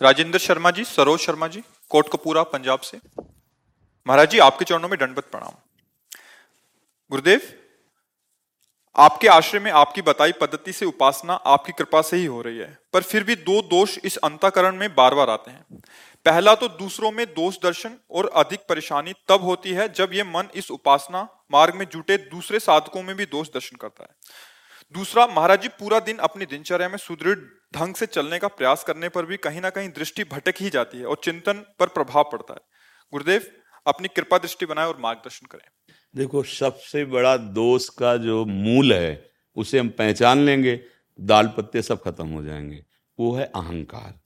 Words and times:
Rajendra 0.00 0.38
Sharma 0.38 0.70
ji, 0.70 0.84
Saroj 0.84 1.20
Sharma 1.20 1.46
ji 1.48 1.62
Kotkapura 2.08 2.42
Punjab 2.44 2.80
से। 2.80 2.98
महाराज 4.06 4.30
जी, 4.30 4.38
आपके 4.38 4.64
चरणों 4.64 4.88
में 4.88 4.98
दंडवत 4.98 5.28
प्रणाम। 5.30 5.52
गुरुदेव, 7.10 7.40
आपके 8.96 9.28
आश्रय 9.28 9.60
में 9.60 9.70
आपकी 9.72 10.02
बताई 10.02 10.32
पद्धति 10.32 10.72
से 10.72 10.86
उपासना 10.86 11.34
आपकी 11.46 11.72
कृपा 11.72 12.02
से 12.02 12.16
ही 12.16 12.26
हो 12.26 12.40
रही 12.42 12.58
है, 12.58 12.78
पर 12.92 13.02
फिर 13.02 13.24
भी 13.24 13.36
दो 13.36 13.60
दोष 13.64 13.96
इस 14.04 14.16
अंताकरण 14.18 14.76
में 14.76 14.94
बार 14.94 15.14
बार 15.14 15.30
आते 15.30 15.50
हैं। 15.50 15.80
पहला 16.26 16.54
तो 16.54 16.68
दूसरों 16.68 17.10
में 17.12 17.26
दोष 17.26 17.58
दर्शन 17.62 17.96
और 18.10 18.30
अधिक 18.36 18.60
परेशानी 18.68 19.12
तब 19.28 19.42
होती 19.42 19.72
है 19.72 19.88
जब 19.92 20.14
यह 20.14 20.24
मन 20.26 20.48
इस 20.54 20.70
उपासना 20.70 21.28
मार्ग 21.52 21.74
में 21.74 21.86
जुटे, 21.86 22.16
दूसरे 22.18 22.58
साधकों 22.60 23.02
में 23.02 23.14
भी 23.16 23.26
दोष 23.26 23.48
दर्शन 23.48 23.76
करता 23.76 24.04
है। 24.04 24.14
दूसरा, 24.94 25.26
महाराज 25.26 25.62
जी, 25.62 25.68
पूरा 25.70 26.00
दिन 26.00 26.18
अपनी 26.18 26.46
दिनचर्या 26.46 26.88
में 26.88 26.98
सुदृढ़ 26.98 27.38
ढंग 27.74 27.94
से 27.94 28.06
चलने 28.06 28.38
का 28.38 28.48
प्रयास 28.48 28.84
करने 28.84 29.08
पर 29.08 29.26
भी 29.26 29.36
कहीं 29.36 29.60
ना 29.60 29.70
कहीं 29.70 29.88
दृष्टि 29.88 30.24
भटक 30.24 30.54
ही 30.60 30.70
जाती 30.70 30.98
है 30.98 31.06
और 31.06 31.20
चिंतन 31.24 31.52
पर 31.52 31.86
प्रभाव 31.86 32.24
पड़ता 32.32 32.52
है। 32.52 32.60
गुरुदेव, 33.12 33.46
अपनी 33.86 34.08
कृपा 34.08 34.38
दृष्टि 34.38 34.66
बनाए 34.66 34.86
और 34.86 34.98
मार्गदर्शन 35.00 35.46
करें। 35.46 35.94
देखो, 36.16 36.42
सबसे 36.42 37.04
बड़ा 37.04 37.36
दोष 37.36 37.88
का 37.88 38.16
जो 38.16 38.44
मूल 38.44 38.92
है, 38.92 39.30
उसे 39.56 39.78
हम 39.78 39.88
पहचान 39.88 40.38
लेंगे, 40.38 40.80
दाल 41.20 41.46
पत्ते 41.46 41.82
सब 41.82 42.02
खत्म 42.02 42.28
हो 42.28 42.42
जाएँगे। 42.42 42.84
वो 43.20 43.34
है 43.34 43.44
अहंकार। 43.44 44.20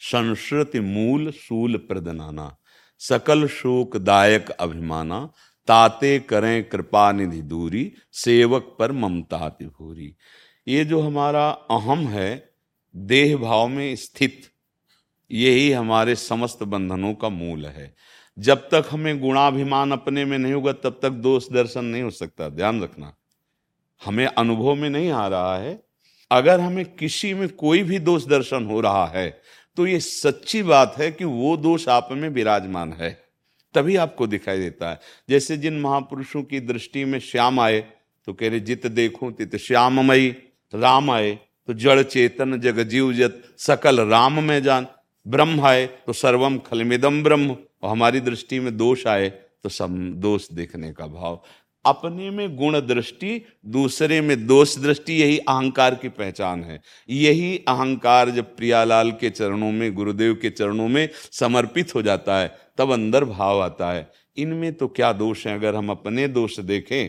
संस्कृति 0.00 0.80
मूल 0.80 1.30
सूल 1.30 1.76
प्रदनाना, 1.76 2.56
सकल 2.98 3.48
शोक 3.48 3.96
दायक 3.96 4.50
अभिमाना, 4.50 5.32
ताते 5.66 6.18
करें 6.18 6.68
कृपा 6.68 7.12
निधि 7.12 7.42
दूरी, 7.42 7.92
सेवक 8.12 8.76
पर 8.78 8.92
ममता 8.92 9.58
भूरी 9.62 10.16
ये 10.68 10.84
जो 10.84 11.00
हमारा 11.00 11.50
अहम 11.50 11.98
है 11.98 12.55
देह 12.96 13.36
भाव 13.36 13.68
में 13.68 13.96
स्थित। 13.96 14.42
यही 15.30 15.70
हमारे 15.72 16.14
समस्त 16.14 16.62
बंधनों 16.62 17.14
का 17.14 17.28
मूल 17.28 17.66
है। 17.66 17.94
जब 18.38 18.68
तक 18.68 18.88
हमें 18.90 19.20
गुणाभिमान 19.20 19.92
अपने 19.92 20.24
में 20.24 20.38
नहीं 20.38 20.52
होगा, 20.52 20.72
तब 20.72 20.98
तक 21.02 21.10
दोष 21.10 21.48
दर्शन 21.50 21.84
नहीं 21.84 22.02
हो 22.02 22.10
सकता। 22.10 22.48
ध्यान 22.48 22.82
रखना। 22.82 23.14
हमें 24.04 24.26
अनुभव 24.26 24.74
में 24.74 24.90
नहीं 24.90 25.10
आ 25.10 25.26
रहा 25.28 25.56
है। 25.58 25.82
अगर 26.30 26.60
हमें 26.60 26.84
किसी 26.84 27.34
में 27.34 27.48
कोई 27.48 27.82
भी 27.82 27.98
दोष 27.98 28.24
दर्शन 28.24 28.64
हो 28.64 28.80
रहा 28.80 29.06
है 29.06 29.40
तो 29.76 29.86
ये 29.86 30.00
सच्ची 30.00 30.62
बात 30.62 30.94
है 30.98 31.10
कि 31.12 31.24
वो 31.24 31.56
दोष 31.56 31.88
आप 31.88 32.08
में 32.12 32.28
विराजमान 32.28 32.92
है। 32.92 33.10
तभी 33.74 33.96
आपको 33.96 34.26
दिखाई 34.26 34.58
देता 34.58 34.90
है। 34.90 35.00
जैसे 35.30 35.56
जिन 35.56 35.80
महापुरुषों 35.80 36.42
की 36.42 36.60
दृष्टि 36.60 37.04
में 37.04 37.18
श्याम 37.18 37.60
आए 37.60 37.80
तो 38.26 38.32
कह 38.32 38.48
रहे, 38.48 38.60
जित 38.60 38.86
देखो, 38.86 39.30
तित 39.30 39.56
श्याममयी, 39.56 40.30
राम 40.74 41.10
आए। 41.10 41.38
तो 41.68 41.74
जड़ 41.74 42.02
चेतन 42.02 42.60
जग 42.60 42.78
जीव 42.80 43.12
जत, 43.12 43.42
सकल 43.58 44.00
राम 44.00 44.42
में 44.42 44.62
जान। 44.62 44.86
ब्रह्म 45.26 45.60
आए 45.60 45.86
तो 46.06 46.12
सर्वम 46.12 46.58
खलमिदम 46.58 47.22
ब्रह्म। 47.22 47.56
और 47.82 47.90
हमारी 47.90 48.20
दृष्टि 48.20 48.60
में 48.60 48.76
दोष 48.76 49.06
आए 49.06 49.28
तो 49.62 49.68
सब 49.68 49.96
दोष 50.16 50.50
देखने 50.50 50.92
का 50.92 51.06
भाव। 51.06 51.42
अपने 51.84 52.30
में 52.30 52.56
गुण 52.56 52.80
दृष्टि, 52.80 53.40
दूसरे 53.66 54.20
में 54.20 54.46
दोष 54.46 54.76
दृष्टि, 54.78 55.12
यही 55.12 55.38
अहंकार 55.38 55.94
की 55.94 56.08
पहचान 56.08 56.62
है। 56.64 56.80
यही 57.08 57.56
अहंकार 57.58 58.30
जब 58.30 58.56
प्रियालाल 58.56 59.10
के 59.10 59.30
चरणों 59.30 59.70
में, 59.72 59.94
गुरुदेव 59.94 60.34
के 60.34 60.50
चरणों 60.50 60.88
में 60.88 61.08
समर्पित 61.32 61.94
हो 61.94 62.02
जाता 62.02 62.38
है, 62.38 62.56
तब 62.78 62.92
अंदर 62.92 63.24
भाव 63.24 63.62
आता 63.62 63.92
है। 63.92 64.10
इनमें 64.36 64.72
तो 64.74 64.88
क्या 64.88 65.12
दोष 65.12 65.46
है? 65.46 65.54
अगर 65.54 65.74
हम 65.74 65.90
अपने 65.90 66.28
दोष 66.28 66.58
देखें 66.60 67.08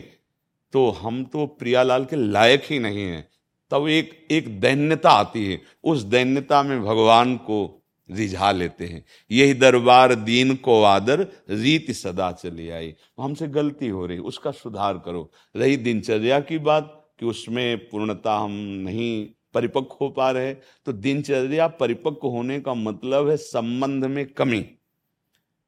तो 0.72 0.88
हम 0.90 1.24
तो 1.24 1.46
प्रियालाल 1.46 2.04
के 2.04 2.16
लायक 2.16 2.62
ही 2.70 2.78
नहीं 2.78 3.02
हैं। 3.02 3.28
तब 3.70 3.88
एक 3.88 4.26
एक 4.30 4.60
दैन्यता 4.60 5.10
आती 5.10 5.44
है। 5.46 5.60
उस 5.84 6.02
दैन्यता 6.02 6.62
में 6.62 6.80
भगवान 6.82 7.36
को 7.36 7.74
रिझा 8.08 8.50
लेते 8.52 8.86
हैं। 8.86 9.04
यही 9.30 9.54
दरबार 9.54 10.14
दीन 10.14 10.54
को 10.56 10.82
आदर, 10.82 11.26
रीति 11.50 11.94
सदा 11.94 12.30
चली 12.32 12.68
आई। 12.70 12.94
हमसे 13.20 13.48
गलती 13.48 13.88
हो 13.88 14.06
रही, 14.06 14.18
उसका 14.18 14.50
सुधार 14.50 15.02
करो। 15.04 15.30
रही 15.56 15.76
दिनचर्या 15.76 16.40
की 16.40 16.58
बात 16.58 16.94
कि 17.20 17.26
उसमें 17.26 17.88
पूर्णता 17.88 18.36
हम 18.36 18.50
नहीं 18.84 19.26
परिपक्व 19.54 19.96
हो 20.00 20.08
पा 20.08 20.30
रहे 20.30 20.54
तो 20.54 20.92
दिनचर्या 20.92 21.66
परिपक्व 21.68 22.28
होने 22.28 22.60
का 22.60 22.74
मतलब 22.74 23.28
है 23.28 23.36
संबंध 23.36 24.04
में 24.04 24.26
कमी। 24.28 24.64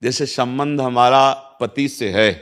जैसे 0.02 0.26
संबंध 0.26 0.80
हमारा 0.80 1.32
पति 1.60 1.88
से 1.88 2.08
है 2.10 2.32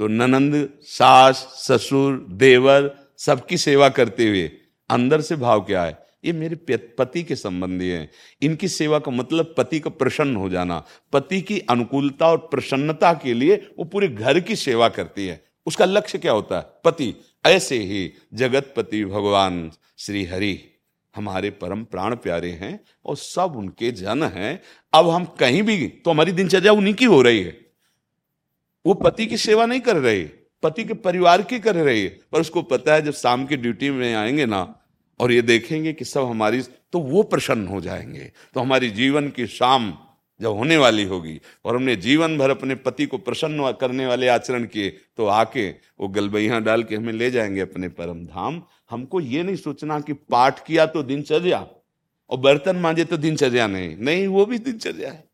तो 0.00 0.06
ननंद, 0.06 0.68
सास, 0.80 1.36
ससुर, 1.58 2.26
देवर 2.30 2.99
सबकी 3.20 3.56
सेवा 3.56 3.88
करते 3.88 4.28
हुए, 4.28 4.50
अंदर 4.90 5.20
से 5.20 5.36
भाव 5.36 5.60
क्या 5.60 5.84
है? 5.84 5.98
ये 6.24 6.32
मेरे 6.32 6.76
पति 6.76 7.22
के 7.22 7.36
संबंधी 7.36 7.88
हैं। 7.88 8.10
इनकी 8.42 8.68
सेवा 8.68 8.98
का 8.98 9.10
मतलब 9.10 9.54
पति 9.58 9.80
का 9.80 9.90
प्रसन्न 9.90 10.36
हो 10.36 10.48
जाना, 10.48 10.84
पति 11.12 11.40
की 11.40 11.58
अनुकूलता 11.60 12.26
और 12.26 12.38
प्रसन्नता 12.38 13.12
के 13.14 13.34
लिए 13.34 13.56
वो 13.78 13.84
पूरे 13.84 14.08
घर 14.08 14.40
की 14.40 14.56
सेवा 14.56 14.88
करती 14.88 15.26
है। 15.26 15.44
उसका 15.66 15.84
लक्ष्य 15.84 16.18
क्या 16.18 16.32
होता 16.32 16.56
है? 16.56 16.66
पति, 16.84 17.14
ऐसे 17.46 17.78
ही 17.78 18.12
जगत 18.34 18.74
पति 18.76 19.04
भगवान 19.04 19.70
श्री 19.98 20.24
हरि, 20.24 20.58
हमारे 21.16 21.50
परम 21.50 21.84
प्राण 21.84 22.16
प्यारे 22.16 22.50
हैं 22.50 22.80
और 23.04 23.16
सब 23.16 23.54
उनके 23.56 23.90
जन 23.92 24.22
हैं। 24.24 24.60
अब 24.94 25.08
हम 25.08 25.24
कहीं 25.24 25.62
भी 25.62 25.86
तो 25.88 26.10
हमारी 26.10 26.32
दिनचर्या 26.32 26.72
उन्हीं 26.72 26.94
की 26.94 27.04
हो 27.04 27.22
रही 27.22 27.42
है। 27.42 27.58
वो 28.86 28.94
पति 28.94 29.26
की 29.26 29.36
सेवा 29.36 29.66
नहीं 29.66 29.80
कर 29.80 29.96
रहे। 29.96 30.39
पति 30.62 30.84
के 30.84 30.94
परिवार 30.96 31.42
की 31.42 31.58
कर 31.58 31.76
रही 31.76 32.02
है। 32.02 32.08
पर 32.32 32.40
उसको 32.40 32.62
पता 32.62 32.94
है 32.94 33.02
जब 33.02 33.12
शाम 33.14 33.46
की 33.46 33.56
ड्यूटी 33.56 33.90
में 33.90 34.14
आएँगे 34.14 34.46
ना, 34.46 34.60
और 35.20 35.32
ये 35.32 35.42
देखेंगे 35.42 35.92
कि 35.92 36.04
सब 36.04 36.24
हमारी 36.24 36.62
तो 36.92 36.98
वो 37.00 37.22
प्रसन्न 37.22 37.66
हो 37.66 37.80
जाएँगे। 37.80 38.30
तो 38.54 38.60
हमारी 38.60 38.90
जीवन 38.90 39.28
की 39.28 39.46
शाम 39.46 39.92
जब 40.40 40.48
होने 40.48 40.76
वाली 40.76 41.04
होगी, 41.04 41.40
और 41.64 41.76
हमने 41.76 41.96
जीवन 41.96 42.36
भर 42.38 42.50
अपने 42.50 42.74
पति 42.76 43.06
को 43.06 43.18
प्रसन्न 43.18 43.72
करने 43.80 44.06
वाले 44.06 44.28
आचरण 44.28 44.64
किए 44.64 44.90
तो 45.16 45.26
आके 45.26 45.68
वो 45.68 46.08
गलबैया 46.08 46.60
डाल 46.60 46.82
के 46.82 46.96
हमें 46.96 47.12
ले 47.12 47.30
जाएँगे 47.30 47.60
अपने 47.60 47.88
परम 47.90 48.24
धाम। 48.26 48.62
हमको 48.90 49.20
ये 49.20 49.42
नहीं 49.42 49.56
सोचना 49.56 50.00
कि 50.00 50.12
पाठ 50.12 50.66
किया 50.66 50.86
तो 50.86 51.02
दिनचर्या, 51.02 51.66
और 52.30 52.38
बर्तन 52.38 52.76
मांजे 52.76 53.04
तो 53.04 53.16
दिनचर्या 53.16 53.66
नहीं। 53.66 53.96
नहीं, 53.96 54.26
वो 54.26 54.46
भी 54.46 54.58
दिनचर्या 54.58 55.10
है। 55.10 55.24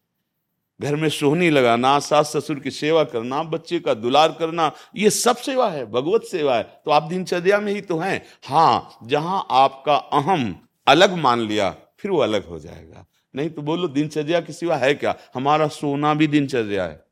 घर 0.80 0.96
में 0.96 1.08
सोहनी 1.08 1.48
लगाना, 1.50 1.98
सास 1.98 2.32
ससुर 2.36 2.58
की 2.60 2.70
सेवा 2.70 3.04
करना, 3.04 3.42
बच्चे 3.42 3.78
का 3.80 3.94
दुलार 3.94 4.36
करना, 4.38 4.70
ये 4.96 5.10
सब 5.10 5.36
सेवा 5.36 5.68
है, 5.70 5.84
भगवत 5.86 6.24
सेवा 6.24 6.56
है। 6.56 6.62
तो 6.84 6.90
आप 6.90 7.02
दिनचर्या 7.02 7.60
में 7.60 7.72
ही 7.72 7.80
तो 7.80 7.98
हैं। 7.98 8.22
हाँ 8.44 8.98
जहाँ 9.04 9.46
आपका 9.50 9.96
अहम 9.96 10.54
अलग 10.86 11.14
मान 11.14 11.40
लिया, 11.40 11.70
फिर 11.98 12.10
वो 12.10 12.18
अलग 12.18 12.46
हो 12.46 12.58
जाएगा। 12.58 13.06
नहीं 13.34 13.50
तो 13.50 13.62
बोलो, 13.62 13.88
दिनचर्या 13.88 14.40
की 14.40 14.52
सिवा 14.52 14.76
है 14.76 14.94
क्या? 14.94 15.14
हमारा 15.34 15.68
सोना 15.68 16.14
भी 16.14 16.26
दिनचर्या 16.26 16.84
है। 16.84 17.04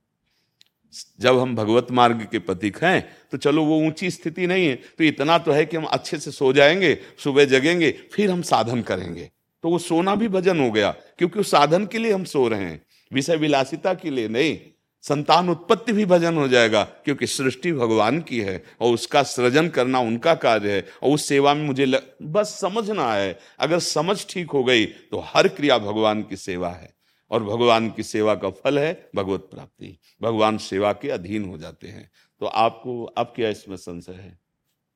जब 1.21 1.39
हम 1.39 1.55
भगवत 1.57 1.87
मार्ग 1.91 2.27
के 2.33 2.39
प्रतीक 2.39 2.77
हैं 2.85 3.01
तो 3.33 3.39
चलो 3.39 3.63
वो 3.65 3.79
ऊँची 3.79 4.11
स्थिति 4.11 4.47
नहीं 4.47 4.67
है 4.67 4.75
तो 4.99 5.05
इतना 5.05 5.39
तो 5.39 5.53
है 5.53 5.65
कि 5.67 5.77
हम 5.77 5.85
अच्छे 5.85 6.19
से 6.19 6.31
सो 6.31 6.53
जाएँगे, 6.53 6.99
सुबह 7.19 7.45
जगेंगे, 7.45 7.91
फिर 8.13 8.31
हम 8.31 8.43
साधन 8.43 8.83
करेंगे। 8.83 9.31
तो 9.65 9.71
वो 9.71 9.79
सोना 9.79 10.15
भी 10.15 10.29
भजन 10.29 10.61
हो 10.61 10.71
गया, 10.71 10.91
क्योंकि 11.19 11.41
उस 11.41 11.51
साधन 11.51 11.87
के 11.87 11.99
लिए 11.99 12.13
हम 12.13 12.25
सो 12.25 12.47
रहे 12.49 12.61
हैं। 12.61 12.83
विषय 13.15 13.37
विलासिता 13.37 13.95
के 13.95 14.11
लिए 14.11 14.29
नहीं 14.29 14.59
संतान 15.05 15.49
उत्पत्ति 15.49 15.93
भी 15.93 16.05
भजन 16.07 16.37
हो 16.37 16.49
जाएगा 16.49 16.85
क्योंकि 16.85 17.27
सृष्टि 17.27 17.73
भगवान 17.73 18.21
की 18.21 18.41
है 18.41 18.65
और 18.81 18.95
उसका 18.95 19.23
सृजन 19.23 19.69
करना 19.69 19.99
उनका 19.99 20.35
कार्य 20.35 20.73
है 20.73 20.87
और 21.03 21.11
उस 21.11 21.25
सेवा 21.25 21.55
में 21.55 21.65
मुझे 21.67 21.85
ल... 21.85 21.99
बस 22.23 22.59
समझना 22.61 23.13
है 23.15 23.39
अगर 23.59 23.79
समझ 23.79 24.27
ठीक 24.27 24.51
हो 24.51 24.65
गई 24.65 24.87
तो 24.87 25.23
हर 25.27 25.49
क्रिया 25.49 25.79
भगवान 25.79 26.23
की 26.23 26.37
सेवा 26.37 26.71
है 26.71 26.95
और 27.31 27.45
भगवान 27.45 27.91
की 27.91 28.03
सेवा 28.03 28.35
का 28.35 28.51
फल 28.51 28.79
है 28.79 29.11
भगवत 29.17 29.41
प्राप्ति 29.41 29.99
भगवान 30.23 30.59
सेवा 30.59 30.93
के 30.93 31.11
अधीन 31.11 31.45
हो 31.45 31.59
जाते 31.59 31.89
हैं। 31.89 32.11
तो 32.41 32.47
आपको 32.47 33.05
अब 33.05 33.33
क्या 33.37 33.49
इसमें 33.49 33.77
संशय 33.77 34.13
है? 34.13 34.39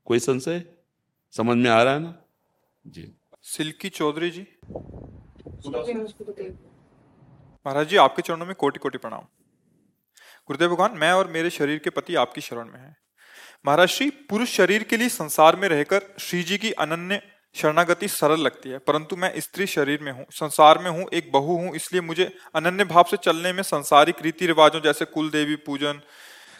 कोई 0.04 0.18
संशय? 0.18 0.62
समझ 1.32 1.56
में 1.56 1.70
आ 1.70 1.82
रहा 1.82 1.94
है 1.94 2.00
ना? 2.00 2.14
जी। 2.86 3.12
सिल्की 3.42 3.88
चौधरी 3.88 4.30
जी। 4.30 4.46
महाराज 7.68 7.88
जी 7.88 7.96
आपके 7.96 8.22
चरणों 8.22 8.46
में 8.46 8.54
कोटि 8.54 8.78
कोटि 8.78 8.98
प्रणाम। 8.98 9.24
गुरुदेव 10.48 10.70
भगवान 10.70 10.92
मैं 10.98 11.10
और 11.12 11.28
मेरे 11.28 11.50
शरीर 11.50 11.78
के 11.78 11.90
पति 11.90 12.14
आपकी 12.14 12.40
शरण 12.40 12.64
में 12.64 12.78
हैं। 12.80 12.96
महाराज 13.66 13.88
श्री 13.88 14.08
पुरुष 14.30 14.52
शरीर 14.52 14.82
के 14.82 14.96
लिए 14.96 15.08
संसार 15.08 15.56
में 15.56 15.68
रहकर 15.68 16.06
श्री 16.20 16.42
जी 16.42 16.58
की 16.58 16.70
अनन्य 16.78 17.20
शरणागति 17.54 18.08
सरल 18.08 18.40
लगती 18.40 18.70
है 18.70 18.78
परंतु 18.86 19.16
मैं 19.16 19.32
स्त्री 19.40 19.66
शरीर 19.66 20.02
में 20.02 20.10
हूँ 20.12 20.26
संसार 20.32 20.78
में 20.78 20.90
हूँ 20.90 21.06
एक 21.12 21.30
बहू 21.32 21.56
हूँ 21.58 21.74
इसलिए 21.76 22.02
मुझे 22.02 22.30
अनन्य 22.54 22.84
भाव 22.86 23.04
से 23.10 23.16
चलने 23.22 23.52
में 23.52 23.62
संसारिक 23.64 24.22
रीति 24.22 24.46
रिवाजों 24.46 24.80
जैसे 24.80 25.04
कुल 25.04 25.30
देवी 25.30 25.56
पूजन 25.66 26.00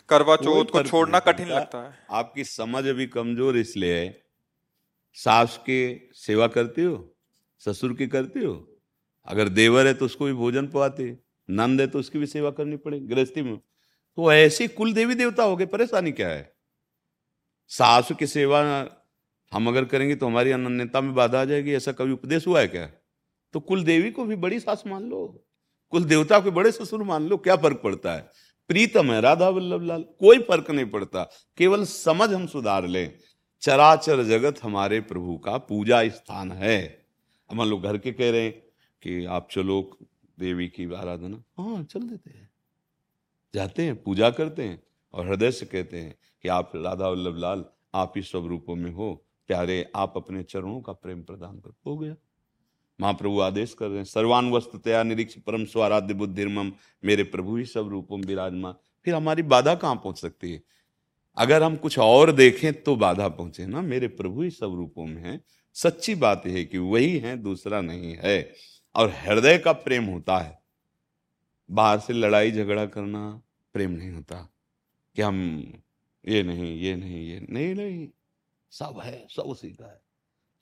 करवा 0.09 0.37
चौथ 0.37 0.73
को 0.73 0.83
छोड़ना 0.83 1.19
कठिन 1.25 1.49
लगता 1.49 1.85
है। 1.85 1.99
आपकी 2.13 2.45
समझ 2.45 2.87
अभी 2.87 3.07
कमज़ोर 3.09 3.57
इसलिए 3.57 3.99
है। 3.99 4.09
सास 5.17 5.57
की 5.63 6.11
सेवा 6.17 6.47
करते 6.49 6.85
हो? 6.85 6.97
ससुर 7.63 7.93
की 7.93 8.07
करते 8.09 8.41
हो? 8.41 8.55
अगर 9.29 9.49
देवर 9.49 9.87
है 9.87 9.95
तो 9.95 10.05
उसको 10.05 10.25
भी 10.25 10.33
भोजन 10.33 10.67
पवाते 10.67 11.17
नंद 11.49 11.81
है 11.81 11.87
तो 11.87 11.99
उसकी 11.99 12.19
भी 12.19 12.27
सेवा 12.27 12.51
करनी 12.51 12.77
पड़ेगी, 12.77 13.07
गृहस्थी 13.07 13.43
में। 13.43 13.57
तो 13.57 14.33
ऐसे 14.33 14.69
कुल 14.69 14.93
देवी 14.93 15.15
देवता 15.15 15.43
हो 15.43 15.57
गए, 15.57 15.67
परेशानी 15.67 16.13
क्या 16.13 16.29
है? 16.29 16.53
सासु 17.71 18.15
की 18.15 18.27
सेवा 18.27 18.61
हम 19.53 19.69
अगर 19.69 19.85
करेंगे 19.85 20.15
तो 20.15 20.27
हमारी 20.27 20.51
अनन्यता 20.51 21.01
में 21.01 21.15
बाधा 21.15 21.41
आ 21.41 21.45
जाएगी, 21.45 21.73
ऐसा 21.73 21.93
कभी 21.93 22.13
उपदेश 22.13 22.47
हुआ 22.47 22.61
है 22.61 22.69
क्या? 22.69 22.87
तो 23.55 23.61
कुल 23.61 23.85
देवी 23.85 24.11
को 24.11 24.25
भी 24.25 24.37
बड़ी 24.37 24.61
सास 24.61 24.83
मान 24.87 25.05
लो, 25.05 25.27
कुल 25.93 26.05
देवता 26.05 26.39
को 26.41 26.51
बड़े 26.51 26.73
ससुर 26.73 27.03
मान 27.03 27.29
लो, 27.29 27.37
क्या 27.37 27.57
फ़र्क 27.57 27.81
पड़ता 27.85 28.13
है? 28.13 28.21
प्रीतम 28.71 29.13
है, 29.13 29.21
राधा 29.21 29.49
वल्लभ 29.49 29.83
लाल, 29.83 30.03
कोई 30.21 30.39
फ़र्क 30.41 30.71
नहीं 30.71 30.87
पड़ता, 30.87 31.23
केवल 31.59 31.85
समझ 31.85 32.33
हम 32.33 32.47
सुधार 32.47 32.87
लें। 32.87 33.19
चराचर 33.63 34.23
जगत 34.25 34.63
हमारे 34.63 35.01
प्रभु 35.03 35.37
का 35.39 35.57
पूजा 35.59 36.07
स्थान 36.09 36.53
है। 36.53 37.07
हम 37.51 37.63
लोग 37.63 37.83
घर 37.83 37.99
के 37.99 38.13
कह 38.13 38.31
रहे 38.31 38.43
हैं 38.43 38.63
कि 39.03 39.25
आप 39.25 39.49
चलो 39.51 39.99
देवी 40.41 40.69
की 40.69 40.95
आराधना। 40.95 41.45
हाँ 41.59 41.83
चल 41.83 42.01
देते 42.01 42.31
हैं। 42.31 42.51
जाते 43.55 43.83
हैं, 43.83 44.03
पूजा 44.03 44.31
करते 44.31 44.63
हैं 44.63 44.83
और 45.15 45.29
हृदय 45.29 45.51
से 45.51 45.67
कहते 45.67 45.97
हैं 45.97 46.19
कि 46.43 46.49
आप 46.49 46.73
राधा 46.77 47.09
वल्लभ 47.09 47.37
लाल, 47.37 47.65
आप 47.95 48.13
ही 48.17 48.23
सब 48.23 48.47
रूपों 48.47 48.77
में 48.77 48.93
हो। 48.93 49.25
प्यारे, 49.47 49.91
आप 49.97 50.13
अपने 50.17 50.43
चरणों 50.43 50.81
का 50.81 50.93
प्रेम 50.93 51.23
प्रदान 51.23 51.59
कर। 51.59 51.73
हो 51.87 51.99
गया। 51.99 52.17
महाप्रभु 53.01 53.41
आदेश 53.41 53.75
कर 53.75 53.89
रहे 53.89 53.97
हैं 53.97 54.05
सर्वान 54.05 54.51
वस्तुतया 54.51 55.03
निरीक्ष 55.03 55.39
परम 55.39 55.65
स्वाराध्य 55.65 56.15
बुद्धिर्मम, 56.15 56.73
मेरे 57.05 57.23
प्रभु 57.23 57.57
ही 57.57 57.65
सब 57.65 57.89
रूपों 57.89 58.17
में 58.17 58.25
विराजमान। 58.25 58.75
फिर 59.05 59.15
हमारी 59.15 59.43
बाधा 59.43 59.75
कहाँ 59.75 59.97
पहुँच 59.97 60.19
सकती 60.19 60.53
है? 60.53 60.63
अगर 61.37 61.63
हम 61.63 61.77
कुछ 61.77 61.99
और 61.99 62.33
देखें 62.33 62.83
तो 62.83 62.97
बाधा 62.97 63.29
पहुँचे 63.29 63.67
ना। 63.67 63.83
मेरे 63.83 64.09
प्रभु 64.09 64.43
ही 64.43 64.51
सब 64.51 64.75
रूपों 64.75 65.07
में 65.07 65.23
है। 65.23 65.41
सच्ची 65.75 66.15
बात 66.15 66.47
है 66.47 66.65
कि 66.65 66.79
वही 66.79 67.19
है, 67.19 67.37
दूसरा 67.37 67.81
नहीं 67.81 68.17
है। 68.19 68.53
और 68.99 69.11
हृदय 69.11 69.59
का 69.59 69.73
प्रेम 69.73 70.05
होता 70.05 70.39
है। 70.39 70.63
बाहर 71.71 71.99
से 71.99 72.13
लड़ाई 72.13 72.53
झगड़ा 72.53 72.87
करना 72.87 73.43
प्रेम 73.73 73.91
नहीं 73.91 74.11
होता। 74.11 74.53
कि 75.17 75.23
हम 75.23 75.73
ये 76.29 76.43
नहीं 76.43 76.81
ये 76.81 76.97
नहीं 76.97 77.29
ये 77.31 77.47
नहीं 77.51 77.75
नहीं। 77.75 78.09
सब 78.71 79.01
है, 79.05 79.27
सब 79.37 79.43
उसी 79.43 79.71
का 79.71 79.91
है। 79.91 80.01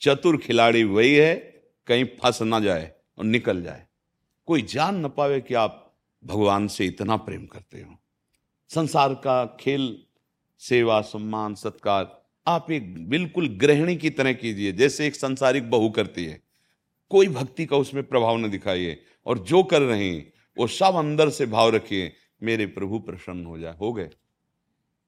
चतुर 0.01 0.37
खिलाड़ी 0.37 0.85
वही 0.85 1.15
है, 1.15 1.35
कहीं 1.87 2.05
फंस 2.05 2.43
ना 2.43 2.61
जाए 2.61 2.93
और 3.19 3.25
निकल 3.25 3.63
जाए। 3.63 3.87
कोई 4.47 4.63
जान 4.63 4.97
ना 4.97 5.09
पावे 5.09 5.41
कि 5.41 5.55
आप 5.55 5.97
भगवान 6.25 6.69
से 6.69 6.87
इतना 6.87 7.17
प्रेम 7.17 7.47
करते 7.47 7.81
हो। 7.81 7.97
संसार 8.69 9.15
का 9.15 9.57
खेल, 9.61 10.03
सेवा, 10.59 11.01
सम्मान, 11.01 11.55
सत्कार, 11.55 12.25
आप 12.47 12.71
एक 12.71 13.09
बिल्कुल 13.09 13.49
गृहिणी 13.49 13.97
की 13.97 14.11
तरह 14.11 14.33
कीजिए, 14.33 14.73
जैसे 14.73 15.07
एक 15.07 15.15
संसारिक 15.15 15.71
बहू 15.71 15.91
करती 15.91 16.25
है। 16.25 16.46
कोई 17.09 17.29
भक्ति 17.29 17.67
का 17.67 17.77
उसमें 17.77 18.05
प्रभाव 18.05 18.37
न 18.37 18.51
दिखाइए 18.51 19.03
और 19.27 19.39
जो 19.39 19.63
कर 19.63 19.83
रहे 19.83 20.11
हैं, 20.11 20.33
वो 20.59 20.67
सब 20.67 20.95
अंदर 20.95 21.31
से 21.31 21.47
भाव 21.47 21.71
रखिए, 21.71 22.13
मेरे 22.43 22.67
प्रभु 22.67 22.99
प्रसन्न 22.99 23.47
हो 23.47 23.59
जाए। 23.59 23.77
हो 23.77 23.93
गए? 23.93 24.11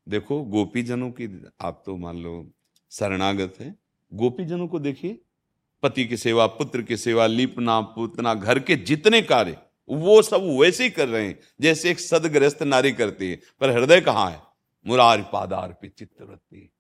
देखो, 0.09 0.43
गोपीजनों 0.43 1.11
की, 1.11 1.45
आप 1.61 1.83
तो 1.87 1.97
मान 1.97 2.17
लो 2.17 2.53
शरणागत 2.91 3.55
है। 3.61 3.77
गोपीजनों 4.15 4.69
को 4.69 4.79
देखिए। 4.79 5.21
पति 5.83 6.05
की 6.05 6.17
सेवा, 6.17 6.47
पुत्र 6.47 6.83
की 6.83 6.97
सेवा, 6.97 7.27
लिपना, 7.27 7.81
पुतना, 7.81 8.35
घर 8.35 8.59
के 8.59 8.77
जितने 8.77 9.23
कार्य, 9.23 9.59
वो 9.89 10.23
सब 10.23 10.59
वैसे 10.61 10.85
ही 10.85 10.91
कर 10.91 11.09
रहे 11.09 11.27
हैं, 11.27 11.41
जैसे 11.61 11.91
एक 11.91 12.01
सदग्रस्त 12.01 12.63
नारी 12.63 12.93
करती 12.93 13.31
है। 13.31 13.41
पर 13.61 13.71
हृदय 13.71 14.01
कहाँ 14.01 14.31
है? 14.31 14.43
मुरार 14.87 15.31
पादार 15.33 15.79
पे 15.83 15.89
चित्तवृत्ति 15.89 16.73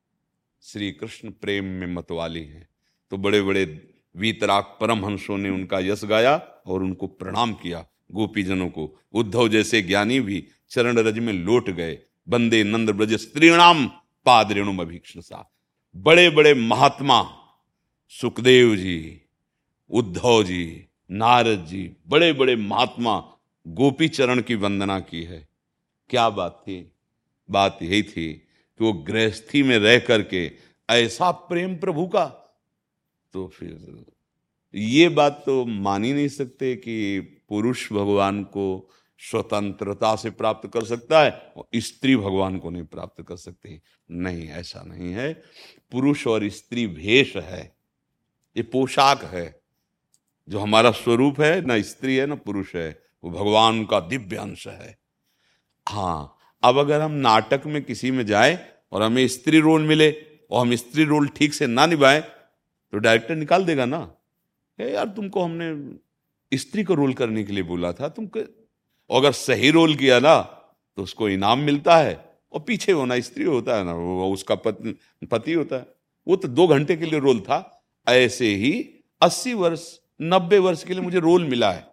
श्री 0.62 0.92
कृष्ण 0.92 1.30
प्रेम 1.30 1.64
में 1.64 1.86
मतवाली 1.86 2.44
है। 2.44 2.68
तो 3.10 3.16
बड़े 3.16 3.42
बड़े 3.42 3.94
वीतराग 4.18 4.64
परमहंसों 4.80 5.38
ने 5.38 5.50
उनका 5.50 5.78
यश 5.78 6.04
गाया 6.04 6.34
और 6.66 6.82
उनको 6.82 7.06
प्रणाम 7.06 7.52
किया। 7.52 7.84
गोपीजनों 8.12 8.68
को 8.68 8.98
उद्धव 9.12 9.48
जैसे 9.48 9.82
ज्ञानी 9.82 10.20
भी 10.20 10.46
चरण 10.70 10.98
रज 10.98 11.18
में 11.18 11.32
लौट 11.32 11.70
गए। 11.70 11.98
बंदे 12.28 12.62
नंद 12.64 12.90
ब्रज 12.90 13.14
स्त्रीणाम 13.14 13.90
रेणुम 14.28 14.78
अभीक्षसा 14.78 15.52
बड़े 15.96 16.30
बड़े 16.30 16.54
महात्मा, 16.54 17.22
सुखदेव 18.08 18.76
जी, 18.76 19.20
उद्धव 19.90 20.42
जी, 20.42 20.88
नारद 21.10 21.64
जी 21.64 21.96
बड़े 22.06 22.32
बड़े 22.32 22.56
महात्मा 22.56 23.18
गोपी 23.66 24.08
चरण 24.08 24.40
की 24.42 24.54
वंदना 24.54 24.98
की 25.00 25.22
है। 25.22 25.48
क्या 26.10 26.28
बात 26.30 26.62
थी? 26.62 26.92
बात 27.50 27.78
यही 27.82 28.02
थी 28.02 28.32
कि 28.32 28.84
वो 28.84 28.92
गृहस्थी 28.92 29.62
में 29.62 29.78
रह 29.78 29.98
करके 29.98 30.50
ऐसा 30.90 31.30
प्रेम 31.30 31.76
प्रभु 31.76 32.06
का 32.06 32.37
तो 33.32 33.48
फिर 33.48 34.04
ये 34.74 35.08
बात 35.08 35.42
तो 35.46 35.64
मान 35.64 36.04
ही 36.04 36.12
नहीं 36.12 36.28
सकते 36.28 36.76
कि 36.76 37.20
पुरुष 37.20 37.92
भगवान 37.92 38.44
को 38.44 38.90
स्वतंत्रता 39.18 40.16
से 40.16 40.30
प्राप्त 40.30 40.70
कर 40.74 40.84
सकता 40.84 41.22
है 41.22 41.52
और 41.56 41.68
स्त्री 41.76 42.16
भगवान 42.16 42.58
को 42.58 42.70
नहीं 42.70 42.84
प्राप्त 42.84 43.24
कर 43.28 43.36
सकती। 43.36 43.82
नहीं, 44.10 44.48
ऐसा 44.48 44.82
नहीं 44.82 45.12
है। 45.12 45.42
पुरुष 45.92 46.26
और 46.26 46.48
स्त्री 46.48 46.86
भेष 46.86 47.36
है। 47.36 47.76
ये 48.56 48.62
पोशाक 48.62 49.24
है। 49.24 49.60
जो 50.48 50.58
हमारा 50.58 50.90
स्वरूप 50.90 51.40
है, 51.40 51.66
ना 51.66 51.82
स्त्री 51.82 52.16
है, 52.16 52.26
ना 52.26 52.34
पुरुष 52.34 52.74
है, 52.74 53.02
वो 53.24 53.30
भगवान 53.30 53.84
का 53.84 54.00
दिव्य 54.00 54.36
अंश 54.36 54.68
है। 54.68 54.98
हाँ 55.88 56.36
अब 56.62 56.78
अगर 56.78 57.00
हम 57.00 57.10
नाटक 57.10 57.62
में 57.66 57.82
किसी 57.82 58.10
में 58.10 58.26
जाए 58.26 58.72
और 58.92 59.02
हमें 59.02 59.28
स्त्री 59.28 59.60
रोल 59.60 59.82
मिले 59.82 60.10
और 60.50 60.66
हम 60.66 60.74
स्त्री 60.74 61.04
रोल 61.04 61.28
ठीक 61.28 61.54
से 61.54 61.66
ना 61.66 61.86
निभाएँ 61.86 62.22
तो 62.92 62.98
डायरेक्टर 62.98 63.36
निकाल 63.36 63.64
देगा 63.64 63.84
ना। 63.86 64.00
ए 64.78 64.92
यार, 64.92 65.06
तुमको 65.06 65.42
हमने 65.42 66.56
स्त्री 66.58 66.84
को 66.84 66.94
रोल 66.94 67.12
करने 67.14 67.44
के 67.44 67.52
लिए 67.52 67.62
बोला 67.64 67.92
था, 67.92 68.08
तुम 68.10 68.28
अगर 69.10 69.32
सही 69.34 69.70
रोल 69.70 69.94
किया 69.96 70.18
ना 70.20 70.40
तो 70.98 71.02
उसको 71.02 71.28
इनाम 71.28 71.58
मिलता 71.60 71.96
है, 71.96 72.14
और 72.52 72.60
पीछे 72.60 72.92
होना, 72.92 73.18
स्त्री 73.20 73.44
होता 73.44 73.76
है 73.76 73.84
ना, 73.84 73.92
वो 73.92 74.32
उसका 74.32 74.54
पति 74.54 75.52
होता 75.52 75.76
है। 75.76 75.86
वो 76.26 76.36
तो 76.36 76.48
दो 76.48 76.66
घंटे 76.68 76.96
के 76.96 77.06
लिए 77.06 77.20
रोल 77.20 77.40
था, 77.40 77.58
ऐसे 78.06 78.46
ही 78.54 78.72
अस्सी 79.22 79.52
वर्ष, 79.54 79.84
नब्बे 80.20 80.58
वर्ष 80.58 80.82
के 80.84 80.94
लिए 80.94 81.02
मुझे 81.02 81.20
रोल 81.20 81.44
मिला 81.44 81.70
है। 81.72 81.86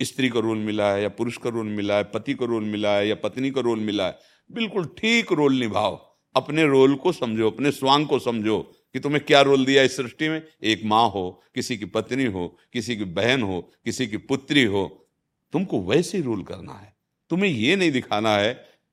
स्त्री 0.00 0.28
का 0.28 0.40
रोल 0.40 0.58
मिला 0.58 0.90
है, 0.92 1.02
या 1.02 1.08
पुरुष 1.10 1.36
का 1.36 1.50
रोल 1.50 1.66
मिला 1.68 1.96
है, 1.96 2.04
पति 2.04 2.34
का 2.34 2.46
रोल 2.46 2.64
मिला 2.64 2.96
है, 2.96 3.06
या 3.08 3.14
पत्नी 3.14 3.50
का 3.50 3.60
रोल 3.60 3.80
मिला 3.80 4.06
है। 4.06 4.18
बिल्कुल 4.50 4.84
ठीक 4.98 5.32
रोल 5.32 5.54
निभाओ, 5.54 5.96
अपने 6.34 6.64
रोल 6.66 6.94
को 6.94 7.12
समझो, 7.12 7.50
अपने 7.50 7.70
स्वांग 7.72 8.06
को 8.06 8.18
समझो 8.20 8.58
कि 8.94 9.00
तुम्हें 9.00 9.24
क्या 9.24 9.40
रोल 9.40 9.64
दिया 9.64 9.82
इस 9.82 9.96
सृष्टि 9.96 10.28
में? 10.28 10.42
एक 10.62 10.84
माँ 10.84 11.08
हो 11.10 11.42
किसी 11.54 11.76
की 11.76 11.84
पत्नी 11.86 12.24
हो 12.26 12.46
किसी 12.72 12.96
की 12.96 13.04
बहन 13.04 13.42
हो 13.42 13.60
किसी 13.84 14.06
की 14.06 14.16
पुत्री 14.16 14.64
हो। 14.64 14.86
तुमको 15.52 15.80
वैसे 15.82 16.18
ही 16.18 16.24
रोल 16.24 16.42
करना 16.42 16.72
है। 16.72 16.94
तुम्हें 17.30 17.50
ये 17.50 17.76
नहीं 17.76 17.90
दिखाना 17.90 18.36
है 18.36 18.52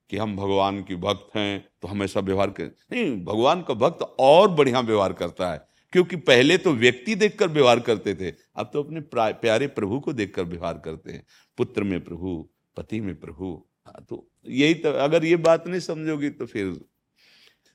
कि 0.10 0.18
हम 0.18 0.36
भगवान 0.36 0.82
की 0.84 0.96
भक्त 0.98 1.36
हैं 1.36 1.68
तो 1.82 1.88
हमेशा 1.88 2.20
व्यवहार 2.20 2.50
कर। 2.50 2.63
नहीं 2.63 3.24
भगवान 3.25 3.62
का 3.62 3.74
भक्त 3.75 4.01
और 4.20 4.50
बढ़िया 4.51 4.79
व्यवहार 4.82 5.13
करता 5.13 5.51
है 5.51 5.68
क्योंकि 5.94 6.15
पहले 6.15 6.58
तो 6.58 6.74
व्यक्ति 6.74 7.15
देखकर 7.15 7.48
व्यवहार 7.48 7.79
करते 7.79 8.13
थे 8.15 8.34
अब 8.56 8.70
तो 8.74 8.84
अपने 8.84 9.01
प्यारे 9.13 9.68
प्रभु 9.70 10.00
को 10.00 10.13
देखकर 10.13 10.44
व्यवहार 10.44 10.82
करते 10.86 11.12
हैं। 11.12 11.25
पुत्र 11.58 11.84
में 11.84 12.00
प्रभु 12.03 12.50
पति 12.77 13.00
में 13.01 13.15
प्रभु। 13.20 13.53
हाँ, 13.88 14.06
तो 14.10 14.27
यही 14.48 14.74
तो 14.74 14.91
अगर 14.91 15.25
ये 15.25 15.36
बात 15.36 15.68
नहीं 15.68 15.79
समझोगी 15.82 16.29
तो 16.29 16.46
फिर 16.46 16.79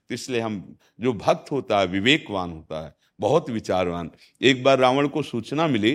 तो 0.09 0.15
इसलिए 0.15 0.41
हम, 0.41 0.77
जो 1.01 1.13
भक्त 1.13 1.53
होता 1.53 1.79
है, 1.79 1.87
विवेकवान 1.87 2.51
होता 2.51 2.85
है, 2.85 2.95
बहुत 3.21 3.51
विचारवान। 3.51 4.11
एक 4.43 4.63
बार 4.65 4.79
रावण 4.79 5.09
को 5.09 5.23
सूचना 5.23 5.67
मिली 5.67 5.93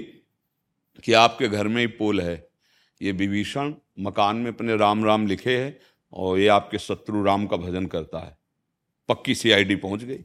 कि 1.04 1.14
आपके 1.14 1.48
घर 1.48 1.68
में 1.68 1.82
ही 1.82 1.88
पोल 1.88 2.22
है। 2.22 2.48
ये 3.02 3.12
विभीषण 3.12 3.74
मकान 4.00 4.36
में 4.36 4.52
अपने 4.52 4.76
राम 4.78 5.06
राम 5.06 5.28
लिखे 5.28 5.58
है 5.58 5.80
और 6.14 6.40
ये 6.40 6.48
आपके 6.48 6.78
शत्रु 6.78 7.24
राम 7.24 7.46
का 7.48 7.58
भजन 7.58 7.86
करता 7.86 8.20
है। 8.20 8.38
पक्की 9.10 9.36
सीआईडी 9.36 9.76
पहुँच 9.76 10.04
गई। 10.04 10.20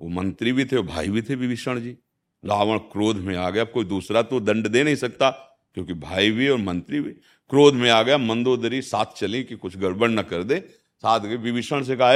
वो 0.00 0.08
मंत्री 0.08 0.52
भी 0.52 0.64
थे 0.64 0.82
भाई 0.82 1.08
भी 1.08 1.22
थे 1.22 1.34
विभीषण 1.34 1.80
जी। 1.80 1.96
रावण 2.44 2.78
क्रोध 2.78 3.16
में 3.16 3.36
आ 3.36 3.50
गया। 3.50 3.64
कोई 3.64 3.84
दूसरा 3.84 4.22
तो 4.22 4.40
दंड 4.40 4.68
दे 4.68 4.82
नहीं 4.84 4.94
सकता, 4.94 5.30
क्योंकि 5.74 5.94
भाई 5.94 6.30
भी 6.30 6.48
और 6.48 6.58
मंत्री 6.58 7.00
भी। 7.00 7.10
क्रोध 7.50 7.74
में 7.74 7.90
आ 7.90 8.02
गया, 8.02 8.18
मंदोदरी 8.18 8.82
साथ 8.82 9.16
चली 9.16 9.42
कि 9.44 9.56
कुछ 9.56 9.76
गड़बड़ 9.76 10.10
न 10.10 10.22
कर 10.22 10.42
दे। 10.42 10.58
साथ 10.96 11.20
गए 11.20 11.36
विभीषण 11.36 11.82
से 11.82 11.96
कहा 11.96 12.12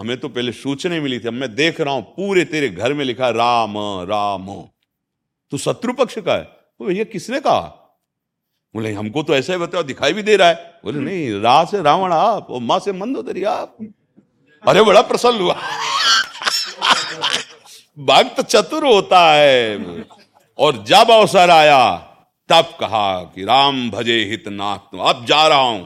हमें 0.00 0.16
तो 0.20 0.28
पहले 0.28 0.52
सूचना 0.52 1.00
मिली 1.00 1.18
थी 1.18 1.30
मैं 1.30 1.54
देख 1.54 1.80
रहा 1.80 1.94
हूँ, 1.94 2.02
पूरे 2.02 2.44
तेरे 2.44 2.68
घर 2.68 2.92
में 2.92 3.04
लिखा 3.04 3.28
राम 3.30 3.74
राम। 4.08 4.46
तू 5.50 5.58
शत्रु 5.58 5.92
पक्ष 5.92 6.18
का 6.18 6.34
है? 6.34 6.42
तो 6.44 6.84
भैया, 6.84 7.04
किसने 7.04 7.40
कहा? 7.40 7.76
बोले, 8.74 8.92
हमको 8.92 9.22
तो 9.22 9.34
ऐसा 9.34 9.52
ही 9.52 9.58
बताओ, 9.58 9.82
दिखाई 9.82 10.12
भी 10.12 10.22
दे 10.22 10.36
रहा 10.36 10.48
है। 10.48 10.80
बोले, 10.84 11.00
नहीं, 11.00 11.40
रा 11.40 11.64
से 11.64 11.82
रावण 11.82 12.12
आप, 12.12 12.50
और 12.50 12.60
माँ 12.60 12.78
से 12.78 12.92
मंदोदरी 12.92 13.44
आप। 13.44 13.76
अरे, 14.68 14.82
बड़ा 14.82 15.02
प्रसन्न 15.02 15.40
हुआ। 15.40 15.54
भक्त 17.98 18.40
चतुर 18.40 18.84
होता 18.84 19.32
है, 19.32 19.78
और 20.58 20.84
जब 20.84 21.10
अवसर 21.10 21.50
आया, 21.50 21.96
तब 22.48 22.76
कहा 22.80 23.22
कि 23.22 23.44
राम 23.44 23.90
भजे 23.90 24.24
हित 24.24 24.48
नाथ। 24.48 24.78
तो 24.78 24.98
अब 24.98 25.24
जा 25.26 25.46
रहा 25.46 25.58
हूँ, 25.58 25.82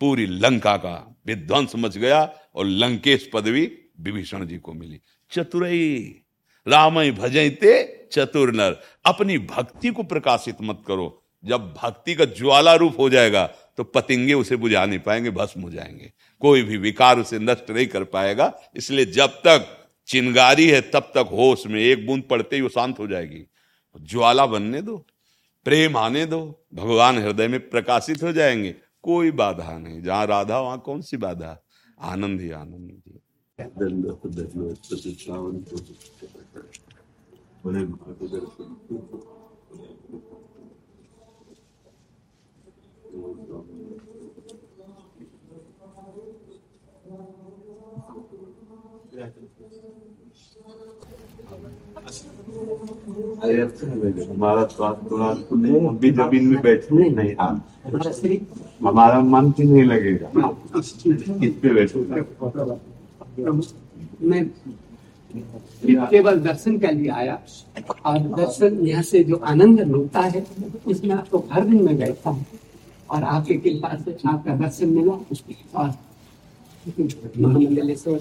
पूरी 0.00 0.26
लंका 0.26 0.76
का। 0.76 1.17
विध्वंस 1.28 1.72
मच 1.76 1.96
गया 1.98 2.20
और 2.54 2.66
लंकेश 2.66 3.30
पदवी 3.34 3.62
विभीषण 4.00 4.46
जी 4.46 4.58
को 4.58 4.72
मिली। 4.72 5.00
चतुरई 5.30 6.14
राम 6.66 7.00
भजते 7.12 7.72
चतुर 8.12 8.52
नर। 8.52 8.76
अपनी 9.04 9.38
भक्ति 9.38 9.88
को 9.88 10.02
प्रकाशित 10.02 10.56
मत 10.62 10.82
करो। 10.86 11.24
जब 11.44 11.74
भक्ति 11.74 12.14
का 12.14 12.24
ज्वाला 12.24 12.74
रूप 12.74 12.98
हो 12.98 13.08
जाएगा 13.10 13.46
तो 13.76 13.84
पतिंगे 13.84 14.34
उसे 14.34 14.56
बुझा 14.56 14.84
नहीं 14.86 14.98
पाएँगे, 14.98 15.30
भस्म 15.30 15.60
हो 15.60 15.70
जाएँगे। 15.70 16.12
कोई 16.40 16.62
भी 16.62 16.76
विकार 16.76 17.18
उसे 17.18 17.38
नष्ट 17.38 17.70
नहीं 17.70 17.86
कर 17.86 18.04
पाएगा। 18.04 18.52
इसलिए 18.76 19.04
जब 19.04 19.26
तक 19.26 19.86
चिंगारी 20.06 20.68
है, 20.68 20.80
तब 20.80 21.12
तक 21.14 21.28
होश 21.32 21.66
में 21.66 21.80
एक 21.80 22.06
बूंद 22.06 22.22
पड़ते 22.22 22.56
ही 22.56 22.62
वो 22.62 22.68
शांत 22.68 22.98
हो 22.98 23.06
जाएगी। 23.06 23.44
ज्वाला 24.00 24.46
बनने 24.46 24.82
दो, 24.82 24.96
प्रेम 25.64 25.96
आने 25.96 26.26
दो, 26.26 26.66
भगवान 26.74 27.18
हृदय 27.18 27.48
में 27.48 27.60
प्रकाशित 27.70 28.22
हो 28.22 28.32
जाएँगे। 28.32 28.74
कोई 29.02 29.30
बाधा 29.30 29.78
नहीं। 29.78 30.02
जहाँ 30.02 30.26
राधा 30.26 30.60
वहाँ 30.60 30.78
कौन 30.78 31.00
सी 31.00 31.16
बाधा? 31.16 31.56
आनंद 32.00 32.40
ही 32.40 32.50
आनंद 32.50 33.02
ही 33.06 33.18
हमारा 54.24 54.64
स्वास्थ्य 54.66 55.10
थोड़ा 55.10 55.28
अभी 55.88 56.10
ज़मीन 56.12 56.46
में 56.48 56.58
नहीं 57.10 57.34
हमारा 58.84 59.20
मन 59.26 59.50
भी 59.50 59.64
नहीं 59.64 59.84
लगेगा 59.84 60.28
इस 60.78 60.92
पे 61.62 61.68
केवल 66.06 66.38
दर्शन 66.40 66.78
के 66.78 66.92
लिए 66.92 67.10
आया 67.12 67.38
और 68.06 68.18
दर्शन 68.18 68.78
यहाँ 68.86 69.02
से 69.02 69.22
जो 69.24 69.36
आनंद 69.46 69.80
मिलता 69.86 70.20
है 70.26 70.44
इसमें 70.88 71.14
आपको 71.16 71.44
हर 71.52 71.64
दिन 71.64 71.84
में 71.84 71.96
बैठता 71.98 72.30
हूँ 72.30 72.44
और 73.10 73.24
आपके 73.26 73.56
कृपा 73.58 73.96
से 73.96 74.16
आपका 74.26 74.56
दर्शन 74.56 74.88
मिला 74.90 75.12
और 75.76 75.94
महामंडलेश्वर 77.38 78.18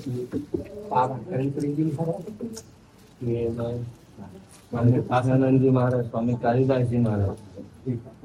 बाबा 0.90 1.18
करण 1.20 1.50
जी 4.72 5.70
महाराज, 5.70 6.06
स्वामी 6.06 6.34
कालिदास 6.44 6.88
जी 6.88 6.98
महाराज 6.98 7.38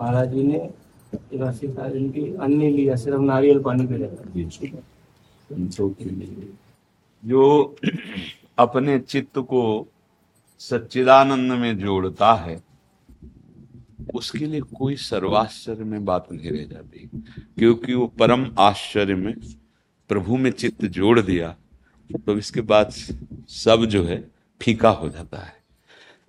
महाराज 0.00 0.30
जी 0.30 0.42
ने 0.42 0.58
इनकी 1.94 2.34
अन्य 2.36 2.70
लिया 2.70 2.96
सिर्फ़ 2.96 3.20
नारियल 3.20 3.60
पानी 3.62 3.86
पे 3.86 3.98
जो. 7.22 7.76
अपने 8.58 8.98
चित्त 8.98 9.38
को 9.38 9.86
सच्चिदानंद 10.60 11.52
में 11.52 11.78
जोड़ता 11.78 12.32
है, 12.34 12.60
उसके 14.14 14.46
लिए 14.46 14.60
कोई 14.60 14.96
सर्वाश्चर्य 14.96 15.84
में 15.84 16.04
बात 16.04 16.28
नहीं 16.32 16.50
रह 16.50 16.64
जाती, 16.66 17.08
क्योंकि 17.58 17.94
वो 17.94 18.06
परम 18.20 18.46
आश्चर्य 18.60 19.14
में 19.14 19.34
प्रभु 20.10 20.36
में 20.36 20.50
चित्त 20.52 20.84
जोड़ 20.86 21.20
दिया 21.20 21.56
तो 22.10 22.36
इसके 22.38 22.60
बाद 22.62 22.90
सब 22.90 23.84
जो 23.86 24.04
है 24.04 24.24
फीका 24.60 24.90
हो 24.90 25.08
जाता 25.08 25.38
है। 25.38 25.61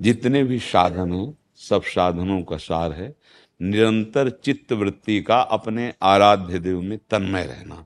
जितने 0.01 0.43
भी 0.43 0.59
साधन 0.59 1.11
हो, 1.11 1.35
सब 1.55 1.83
साधनों 1.83 2.41
का 2.43 2.57
सार 2.57 2.91
है। 2.91 3.15
निरंतर 3.61 4.29
चित्त 4.29 4.73
वृत्ति 4.73 5.21
का 5.21 5.41
अपने 5.41 5.93
आराध्य 6.01 6.59
देव 6.59 6.81
में 6.81 6.97
तन्मय 6.97 7.45
रहना। 7.45 7.85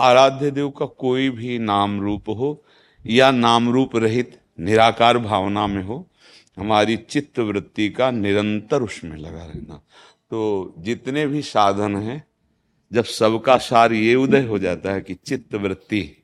आराध्य 0.00 0.50
देव 0.50 0.70
का 0.70 0.86
कोई 0.86 1.30
भी 1.30 1.58
नाम 1.58 2.00
रूप 2.00 2.28
हो 2.28 2.64
या 3.06 3.30
नाम 3.30 3.70
रूप 3.70 3.96
रहित 3.96 4.40
निराकार 4.60 5.18
भावना 5.18 5.66
में 5.66 5.82
हो, 5.82 6.08
हमारी 6.58 6.96
चित्त 6.96 7.38
वृत्ति 7.38 7.88
का 7.90 8.10
निरंतर 8.10 8.82
उसमें 8.82 9.16
लगा 9.16 9.44
रहना। 9.44 9.82
तो 10.30 10.74
जितने 10.78 11.26
भी 11.26 11.42
साधन 11.42 11.96
हैं, 11.96 12.24
जब 12.92 13.04
सबका 13.04 13.56
सार 13.56 13.92
ये 13.92 14.14
उदय 14.14 14.46
हो 14.46 14.58
जाता 14.58 14.92
है 14.92 15.00
कि 15.00 15.14
चित्त 15.14 15.54
वृत्ति 15.54 16.16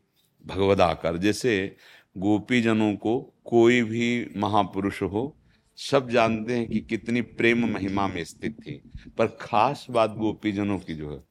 भगवदाकार, 0.47 1.16
जैसे 1.16 1.76
गोपीजनों 2.19 2.95
को 2.95 3.31
कोई 3.44 3.82
भी 3.82 4.30
महापुरुष 4.37 5.02
हो, 5.02 5.37
सब 5.76 6.11
जानते 6.11 6.56
हैं 6.56 6.68
कि 6.68 6.80
कितनी 6.80 7.20
प्रेम 7.20 7.66
महिमा 7.66 8.06
में 8.06 8.25
स्थित 8.25 8.61
थी। 8.61 8.90
पर 9.18 9.26
खास 9.26 9.87
बात 9.90 10.11
गोपीजनों 10.11 10.78
की 10.78 10.94
जो 10.94 11.14
है, 11.14 11.22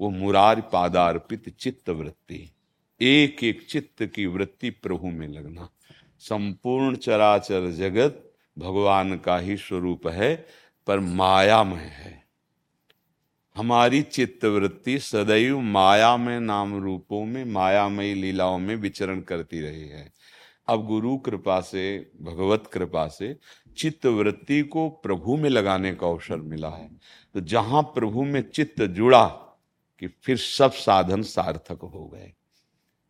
वो 0.00 0.10
मुरार 0.10 0.60
पादार्पित 0.60 1.56
चित्त 1.58 1.88
वृत्ति 1.88 2.50
एक 3.00 3.44
एक 3.44 3.66
चित्त 3.66 4.04
की 4.04 4.26
वृत्ति 4.26 4.70
प्रभु 4.70 5.06
में 5.06 5.28
लगना। 5.28 5.70
संपूर्ण 6.18 6.96
चराचर 6.96 7.70
जगत 7.70 8.32
भगवान 8.58 9.18
का 9.18 9.38
ही 9.38 9.56
स्वरूप 9.56 10.06
है, 10.06 10.46
पर 10.86 11.00
मायामय 11.00 11.80
है। 11.80 12.28
हमारी 13.56 14.02
चित्त 14.02 14.44
वृत्ति 14.44 14.98
सदैव 14.98 15.60
माया 15.60 16.16
में 16.16 16.40
नाम 16.40 16.82
रूपों 16.82 17.24
में, 17.24 17.44
मायामयी 17.44 18.14
लीलाओं 18.14 18.58
में 18.58 18.76
विचरण 18.76 19.20
करती 19.20 19.60
रही 19.60 19.88
है। 19.88 20.12
अब 20.68 20.86
गुरु 20.86 21.16
कृपा 21.16 21.60
से, 21.60 22.12
भगवत 22.22 22.70
कृपा 22.72 23.06
से 23.08 23.36
चित्त 23.76 24.06
वृत्ति 24.06 24.62
को 24.62 24.88
प्रभु 24.88 25.36
में 25.36 25.50
लगाने 25.50 25.94
का 25.94 26.06
अवसर 26.06 26.36
मिला 26.36 26.68
है। 26.68 26.90
तो 27.34 27.40
जहाँ 27.40 27.82
प्रभु 27.82 28.22
में 28.22 28.50
चित्त 28.50 28.82
जुड़ा 28.82 29.26
कि 29.98 30.06
फिर 30.06 30.36
सब 30.36 30.72
साधन 30.72 31.22
सार्थक 31.22 31.78
हो 31.82 32.06
गए। 32.06 32.32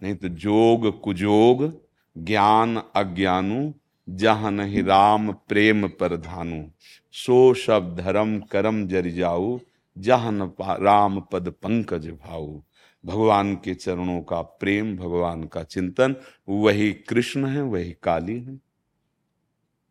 नहीं 0.03 0.15
तो 0.15 0.29
जोग, 0.29 1.01
कुजोग, 1.01 1.81
ज्ञान, 2.19 2.83
अज्ञानु, 2.97 3.73
जहाँ 4.09 4.51
नहीं 4.51 4.83
राम, 4.83 5.33
प्रेम 5.33 5.89
पर 5.89 6.17
धानु, 6.17 6.65
सो 7.13 7.55
सब 7.55 7.97
धर्म, 7.97 8.41
करम 8.41 8.87
जर 8.87 9.09
जाऊ, 9.09 9.59
जहाँ 9.99 10.55
राम 10.61 11.21
पद 11.21 11.49
पंकज 11.49 12.09
भाऊ। 12.09 12.61
भगवान 13.05 13.55
के 13.55 13.75
चरणों 13.75 14.21
का 14.23 14.41
प्रेम, 14.43 14.97
भगवान 14.97 15.45
का 15.45 15.63
चिंतन, 15.63 16.17
वही 16.49 16.93
कृष्ण 16.93 17.47
है, 17.47 17.63
वही 17.63 17.97
काली 18.03 18.41
है, 18.41 18.61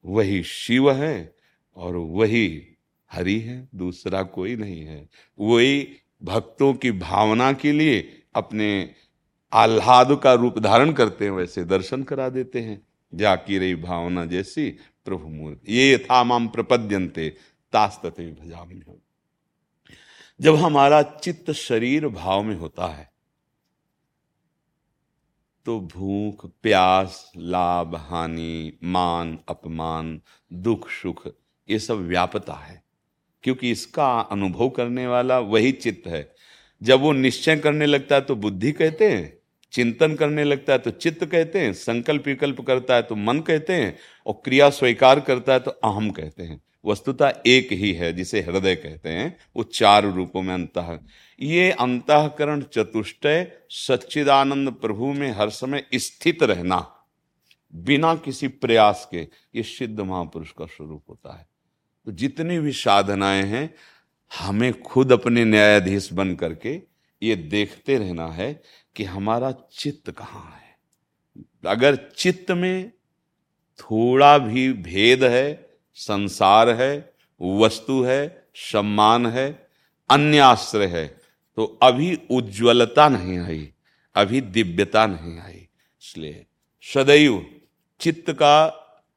वही 0.06 0.44
शिव 0.44 0.92
है 0.92 1.36
और 1.76 1.96
वही 1.96 2.64
हरि 3.12 3.40
है, 3.40 3.70
दूसरा 3.76 4.24
कोई 4.24 4.56
नहीं 4.56 4.82
है। 4.82 5.10
वही 5.40 5.88
भक्तों 6.24 6.74
की 6.74 6.92
भावना 6.92 7.54
के 7.54 7.72
लिए 7.72 8.22
अपने 8.36 8.94
आह्लाद 9.54 10.20
का 10.24 10.34
रूप 10.34 10.60
धारण 10.60 10.92
करते 10.92 11.26
हैं, 11.26 11.32
वैसे 11.32 11.64
दर्शन 11.64 12.04
करा 12.04 12.30
देते 12.30 12.62
हैं। 12.62 12.88
जाकी 13.14 13.58
रही 13.58 13.76
भावना 13.76 14.26
जैसी 14.26 14.70
प्रभु 15.06 15.28
मूर्ति। 15.28 15.74
ये 15.74 15.98
था 15.98 16.24
माम 16.24 16.48
प्रपद्यंते 16.48 17.30
तास्तते 17.74 18.32
भजामी 18.32 18.76
जब 20.40 20.56
हमारा 20.56 21.02
चित्त 21.02 21.52
शरीर 21.52 22.08
भाव 22.08 22.44
में 22.44 22.56
होता 22.56 22.88
है 22.88 23.10
तो 25.66 25.80
भूख, 25.80 26.46
प्यास, 26.64 27.32
लाभ, 27.38 27.96
हानि, 27.96 28.78
मान, 28.84 29.38
अपमान, 29.50 30.22
दुख, 30.54 30.90
सुख, 30.90 31.28
ये 31.70 31.80
सब 31.80 31.98
व्यापता 31.98 32.54
है। 32.54 32.84
क्योंकि 33.44 33.72
इसका 33.72 34.20
अनुभव 34.20 34.70
करने 34.70 35.08
वाला 35.08 35.40
वही 35.40 35.72
चित्त 35.72 36.08
है। 36.08 36.36
जब 36.82 37.00
वो 37.00 37.12
निश्चय 37.12 37.58
करने 37.58 37.86
लगता 37.86 38.16
है 38.16 38.22
तो 38.22 38.36
बुद्धि 38.36 38.72
कहते 38.72 39.12
हैं, 39.12 39.38
चिंतन 39.72 40.16
करने 40.16 40.44
लगता 40.44 40.74
है 40.74 40.80
तो 40.80 40.92
चित्त 40.92 41.26
कहते 41.26 41.60
हैं, 41.60 41.74
संकल्प 41.74 42.28
विकल्प 42.28 42.62
करता 42.62 42.96
है 42.96 43.02
तो 43.02 43.16
मन 43.16 43.40
कहते 43.40 43.74
हैं, 43.74 43.98
और 44.26 44.42
क्रिया 44.46 44.70
स्वीकार 44.70 45.20
करता 45.20 45.54
है 45.54 45.60
तो 45.60 45.72
अहम 45.72 46.10
कहते 46.10 46.44
हैं। 46.44 46.62
वस्तुता 46.88 47.34
एक 47.48 47.72
ही 47.72 47.94
है, 47.94 48.14
जिसे 48.14 48.42
हृदय 48.42 48.76
कहते 48.76 49.10
हैं, 49.10 49.38
वो 49.56 49.64
चार 49.64 50.06
रूपों 50.06 50.42
में 50.42 50.54
अंत 50.54 51.06
ये 51.42 51.72
अंतकरण 51.72 52.62
चतुष्टय, 52.62 53.52
सच्चिदानंद 53.70 54.72
प्रभु 54.72 55.14
में 55.14 55.32
हर 55.32 55.50
समय 55.50 55.86
स्थित 55.96 56.44
रहना, 56.44 57.06
बिना 57.76 58.16
किसी 58.16 58.48
प्रयास 58.48 59.08
के, 59.12 59.28
ये 59.56 59.64
सिद्ध 59.64 60.00
महापुरुष 60.00 60.52
का 60.52 60.66
स्वरूप 60.66 61.04
होता 61.10 61.38
है। 61.38 61.48
तो 62.06 62.12
जितनी 62.12 62.60
भी 62.60 62.72
साधनाएँ 62.72 63.44
हैं, 63.44 63.76
हमें 64.40 64.82
खुद 64.82 65.12
अपने 65.12 65.46
न्यायाधीश 65.46 66.14
बन 66.14 66.36
करके 66.36 66.82
ये 67.24 67.36
देखते 67.36 67.98
रहना 67.98 68.28
है 68.28 68.62
कि 68.96 69.04
हमारा 69.04 69.54
चित्त 69.74 70.12
कहाँ 70.12 70.62
है। 70.62 70.78
अगर 71.66 72.12
चित्त 72.18 72.52
में 72.52 72.92
थोड़ा 73.80 74.38
भी 74.38 74.74
भेद 74.74 75.24
है 75.24 75.67
संसार 75.98 76.70
है, 76.70 77.14
वस्तु 77.42 78.04
है, 78.04 78.48
सम्मान 78.56 79.26
है 79.26 79.68
अन्य 80.10 80.40
आश्रय 80.40 80.86
है। 80.86 81.08
तो 81.56 81.80
अभी 81.82 82.20
उज्ज्वलता 82.32 83.10
नहीं 83.10 83.40
आई, 83.40 83.74
अभी 84.16 84.42
दिव्यता 84.42 85.06
नहीं 85.06 85.40
आई। 85.40 85.68
इसलिए 86.02 86.46
सदैव 86.82 87.62
चित्त 88.00 88.32
का 88.32 88.66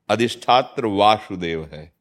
अधिष्ठात्र 0.09 0.87
वासुदेव 0.87 1.71
है। 1.73 1.93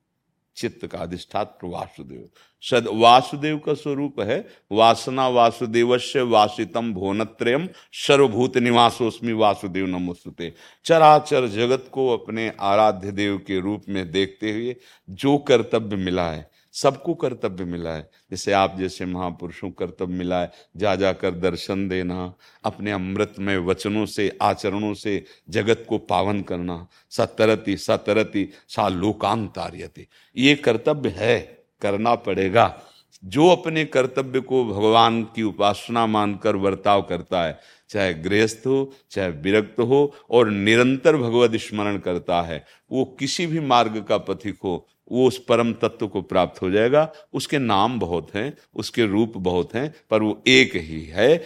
चित्त 0.60 0.86
का 0.88 0.98
अधिष्ठात्र 0.98 1.68
वासुदेव। 1.68 2.28
सद 2.64 2.88
वासुदेव 2.94 3.58
का 3.58 3.74
स्वरूप 3.74 4.20
है, 4.20 4.40
वासना 4.72 5.28
वासुदेव 5.28 5.98
से 5.98 6.22
वासितम 6.22 6.94
भुवनत्रयम 6.94 7.68
सर्वभूत 7.94 8.58
निवासोस्मी 8.58 9.34
वासुदेव 9.34 9.86
नमोस्तुते। 9.88 10.54
चराचर 10.86 11.48
जगत 11.48 11.90
को 11.92 12.08
अपने 12.10 12.52
आराध्य 12.60 13.12
देव 13.12 13.38
के 13.38 13.60
रूप 13.60 13.84
में 13.90 14.10
देखते 14.12 14.52
हुए 14.52 14.76
जो 15.10 15.38
कर्तव्य 15.38 15.96
मिला 15.96 16.30
है 16.30 16.50
सबको 16.82 17.14
कर्तव्य 17.14 17.64
मिला 17.64 17.90
है। 17.90 18.10
जैसे 18.32 18.52
आप 18.52 18.76
जैसे 18.80 19.06
महापुरुषों 19.06 19.72
कर्तव्य 19.72 20.14
मिला 20.14 20.42
है 20.42 20.52
जा 20.78 20.96
जाकर 20.96 21.32
दर्शन 21.32 21.88
देना, 21.88 22.34
अपने 22.64 22.92
अमृतमय 22.92 23.58
वचनों 23.58 24.06
से, 24.06 24.38
आचरणों 24.42 24.94
से 24.94 25.24
जगत 25.50 25.86
को 25.90 25.98
पावन 25.98 26.42
करना, 26.42 26.88
सतरती 27.10 27.78
सतरती, 27.78 28.50
सा 28.68 28.88
लोकांतार्यति। 28.88 30.08
ये 30.38 30.56
कर्तव्य 30.56 31.10
है, 31.10 31.66
करना 31.82 32.16
पड़ेगा। 32.16 32.82
जो 33.26 33.48
अपने 33.50 33.86
कर्तव्य 33.86 34.40
को 34.40 34.66
भगवान 34.66 35.24
की 35.24 35.44
उपासना 35.44 36.06
मानकर 36.06 36.56
वर्ताव 36.56 37.02
करता 37.02 37.44
है, 37.44 37.60
चाहे 37.90 38.14
गृहस्थ 38.14 38.64
हो, 38.68 38.94
चाहे 39.12 39.30
विरक्त 39.30 39.80
हो, 39.80 40.16
और 40.30 40.50
निरंतर 40.50 41.18
भगवत 41.18 41.56
स्मरण 41.56 41.98
करता 41.98 42.42
है, 42.42 42.66
वो 42.92 43.06
किसी 43.06 43.48
भी 43.48 43.60
मार्ग 43.60 44.04
का 44.04 44.18
पथिक 44.18 44.58
हो 44.64 44.88
वो 45.12 45.28
उस 45.28 45.38
परम 45.46 45.74
तत्व 45.74 46.08
को 46.08 46.22
प्राप्त 46.22 46.62
हो 46.62 46.70
जाएगा। 46.72 47.12
उसके 47.34 47.58
नाम 47.58 48.00
बहुत 48.00 48.34
हैं 48.36 48.54
उसके 48.76 49.06
रूप 49.06 49.34
बहुत 49.38 49.76
हैं 49.76 49.94
पर 50.10 50.22
वो 50.22 50.42
एक 50.48 50.76
ही 50.76 51.04
है। 51.06 51.44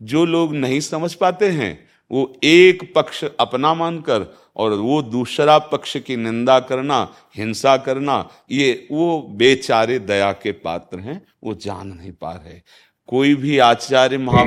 जो 0.00 0.24
लोग 0.24 0.54
नहीं 0.54 0.80
समझ 0.80 1.12
पाते 1.14 1.48
हैं 1.50 1.78
वो 2.10 2.32
एक 2.44 2.92
पक्ष 2.94 3.24
अपना 3.40 3.72
मानकर 3.74 4.26
और 4.56 4.72
वो 4.72 5.00
दूसरा 5.02 5.58
पक्ष 5.58 5.96
की 5.96 6.16
निंदा 6.16 6.58
करना 6.60 6.96
हिंसा 7.36 7.76
करना 7.76 8.16
ये 8.50 8.88
वो 8.90 9.20
बेचारे 9.30 9.98
दया 9.98 10.32
के 10.32 10.52
पात्र 10.52 10.98
हैं 10.98 11.20
वो 11.44 11.54
जान 11.54 11.88
नहीं 11.88 12.12
पा 12.12 12.32
रहे। 12.32 12.60
कोई 13.08 13.34
भी 13.34 13.58
आचार्य 13.58 14.18
महा 14.18 14.42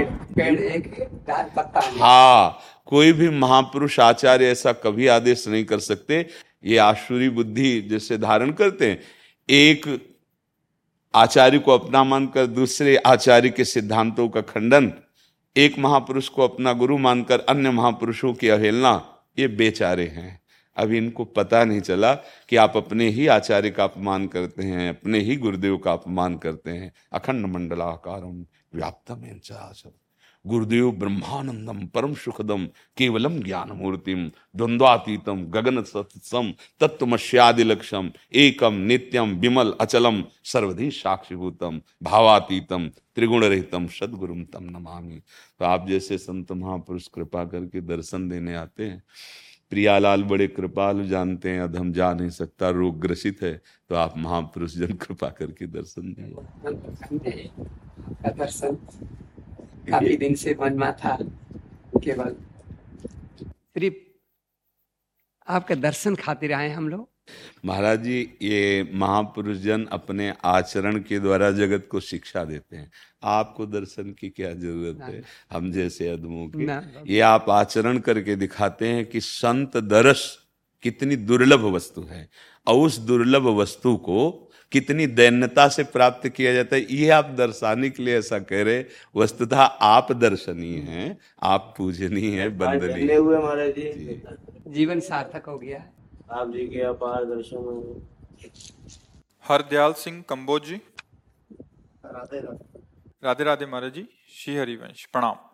हाँ 2.00 2.60
कोई 2.86 3.12
भी 3.14 3.30
महापुरुष 3.30 4.00
आचार्य 4.00 4.46
ऐसा 4.46 4.74
कभी 4.74 5.08
आदेश 5.08 5.48
नहीं 5.48 5.64
कर 5.66 5.80
सकते 5.80 6.26
ये 6.66 6.78
आशुरी 6.78 7.30
बुद्धि 7.30 7.82
जैसे 7.82 8.18
धारण 8.18 8.52
करते 8.52 8.92
हैं, 8.92 9.02
एक 9.50 10.08
आचार्य 11.16 11.60
को 11.60 11.72
अपना 11.72 12.04
मानकर, 12.04 12.46
दूसरे 12.46 12.96
आचार्य 12.96 13.50
के 13.50 13.66
सिद्धांतों 13.66 14.30
का 14.30 14.42
खंडन, 14.42 14.94
एक 15.58 15.80
महापुरुष 15.80 16.30
को 16.30 16.42
अपना 16.42 16.74
गुरु 16.74 16.98
मानकर, 16.98 17.40
अन्य 17.40 17.72
महापुरुषों 17.72 18.34
की 18.34 18.50
अवहेलना, 18.50 19.24
ये 19.40 19.48
बेचारे 19.48 20.08
हैं। 20.08 20.42
अभी 20.78 20.98
इनको 20.98 21.26
पता 21.26 21.64
नहीं 21.66 21.82
चला 21.82 22.14
कि 22.14 22.56
आप 22.56 22.78
अपने 22.78 23.10
ही 23.10 23.28
आचार्य 23.28 23.70
का 23.70 23.84
अपमान 23.84 24.28
करते 24.28 24.64
हैं, 24.64 24.90
अपने 24.90 25.20
ही 25.20 25.36
गुरुदेव 25.36 25.78
का 25.78 25.94
अपमान 25.94 26.38
करते 26.38 26.72
हैं। 26.72 26.94
अखंड 27.12 27.46
मंडलाकार 27.46 28.46
व्याप्तम 28.76 29.24
गुरुदेव 30.46 30.92
ब्रह्मानंदम, 30.94 31.86
परम 31.88 32.14
सुखदम, 32.16 32.66
केवलम 32.98 33.40
ज्ञान 33.40 33.72
मूर्तिम 33.72 34.28
द्वंद्वातीतम 34.56 35.44
गगन 35.52 35.82
सत्सम 35.84 36.52
तत्वमश्यादिलक्षम 36.82 38.12
एकम 38.36 38.74
नित्यम, 38.84 39.32
विमल 39.40 39.74
अचलम, 39.82 40.24
सर्वधि 40.44 40.90
साक्षीभूतम, 40.94 41.82
भावातीतम 42.04 42.88
त्रिगुण 43.16 43.44
रहितम 43.44 43.88
सदगुरुम 43.90 44.44
तम 44.46 44.64
नमामि। 44.70 45.22
तो 45.60 45.66
आप 45.66 45.88
जैसे 45.88 46.18
संत 46.18 46.52
महापुरुष 46.54 47.08
कृपा 47.08 47.44
करके 47.46 47.82
दर्शन 47.84 48.30
देने 48.30 48.56
आते 48.56 48.84
हैं, 48.84 49.04
प्रियालाल 49.72 50.24
बड़े 50.24 50.48
कृपालु 50.48 51.06
जानते 51.08 51.50
हैं, 51.50 51.62
अब 51.62 51.76
हम 51.76 51.92
जा 51.94 52.14
नहीं 52.14 52.30
सकता, 52.30 52.70
रोग 52.70 53.00
ग्रसित 53.02 53.42
है 53.42 53.54
तो 53.90 53.96
आप 53.96 54.18
महापुरुष 54.18 54.76
जन 54.76 54.94
कृपा 54.98 55.30
करके 55.30 55.66
दर्शन 55.68 56.14
दें। 56.14 56.34
दर्शन। 58.28 58.78
काफ़ी 59.92 60.18
दिन 60.18 60.36
से 60.36 60.56
मन 60.62 60.74
में 60.74 60.94
था 60.94 61.18
केवल। 62.04 62.36
सिर्फ़ 63.44 63.96
आपके 65.48 65.76
दर्शन 65.76 66.16
खातिर 66.16 66.54
आए 66.54 66.70
हम 66.70 66.90
लोग? 66.90 67.10
महाराज 67.66 68.00
जी 68.04 68.38
ये 68.42 68.90
महापुरुष 68.94 69.58
जन 69.58 69.86
अपने 69.86 70.34
आचरण 70.44 71.00
के 71.00 71.20
द्वारा 71.20 71.52
जगत 71.52 71.88
को 71.92 72.00
शिक्षा 72.00 72.44
देते 72.44 72.76
हैं। 72.76 72.92
आपको 73.24 73.66
दर्शन 73.66 74.12
की 74.12 74.30
क्या 74.30 74.54
ज़रूरत 74.54 74.98
है? 75.02 75.24
हम 75.52 75.72
जैसे 75.72 76.10
अदमों 76.10 76.48
की। 76.48 77.14
ये 77.14 77.20
आप 77.20 77.50
आचरण 77.50 78.00
करके 78.00 78.36
दिखाते 78.36 78.88
हैं 78.88 79.06
कि 79.06 79.20
संत 79.22 79.78
दर्श 79.78 80.40
कितनी 80.84 81.16
दुर्लभ 81.16 81.62
वस्तु 81.62 82.02
है। 82.02 82.30
और 82.68 82.86
उस 82.86 82.98
दुर्लभ 82.98 83.48
वस्तु 83.48 83.96
को 83.98 84.45
कितनी 84.76 85.08
दैन्यता 85.18 85.68
से 85.70 85.84
प्राप्त 85.92 86.28
किया 86.30 86.54
जाता 86.54 86.76
है 86.76 86.82
ये 86.92 87.10
आप 87.10 87.30
दर्शाने 87.38 87.90
के 87.90 88.04
लिए 88.04 88.18
ऐसा 88.18 88.40
कह 88.50 88.64
रहे 88.64 88.84
वस्तुतः 89.16 89.62
आप 89.88 90.12
दर्शनीय 90.12 90.80
हैं 90.90 91.08
आप 91.44 91.74
पूजनीय 91.78 92.40
है 92.42 92.48
बंदनीय 92.58 93.16
हुए 93.16 93.38
महाराज 93.38 93.74
जी। 93.78 94.22
जीवन 94.68 95.00
सार्थक 95.00 95.46
हो 95.48 95.58
गया। 95.58 95.84
आप 96.32 96.52
जी 96.52 96.68
के 96.68 96.82
अपार 96.82 97.26
दर्शन 97.26 98.02
हरदयाल 99.46 99.94
सिंह 99.94 100.24
कंबोज 100.30 100.66
जी। 100.66 100.82
राधे 102.06 102.40
राधे। 102.40 103.44
राधे 103.44 103.66
महाराज 103.66 103.94
जी 103.94 104.08
श्री 104.36 104.56
हरिवंश 104.58 105.06
प्रणाम। 105.14 105.45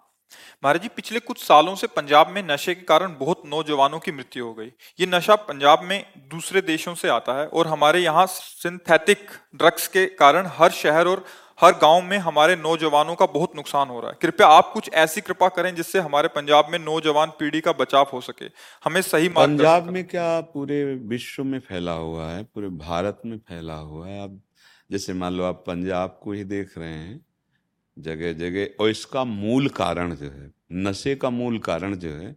महाराज 0.63 0.81
जी 0.81 0.87
पिछले 0.87 1.19
कुछ 1.19 1.43
सालों 1.43 1.75
से 1.75 1.87
पंजाब 1.87 2.29
में 2.29 2.41
नशे 2.47 2.75
के 2.75 2.81
कारण 2.81 3.15
बहुत 3.19 3.41
नौजवानों 3.45 3.99
की 3.99 4.11
मृत्यु 4.11 4.45
हो 4.45 4.53
गई। 4.53 4.71
ये 4.99 5.05
नशा 5.05 5.35
पंजाब 5.35 5.83
में 5.83 6.05
दूसरे 6.31 6.61
देशों 6.61 6.95
से 6.95 7.09
आता 7.09 7.39
है 7.39 7.47
और 7.47 7.67
हमारे 7.67 7.99
यहाँ 7.99 8.25
सिंथेटिक 8.25 9.31
ड्रग्स 9.55 9.87
के 9.87 10.05
कारण 10.05 10.47
हर 10.47 10.71
शहर 10.71 11.07
और 11.07 11.25
हर 11.61 11.71
गाँव 11.71 12.01
में 12.01 12.17
हमारे 12.17 12.55
नौजवानों 12.55 13.15
का 13.15 13.25
बहुत 13.25 13.55
नुकसान 13.55 13.89
हो 13.89 13.99
रहा 13.99 14.11
है। 14.11 14.17
कृपया 14.21 14.47
आप 14.47 14.71
कुछ 14.73 14.89
ऐसी 14.93 15.21
कृपा 15.21 15.47
करें 15.47 15.75
जिससे 15.75 15.99
हमारे 15.99 16.27
पंजाब 16.27 16.67
में 16.71 16.79
नौजवान 16.79 17.29
पीढ़ी 17.29 17.61
का 17.61 17.71
बचाव 17.71 18.07
हो 18.13 18.21
सके। 18.21 18.45
हमें 18.83 19.01
सही 19.01 19.29
पंजाब 19.29 19.89
में 19.89 20.03
क्या 20.07 20.41
पूरे 20.41 20.83
विश्व 20.85 21.43
में 21.43 21.59
फैला 21.59 21.91
हुआ 21.91 22.27
है? 22.27 22.43
पूरे 22.43 22.69
भारत 22.69 23.21
में 23.25 23.37
फैला 23.37 23.73
हुआ 23.73 24.07
है? 24.07 24.23
आप 24.23 24.39
जैसे 24.91 25.13
मान 25.13 25.33
लो 25.33 25.43
आप 25.43 25.63
पंजाब 25.67 26.19
को 26.23 26.31
ही 26.31 26.43
देख 26.43 26.77
रहे 26.77 26.93
हैं 26.93 27.19
जगह 28.01 28.33
जगह 28.33 28.67
और 28.79 28.89
इसका 28.89 29.23
मूल 29.23 29.67
कारण 29.69 30.15
जो 30.15 30.25
है, 30.25 30.51
नशे 30.71 31.15
का 31.15 31.29
मूल 31.29 31.59
कारण 31.59 31.95
जो 31.95 32.09
है, 32.09 32.35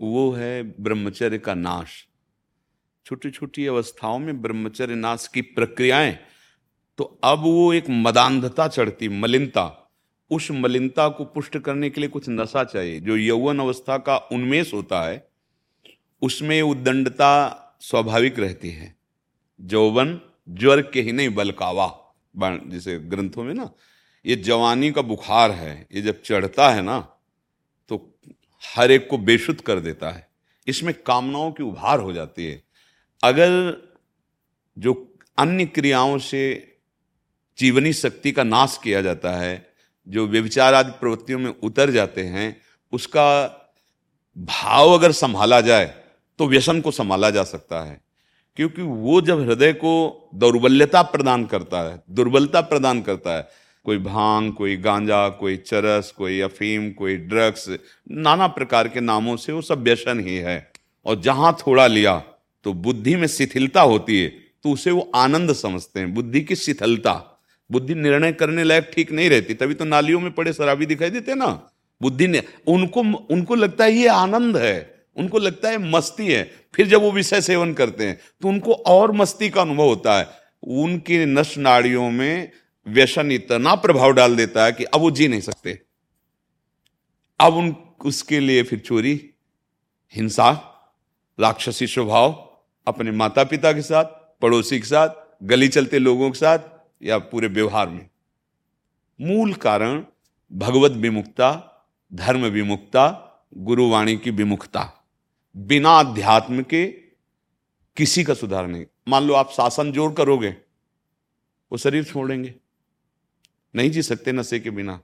वो 0.00 0.30
है 0.32 0.62
ब्रह्मचर्य 0.62 1.38
का 1.38 1.54
नाश। 1.54 2.06
छोटी 3.06 3.30
छोटी 3.30 3.66
अवस्थाओं 3.66 4.18
में 4.18 4.42
ब्रह्मचर्य 4.42 4.94
नाश 4.94 5.26
की 5.26 5.40
प्रक्रियाएँ 5.40 6.18
तो 6.98 7.04
अब 7.24 7.38
वो 7.38 7.72
एक 7.72 7.84
मदांधता 7.90 8.68
चढ़ती, 8.68 9.08
मलिनता। 9.08 9.78
उस 10.30 10.50
मलिनता 10.50 11.08
को 11.08 11.24
पुष्ट 11.24 11.58
करने 11.58 11.90
के 11.90 12.00
लिए 12.00 12.10
कुछ 12.10 12.28
नशा 12.28 12.64
चाहिए। 12.64 13.00
जो 13.00 13.16
यौवन 13.16 13.58
अवस्था 13.58 13.98
का 13.98 14.16
उन्मेष 14.16 14.74
होता 14.74 15.02
है, 15.02 15.28
उसमें 16.22 16.60
उद्दंडता 16.62 17.30
स्वाभाविक 17.80 18.38
रहती 18.38 18.70
है। 18.70 18.94
जौवन, 19.60 20.20
ज्वर 20.48 20.82
के 20.82 21.02
ही 21.02 21.12
नहीं 21.12 21.28
बलकावा 21.28 21.98
जिसे 22.36 22.98
ग्रंथों 22.98 23.44
में 23.44 23.54
ना 23.54 23.70
ये 24.26 24.36
जवानी 24.36 24.90
का 24.92 25.02
बुखार 25.02 25.50
है, 25.50 25.86
ये 25.94 26.02
जब 26.02 26.22
चढ़ता 26.22 26.68
है 26.70 26.82
ना 26.82 26.98
तो 27.88 28.18
हर 28.76 28.90
एक 28.90 29.08
को 29.08 29.18
बेशुद्ध 29.18 29.60
कर 29.60 29.80
देता 29.80 30.10
है। 30.10 30.28
इसमें 30.66 30.94
कामनाओं 31.06 31.52
की 31.52 31.62
उभार 31.62 32.00
हो 32.00 32.12
जाती 32.12 32.46
है। 32.46 32.62
अगर 33.24 33.76
जो 34.78 34.92
अन्य 35.38 35.64
क्रियाओं 35.66 36.18
से 36.18 36.42
जीवनी 37.58 37.92
शक्ति 37.92 38.32
का 38.32 38.42
नाश 38.42 38.78
किया 38.84 39.02
जाता 39.02 39.32
है, 39.32 39.72
जो 40.08 40.26
व्यविचार 40.26 40.74
आदि 40.74 40.90
प्रवृत्तियों 40.90 41.38
में 41.38 41.54
उतर 41.62 41.90
जाते 41.90 42.24
हैं, 42.24 42.60
उसका 42.92 43.46
भाव 44.38 44.90
अगर 44.90 45.12
संभाला 45.12 45.60
जाए 45.60 45.86
तो 46.38 46.46
व्यसन 46.46 46.80
को 46.80 46.90
संभाला 46.90 47.30
जा 47.30 47.44
सकता 47.44 47.80
है। 47.80 48.00
क्योंकि 48.56 48.82
वो 48.82 49.20
जब 49.20 49.40
हृदय 49.40 49.72
को 49.72 50.30
दौर्बल्यता 50.34 51.02
प्रदान 51.02 51.44
करता 51.46 51.80
है, 51.80 52.02
दुर्बलता 52.10 52.60
प्रदान 52.60 53.02
करता 53.02 53.36
है 53.36 53.48
कोई 53.86 53.98
भाँग, 53.98 54.52
कोई 54.52 54.76
गांजा, 54.76 55.28
कोई 55.30 55.56
चरस, 55.58 56.10
कोई 56.10 56.40
अफीम, 56.40 56.90
कोई 56.90 57.16
ड्रग्स, 57.16 57.68
नाना 58.10 58.46
प्रकार 58.48 58.88
के 58.88 59.00
नामों 59.00 59.36
से 59.36 59.52
वो 59.52 59.62
सब 59.62 59.82
व्यसन 59.82 60.20
ही 60.20 60.36
है। 60.36 60.70
और 61.06 61.20
जहाँ 61.20 61.56
थोड़ा 61.60 61.86
लिया 61.86 62.22
तो 62.64 62.72
बुद्धि 62.74 63.16
में 63.16 63.26
शिथिलता 63.28 63.80
होती 63.82 64.20
है 64.20 64.28
तो 64.64 64.70
उसे 64.70 64.90
वो 64.90 65.10
आनंद 65.14 65.52
समझते 65.54 66.00
हैं। 66.00 66.12
बुद्धि 66.14 66.40
की 66.40 66.56
शिथिलता, 66.56 67.12
बुद्धि 67.70 67.94
निर्णय 67.94 68.32
करने 68.32 68.64
लायक 68.64 68.90
ठीक 68.94 69.12
नहीं 69.12 69.30
रहती, 69.30 69.54
तभी 69.54 69.74
तो 69.74 69.84
नालियों 69.84 70.20
में 70.20 70.30
पड़े 70.32 70.52
शराबी 70.52 70.86
दिखाई 70.86 71.10
देते 71.10 71.34
ना। 71.34 71.46
बुद्धि 72.00 72.26
ने, 72.26 72.42
उनको 72.68 73.00
उनको 73.30 73.54
लगता 73.54 73.84
है 73.84 73.92
ये 73.92 74.06
आनंद 74.08 74.56
है, 74.56 74.94
उनको 75.16 75.38
लगता 75.38 75.68
है 75.68 75.78
मस्ती 75.90 76.26
है, 76.26 76.42
फिर 76.74 76.86
जब 76.86 77.02
वो 77.02 77.10
विषय 77.12 77.40
सेवन 77.40 77.72
करते 77.74 78.06
हैं 78.06 78.18
तो 78.42 78.48
उनको 78.48 78.72
और 78.72 79.12
मस्ती 79.12 79.50
का 79.50 79.60
अनुभव 79.62 79.84
होता 79.84 80.18
है। 80.18 80.28
उनकी 80.62 81.24
नश 81.26 81.56
नाड़ियों 81.58 82.10
में 82.10 82.50
व्यसन 82.86 83.32
इतना 83.32 83.74
प्रभाव 83.74 84.12
डाल 84.12 84.36
देता 84.36 84.64
है 84.64 84.72
कि 84.72 84.84
अब 84.84 85.00
वो 85.00 85.10
जी 85.10 85.28
नहीं 85.28 85.40
सकते। 85.40 85.78
अब 87.40 87.54
उन, 87.54 87.74
उसके 88.04 88.40
लिए 88.40 88.62
फिर 88.62 88.78
चोरी, 88.78 89.34
हिंसा, 90.14 90.50
राक्षसी 91.38 91.86
स्वभाव, 91.86 92.32
अपने 92.86 93.10
माता 93.10 93.44
पिता 93.44 93.72
के 93.72 93.82
साथ, 93.82 94.04
पड़ोसी 94.42 94.78
के 94.80 94.86
साथ, 94.86 95.08
गली 95.42 95.68
चलते 95.68 95.98
लोगों 95.98 96.30
के 96.30 96.38
साथ, 96.38 96.58
या 97.02 97.18
पूरे 97.18 97.48
व्यवहार 97.48 97.88
में। 97.88 98.08
मूल 99.20 99.52
कारण, 99.54 100.02
भगवत 100.52 100.92
विमुक्ता, 100.92 101.50
धर्म 102.12 102.44
विमुक्ता, 102.46 103.28
गुरुवाणी 103.56 104.16
की 104.16 104.30
विमुखता 104.30 104.88
बिना 105.54 105.90
अध्यात्म 105.98 106.62
के 106.62 106.86
किसी 107.96 108.24
का 108.24 108.34
सुधार 108.34 108.66
नहीं। 108.66 108.84
मान 109.08 109.22
लो 109.22 109.34
आप 109.34 109.50
शासन 109.50 109.92
ज़ोर 109.92 110.12
करोगे, 110.12 110.50
वो 110.50 111.78
शरीर 111.78 112.04
छोड़ेंगे 112.04 112.54
नहीं 113.76 113.90
जी 113.90 114.02
सकते 114.02 114.32
नशे 114.32 114.60
के 114.60 114.70
बिना। 114.70 115.00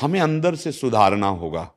हमें 0.00 0.20
अंदर 0.20 0.54
से 0.54 0.72
सुधारना 0.72 1.26
होगा 1.26 1.72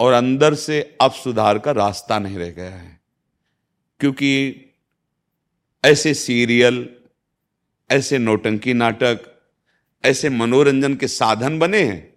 और 0.00 0.12
अंदर 0.12 0.54
से 0.54 0.96
अब 1.00 1.12
सुधार 1.12 1.58
का 1.58 1.70
रास्ता 1.70 2.18
नहीं 2.18 2.36
रह 2.36 2.50
गया 2.50 2.74
है। 2.74 3.00
क्योंकि 4.00 4.62
ऐसे 5.84 6.14
सीरियल, 6.14 6.96
ऐसे 7.90 8.18
नौटंकी 8.18 8.72
नाटक, 8.72 9.42
ऐसे 10.04 10.30
मनोरंजन 10.30 10.94
के 10.94 11.08
साधन 11.08 11.58
बने 11.58 11.82
हैं, 11.82 12.16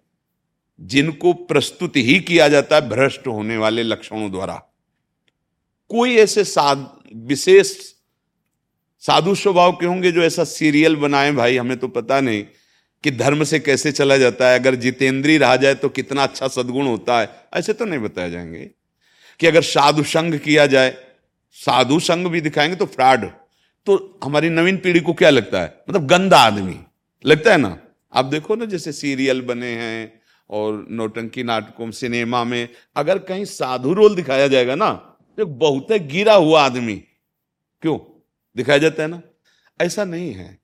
जिनको 0.80 1.32
प्रस्तुत 1.32 1.96
ही 1.96 2.20
किया 2.20 2.48
जाता 2.48 2.76
है 2.76 2.88
भ्रष्ट 2.88 3.26
होने 3.26 3.56
वाले 3.56 3.82
लक्षणों 3.82 4.30
द्वारा। 4.30 4.54
कोई 5.88 6.16
ऐसे 6.16 6.44
विशेष 7.16 7.94
साधु 9.00 9.34
स्वभाव 9.34 9.72
के 9.72 9.86
होंगे 9.86 10.12
जो 10.12 10.22
ऐसा 10.22 10.44
सीरियल 10.44 10.96
बनाए, 10.96 11.32
भाई, 11.32 11.56
हमें 11.56 11.76
तो 11.76 11.88
पता 11.88 12.20
नहीं 12.20 12.44
कि 13.04 13.10
धर्म 13.10 13.44
से 13.44 13.58
कैसे 13.58 13.92
चला 13.92 14.16
जाता 14.16 14.48
है। 14.48 14.58
अगर 14.58 14.74
जितेंद्री 14.74 15.38
रहा 15.38 15.56
जाए 15.56 15.74
तो 15.74 15.88
कितना 15.88 16.22
अच्छा 16.22 16.48
सदगुण 16.48 16.86
होता 16.86 17.20
है। 17.20 17.28
ऐसे 17.54 17.72
तो 17.72 17.84
नहीं 17.84 18.00
बताए 18.00 18.30
जाएँगे 18.30 18.70
कि 19.40 19.46
अगर 19.46 19.62
साधु 19.62 20.02
संघ 20.02 20.36
किया 20.36 20.66
जाए। 20.66 20.96
साधु 21.52 22.00
संघ 22.00 22.26
भी 22.28 22.40
दिखाएँगे 22.40 22.76
तो 22.76 22.86
फ्रॉड। 22.86 23.24
तो 23.86 24.20
हमारी 24.24 24.48
नवीन 24.48 24.76
पीढ़ी 24.76 25.00
को 25.00 25.12
क्या 25.12 25.30
लगता 25.30 25.60
है? 25.60 25.74
मतलब 25.90 26.06
गंदा 26.06 26.38
आदमी। 26.38 26.76
लगता 27.26 27.52
है 27.52 27.58
ना? 27.58 27.78
आप 28.14 28.24
देखो 28.24 28.56
ना, 28.56 28.64
जैसे 28.64 28.92
सीरियल 28.92 29.40
बने 29.40 29.66
हैं 29.66 30.20
और 30.50 30.86
नोटंकी 30.90 31.42
नाटकों, 31.42 31.90
सिनेमा 31.90 32.44
में 32.44 32.68
अगर 32.96 33.18
कहीं 33.18 33.44
साधु 33.44 33.92
रोल 33.92 34.14
दिखाया 34.14 34.48
जाएगा 34.48 34.74
ना 34.74 34.92
तो 35.38 35.46
बहुत 35.46 35.92
गिरा 35.92 36.34
हुआ 36.34 36.62
आदमी। 36.62 36.96
क्यों? 37.82 37.98
दिखाया 38.56 38.78
जाता 38.78 39.02
है 39.02 39.08
ना? 39.08 39.22
ऐसा 39.80 40.04
नहीं 40.04 40.32
है। 40.32 40.58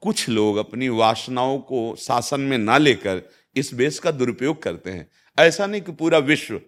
कुछ 0.00 0.28
लोग 0.28 0.56
अपनी 0.56 0.88
वासनाओं 0.88 1.58
को 1.58 1.96
शासन 1.98 2.40
में 2.40 2.58
ना 2.58 2.78
लेकर 2.78 3.22
इस 3.56 3.74
बेस 3.74 3.98
का 3.98 4.10
दुरुपयोग 4.10 4.62
करते 4.62 4.90
हैं। 4.90 5.10
ऐसा 5.38 5.66
नहीं 5.66 5.80
कि 5.80 5.92
पूरा 5.92 6.18
विश्व, 6.18 6.60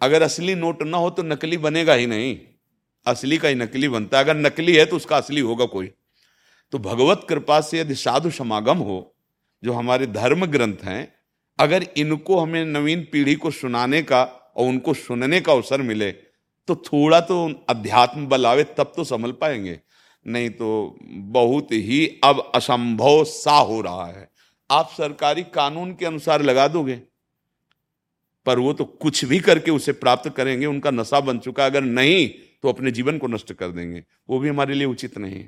अगर 0.00 0.22
असली 0.22 0.54
नोट 0.54 0.82
ना 0.82 0.98
हो 0.98 1.10
तो 1.10 1.22
नकली 1.22 1.56
बनेगा 1.56 1.94
ही 1.94 2.06
नहीं। 2.06 2.38
असली 3.06 3.38
का 3.38 3.48
ही 3.48 3.54
नकली 3.54 3.88
बनता 3.88 4.18
है। 4.18 4.24
अगर 4.24 4.36
नकली 4.36 4.76
है 4.76 4.84
तो 4.84 4.96
उसका 4.96 5.16
असली 5.16 5.40
होगा 5.40 5.64
कोई। 5.64 5.90
तो 6.72 6.78
भगवत 6.78 7.26
कृपा 7.28 7.60
से 7.60 7.78
यदि 7.78 7.94
साधु 7.94 8.30
समागम 8.30 8.78
हो, 8.78 9.16
जो 9.64 9.72
हमारे 9.72 10.06
धर्म 10.06 10.46
ग्रंथ 10.46 10.76
हैं, 10.84 11.14
अगर 11.58 11.86
इनको 11.96 12.38
हमें 12.40 12.64
नवीन 12.64 13.06
पीढ़ी 13.12 13.34
को 13.34 13.50
सुनाने 13.50 14.02
का 14.02 14.22
और 14.56 14.68
उनको 14.68 14.94
सुनने 14.94 15.40
का 15.40 15.52
अवसर 15.52 15.82
मिले 15.82 16.10
तो 16.70 16.74
थोड़ा 16.76 17.20
तो 17.20 17.36
अध्यात्म 17.68 18.26
बल 18.26 18.46
आवे 18.46 18.64
तब 18.78 18.92
तो 18.96 19.04
संभल 19.04 19.32
पाएँगे। 19.32 19.78
नहीं 20.26 20.50
तो 20.50 20.98
बहुत 21.02 21.72
ही 21.72 22.06
अब 22.24 22.50
असंभव 22.54 23.24
सा 23.24 23.52
हो 23.52 23.80
रहा 23.80 24.06
है। 24.06 24.28
आप 24.70 24.90
सरकारी 24.90 25.42
कानून 25.42 25.94
के 25.94 26.06
अनुसार 26.06 26.42
लगा 26.42 26.68
दोगे। 26.68 27.00
पर 28.46 28.58
वो 28.58 28.72
तो 28.72 28.84
कुछ 28.84 29.24
भी 29.24 29.38
करके 29.40 29.70
उसे 29.70 29.92
प्राप्त 29.92 30.28
करेंगे, 30.30 30.66
उनका 30.66 30.90
नशा 30.90 31.20
बन 31.20 31.38
चुका 31.38 31.66
अगर 31.66 31.80
नहीं 31.80 32.28
तो 32.62 32.68
अपने 32.68 32.90
जीवन 32.90 33.18
को 33.18 33.26
नष्ट 33.26 33.52
कर 33.52 33.68
देंगे। 33.68 34.04
वो 34.28 34.38
भी 34.38 34.48
हमारे 34.48 34.74
लिए 34.74 34.86
उचित 34.86 35.18
नहीं 35.18 35.44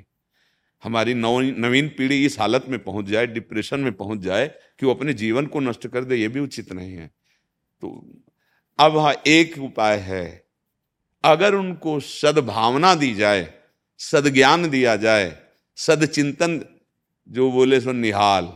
हमारी 0.83 1.13
नवीन 1.13 1.87
पीढ़ी 1.89 2.25
इस 2.25 2.39
हालत 2.39 2.65
में 2.69 2.83
पहुँच 2.83 3.05
जाए, 3.05 3.27
डिप्रेशन 3.27 3.79
में 3.79 3.93
पहुँच 3.93 4.19
जाए 4.19 4.47
कि 4.79 4.85
वो 4.85 4.93
अपने 4.93 5.13
जीवन 5.13 5.45
को 5.45 5.59
नष्ट 5.59 5.87
कर 5.87 6.03
दे, 6.03 6.15
ये 6.15 6.27
भी 6.27 6.39
उचित 6.39 6.73
नहीं 6.73 6.93
है। 6.93 7.07
तो 7.83 8.09
अब 8.79 8.97
हाँ 8.97 9.13
एक 9.27 9.57
उपाय 9.59 9.97
है। 9.97 10.42
अगर 11.23 11.55
उनको 11.55 11.99
सद्भावना 11.99 12.93
दी 12.95 13.13
जाए, 13.15 13.47
सदज्ञान 13.99 14.69
दिया 14.69 14.95
जाए, 14.97 15.35
सदचिंतन 15.77 16.59
जो 17.27 17.51
बोले 17.51 17.79
सो 17.81 17.91
निहाल 17.91 18.51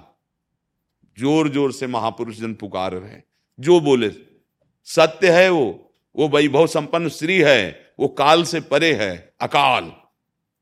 ज़ोर 1.18 1.50
ज़ोर 1.50 1.72
से 1.72 1.88
महापुरुष 1.88 2.38
जन 2.38 2.54
पुकार 2.54 2.94
रहे 2.94 3.22
जो 3.60 3.80
बोले, 3.82 4.10
सत्य 4.88 5.32
है 5.32 5.50
वो 5.50 5.84
वो 6.16 6.28
वैभव 6.30 6.68
संपन्न 6.68 7.10
श्री 7.10 7.38
है, 7.38 7.94
वो 8.00 8.08
काल 8.10 8.44
से 8.44 8.60
परे 8.62 8.94
है, 8.94 9.34
अकाल। 9.42 9.92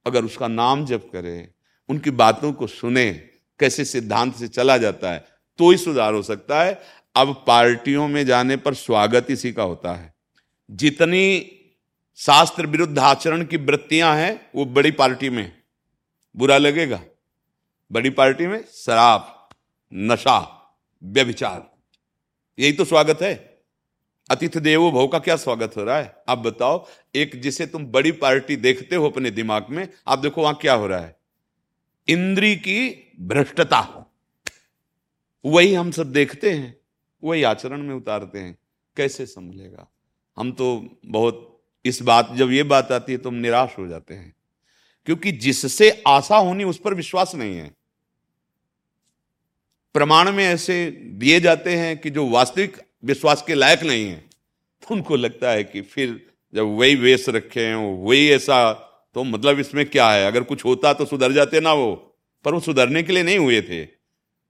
अगर 0.06 0.26
उसका 0.26 0.48
नाम 0.48 0.86
जप 0.86 1.10
करे, 1.14 1.50
उनकी 1.90 2.12
बातों 2.12 2.52
को 2.54 2.68
सुने, 2.68 3.12
कैसे 3.60 3.86
सिद्धांत 3.86 4.36
से 4.36 4.48
चला 4.48 4.78
जाता 4.78 5.12
है 5.12 5.26
तो 5.60 5.70
ही 5.72 5.78
सुधार 5.78 6.14
हो 6.14 6.22
सकता 6.22 6.64
है। 6.64 6.80
अब 7.16 7.34
पार्टियों 7.48 8.08
में 8.08 8.26
जाने 8.26 8.58
पर 8.58 8.74
स्वागत 8.76 9.28
इसी 9.30 9.52
का 9.54 9.64
होता 9.64 9.94
है। 9.94 10.14
जितनी 10.70 11.55
शास्त्र 12.18 12.66
विरुद्ध 12.66 13.00
आचरण 13.00 13.46
की 13.46 13.58
वृत्तियाँ 13.58 14.16
हैं, 14.16 14.52
वो 14.56 14.66
बड़ी 14.66 14.92
पार्टी 14.92 15.30
में। 15.30 15.62
बुरा 16.38 16.58
लगेगा। 16.58 17.04
बड़ी 17.92 18.10
पार्टी 18.10 18.48
में 18.48 18.66
शराब, 18.66 19.50
नशा, 19.94 20.62
व्यभिचार। 21.04 21.74
यही 22.60 22.74
तो 22.74 22.86
स्वागत 22.86 23.22
है। 23.22 23.64
अतिथि 24.32 24.60
देवो 24.60 24.92
भव 24.92 25.08
का 25.08 25.20
क्या 25.20 25.36
स्वागत 25.36 25.78
हो 25.78 25.84
रहा 25.84 25.98
है? 25.98 26.16
आप 26.30 26.38
बताओ, 26.38 26.88
एक 27.16 27.42
जिसे 27.42 27.68
तुम 27.68 27.86
बड़ी 27.86 28.12
पार्टी 28.12 28.56
देखते 28.56 28.96
हो 28.96 29.10
अपने 29.10 29.32
दिमाग 29.32 29.66
में, 29.70 29.88
आप 30.08 30.20
देखो 30.20 30.42
वहाँ 30.42 30.56
क्या 30.56 30.74
हो 30.74 30.88
रहा 30.88 31.00
है। 31.00 31.20
इंद्री 32.08 32.56
की 32.56 33.12
भ्रष्टता। 33.20 34.14
वही 35.46 35.74
हम 35.74 35.92
सब 35.92 36.12
देखते 36.12 36.52
हैं, 36.52 36.80
वही 37.24 37.44
आचरण 37.44 37.82
में 37.82 37.96
उतारते 37.96 38.40
हैं। 38.40 38.58
कैसे 38.98 39.26
संभलेगा? 39.26 39.88
हम 40.38 40.52
तो 40.52 41.00
बहुत 41.06 41.52
इस 41.86 42.02
बात, 42.02 42.32
जब 42.34 42.52
ये 42.52 42.64
बात 42.64 42.92
आती 42.92 43.12
है 43.12 43.18
तो 43.18 43.30
हम 43.30 43.36
निराश 43.36 43.78
हो 43.80 43.88
जाते 43.88 44.14
हैं। 44.14 44.34
क्योंकि 45.08 45.32
जिससे 45.32 45.90
आशा 46.08 46.38
होनी, 46.38 46.64
उस 46.64 46.78
पर 46.78 46.94
विश्वास 46.94 47.36
नहीं 47.36 47.56
है। 47.56 47.72
प्रमाण 49.96 50.32
में 50.32 50.46
ऐसे 50.46 50.86
दिए 50.92 51.40
जाते 51.40 51.76
हैं 51.76 51.98
कि 51.98 52.10
जो 52.10 52.28
वास्तविक 52.28 52.78
विश्वास 53.06 53.44
के 53.48 53.54
लायक 53.54 53.84
नहीं 53.84 54.06
है 54.06 54.16
तो 54.84 54.94
उनको 54.96 55.16
लगता 55.16 55.52
है 55.52 55.64
कि 55.64 55.82
फिर 55.82 56.26
जब 56.54 56.66
वही 56.78 56.96
वेश 56.96 57.30
रखे 57.30 57.66
हैं, 57.66 57.76
वही 57.76 58.30
ऐसा 58.30 58.74
तो 59.16 59.24
मतलब 59.24 59.60
इसमें 59.60 59.86
क्या 59.86 60.10
है? 60.12 60.26
अगर 60.28 60.44
कुछ 60.44 60.66
होता 60.66 60.94
तो 60.94 61.06
सुधर 61.06 61.32
जाते 61.32 61.60
ना 61.60 61.74
वो, 61.74 61.94
पर 62.46 62.54
वो 62.54 62.60
सुधरने 62.60 63.04
के 63.04 63.14
लिए 63.14 63.24
नहीं 63.24 63.38
हुए 63.38 63.62
थे। 63.62 63.84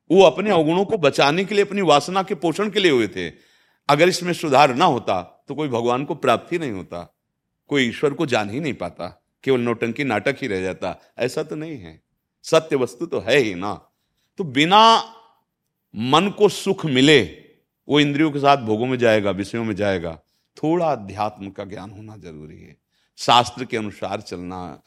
वो 0.10 0.22
अपने 0.24 0.50
अवगुणों 0.50 0.86
को 0.86 0.98
बचाने 0.98 1.46
के 1.46 1.56
लिए, 1.56 1.64
अपनी 1.66 1.82
वासना 1.82 2.24
के 2.24 2.36
पोषण 2.36 2.70
के 2.70 2.80
लिए 2.80 2.92
हुए 2.92 3.08
थे। 3.08 3.30
अगर 3.90 4.10
इसमें 4.10 4.34
सुधार 4.34 4.74
ना 4.76 4.86
होता 4.86 5.22
तो 5.48 5.56
कोई 5.56 5.68
भगवान 5.68 6.06
को 6.06 6.16
प्राप्ति 6.16 6.60
नहीं 6.60 6.72
होता। 6.72 7.15
कोई 7.68 7.84
ईश्वर 7.84 8.14
को 8.14 8.26
जान 8.26 8.50
ही 8.50 8.60
नहीं 8.60 8.74
पाता, 8.74 9.24
केवल 9.44 9.60
नोटंकी 9.60 10.04
नाटक 10.04 10.36
ही 10.42 10.48
रह 10.48 10.62
जाता। 10.62 11.02
ऐसा 11.18 11.44
तो 11.44 11.56
नहीं 11.56 11.78
है। 11.78 12.02
सत्य 12.44 12.76
वस्तु 12.76 13.06
तो 13.06 13.20
है 13.20 13.38
ही 13.38 13.56
ना। 13.56 13.74
तो 14.38 14.44
बिना 14.44 15.14
मन 15.96 16.34
को 16.38 16.50
सुख 16.50 16.86
मिले, 16.86 17.24
वो 17.90 18.00
इंद्रियों 18.00 18.32
के 18.32 18.40
साथ 18.40 18.58
भोगों 18.58 18.86
में 18.86 18.98
जाएगा, 18.98 19.32
विषयों 19.32 19.64
में 19.64 19.76
जाएगा। 19.76 20.20
थोड़ा 20.58 20.92
अध्यात्म 20.92 21.50
का 21.50 21.64
ज्ञान 21.64 21.92
होना 21.92 22.18
ज़रूरी 22.18 22.60
है। 22.60 22.78
शास्त्र 23.18 23.66
के 23.66 23.78
अनुसार 23.78 24.22
चलना। 24.22 24.82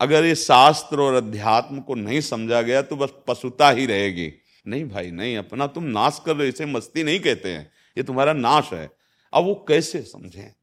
अगर 0.00 0.24
ये 0.24 0.34
शास्त्र 0.34 1.00
और 1.00 1.14
अध्यात्म 1.14 1.80
को 1.80 1.94
नहीं 1.94 2.20
समझा 2.20 2.62
गया 2.62 2.82
तो 2.82 2.96
बस 2.96 3.12
पशुता 3.28 3.70
ही 3.70 3.86
रहेगी। 3.86 4.32
नहीं 4.66 4.84
भाई, 4.84 5.10
नहीं, 5.10 5.36
अपना 5.36 5.66
तुम 5.66 5.84
नाश 5.84 6.20
कर 6.26 6.36
रहे 6.36 6.48
इसे 6.48 6.66
मस्ती 6.66 7.02
नहीं 7.02 7.20
कहते 7.20 7.50
हैं। 7.50 7.70
ये 7.98 8.04
तुम्हारा 8.04 8.32
नाश 8.32 8.72
है। 8.72 8.90
अब 9.32 9.44
वो 9.44 9.64
कैसे 9.68 10.02
समझें? 10.02 10.54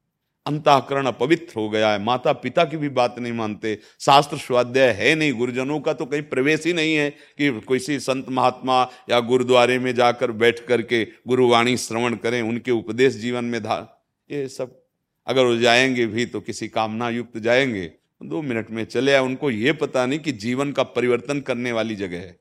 अंताकरण 0.46 1.06
अपवित्र 1.06 1.54
हो 1.56 1.70
गया 1.70 1.90
है। 1.90 2.04
माता 2.04 2.34
पिता 2.34 2.66
की 2.66 2.78
भी 2.78 2.90
बात 2.90 3.20
नहीं 3.20 3.34
मानते। 3.34 3.80
शास्त्र 4.00 4.38
स्वाध्याय 4.38 4.90
है 4.90 5.16
नहीं। 5.16 5.34
गुरुजनों 5.34 5.80
का 5.80 5.94
तो 5.94 6.06
कहीं 6.06 6.22
प्रवेश 6.22 6.66
ही 6.66 6.74
नहीं 6.74 6.96
है 6.96 7.10
कि 7.10 7.62
किसी 7.70 8.00
संत 8.00 8.30
महात्मा 8.30 8.82
या 9.10 9.20
गुरुद्वारे 9.20 9.80
में 9.80 9.94
जाकर 9.96 10.32
बैठ 10.32 10.60
करके 10.60 11.06
गुरुवाणी 11.28 11.78
श्रवण 11.78 12.16
करें, 12.16 12.42
उनके 12.42 12.72
उपदेश 12.72 13.14
जीवन 13.14 13.46
में 13.46 13.62
धा, 13.62 14.08
ये 14.32 14.48
सब 14.48 14.82
अगर 15.28 15.46
वो 15.46 15.56
जाएँगे 15.56 16.06
भी 16.06 16.26
तो 16.26 16.42
किसी 16.42 16.68
कामना 16.68 17.10
युक्त 17.10 17.38
जाएँगे। 17.38 17.92
दो 18.24 18.42
मिनट 18.42 18.72
में 18.72 18.84
चले 18.86 19.14
आए। 19.14 19.20
उनको 19.20 19.52
ये 19.52 19.74
पता 19.74 20.06
नहीं 20.06 20.20
कि 20.20 20.32
जीवन 20.32 20.72
का 20.72 20.84
परिवर्तन 20.84 21.40
करने 21.40 21.72
वाली 21.72 21.96
जगह 21.96 22.18
है। 22.18 22.32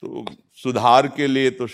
तो 0.00 0.24
सुधार 0.54 1.06
के 1.06 1.26
लिए 1.26 1.50
तो 1.50 1.66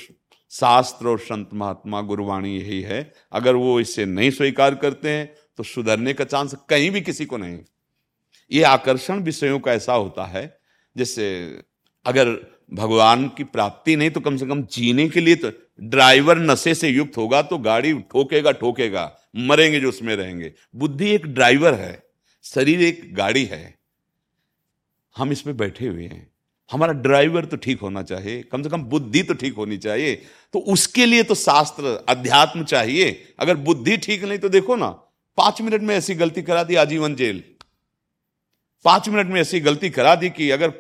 शास्त्र 0.52 1.08
और 1.08 1.18
संत 1.18 1.50
महात्मा 1.54 2.00
गुरुवाणी 2.02 2.56
यही 2.56 2.80
है। 2.82 3.00
अगर 3.32 3.54
वो 3.54 3.78
इसे 3.80 4.04
नहीं 4.06 4.30
स्वीकार 4.30 4.74
करते 4.74 5.10
हैं 5.10 5.34
तो 5.58 5.62
सुधरने 5.62 6.12
का 6.14 6.24
चांस 6.24 6.54
कहीं 6.68 6.90
भी 6.90 7.00
किसी 7.00 7.24
को 7.24 7.36
नहीं। 7.36 7.58
ये 8.50 8.62
आकर्षण 8.64 9.22
विषयों 9.22 9.58
का 9.60 9.72
ऐसा 9.72 9.92
होता 9.94 10.24
है, 10.24 10.58
जैसे 10.96 11.26
अगर 12.06 12.32
भगवान 12.72 13.28
की 13.28 13.44
प्राप्ति 13.44 13.96
नहीं 13.96 14.10
तो 14.10 14.20
कम 14.20 14.36
से 14.36 14.46
कम 14.46 14.62
जीने 14.66 15.08
के 15.08 15.20
लिए 15.20 15.36
तो 15.36 15.50
ड्राइवर 15.82 16.38
नशे 16.40 16.74
से 16.74 16.88
युक्त 16.88 17.16
होगा 17.16 17.42
तो 17.42 17.58
गाड़ी 17.58 17.92
ठोकेगा 18.02 18.52
ठोकेगा, 18.52 19.12
मरेंगे 19.38 19.80
जो 19.80 19.88
उसमें 19.88 20.14
रहेंगे। 20.16 20.52
बुद्धि 20.74 21.10
एक 21.10 21.26
ड्राइवर 21.26 21.74
है, 21.74 22.02
शरीर 22.44 22.82
एक 22.82 23.14
गाड़ी 23.14 23.44
है। 23.44 23.74
हम 25.16 25.32
इसमें 25.32 25.56
बैठे 25.56 25.86
हुए 25.86 26.06
हैं। 26.06 26.30
हमारा 26.70 26.92
ड्राइवर 26.94 27.44
तो 27.44 27.56
ठीक 27.56 27.80
होना 27.80 28.02
चाहिए, 28.02 28.42
कम 28.42 28.62
से 28.62 28.68
कम 28.68 28.82
बुद्धि 28.84 29.22
तो 29.22 29.34
ठीक 29.34 29.56
होनी 29.56 29.76
चाहिए। 29.78 30.14
तो 30.54 30.58
उसके 30.58 31.06
लिए 31.06 31.22
तो 31.22 31.34
शास्त्र, 31.36 32.04
अध्यात्म 32.08 32.64
चाहिए। 32.64 33.34
अगर 33.40 33.56
बुद्धि 33.58 33.96
ठीक 33.98 34.24
नहीं 34.24 34.38
तो 34.38 34.48
देखो 34.48 34.76
ना, 34.76 34.88
पाँच 35.38 35.60
मिनट 35.62 35.82
में 35.82 35.94
ऐसी 35.96 36.14
गलती 36.14 36.42
करा 36.42 36.62
दी 36.64 36.74
आजीवन 36.76 37.14
जेल। 37.16 37.42
पाँच 38.84 39.08
मिनट 39.08 39.26
में 39.26 39.40
ऐसी 39.40 39.60
गलती 39.60 39.90
करा 39.90 40.14
दी 40.14 40.30
कि 40.30 40.50
अगर 40.50 40.70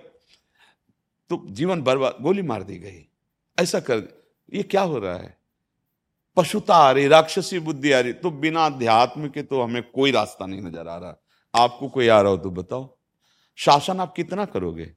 तो 1.30 1.44
जीवन 1.50 1.82
बर्बाद, 1.82 2.16
गोली 2.22 2.42
मार 2.42 2.62
दी 2.62 2.76
गई। 2.78 3.06
ऐसा 3.58 3.80
कर, 3.80 4.02
ये 4.52 4.62
क्या 4.62 4.82
हो 4.82 4.98
रहा 4.98 5.14
है? 5.14 5.36
पशुता 6.36 6.74
आ 6.76 6.90
रही, 6.90 7.06
राक्षसी 7.08 7.58
बुद्धि 7.60 7.92
आ 7.92 8.00
रही 8.00 8.12
तो 8.12 8.30
बिना 8.32 8.66
अध्यात्म 8.66 9.28
के 9.28 9.42
तो 9.42 9.62
हमें 9.62 9.82
कोई 9.84 10.10
रास्ता 10.12 10.46
नहीं 10.46 10.60
नज़र 10.62 10.88
आ 10.88 10.96
रहा। 10.96 11.16
आपको 11.54 11.88
कोई 11.88 12.08
आ 12.08 12.20
रहा 12.20 12.30
हो 12.30 12.36
तो 12.36 12.50
बताओ। 12.52 12.96
शासन 13.58 14.00
आप 14.00 14.14
कितना 14.14 14.44
करोगे? 14.44 14.92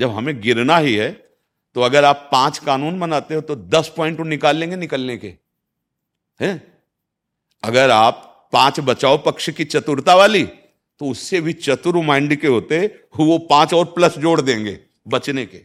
जब 0.00 0.10
हमें 0.10 0.40
गिरना 0.40 0.76
ही 0.76 0.94
है 0.94 1.10
तो 1.76 1.80
अगर 1.80 2.04
आप 2.04 2.28
पाँच 2.32 2.58
कानून 2.58 2.98
बनाते 3.00 3.34
हो 3.34 3.40
तो 3.40 3.54
दस 3.56 3.92
पॉइंट 3.96 4.20
निकाल 4.20 4.56
लेंगे 4.56 4.76
निकलने 4.76 5.16
के। 5.16 5.28
हैं? 6.40 6.62
अगर 7.62 7.90
आप 7.90 8.48
पाँच 8.52 8.80
बचाओ 8.80 9.18
पक्ष 9.18 9.50
की 9.50 9.64
चतुरता 9.64 10.14
वाली 10.14 10.44
तो 11.00 11.10
उससे 11.10 11.40
भी 11.40 11.52
चतुर 11.52 11.96
माइंड 11.96 12.34
के 12.36 12.46
होते, 12.46 12.86
वो 13.16 13.38
पाँच 13.40 13.74
और 13.74 13.84
प्लस 13.84 14.18
जोड़ 14.18 14.40
देंगे 14.40 14.78
बचने 15.08 15.44
के। 15.46 15.60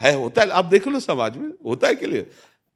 है, 0.00 0.14
होता 0.14 0.42
है, 0.42 0.50
आप 0.50 0.64
देख 0.64 0.88
लो 0.88 1.00
समाज 1.00 1.36
में, 1.36 1.50
होता 1.66 1.88
है 1.88 1.94
के 1.94 2.06
लिए 2.06 2.26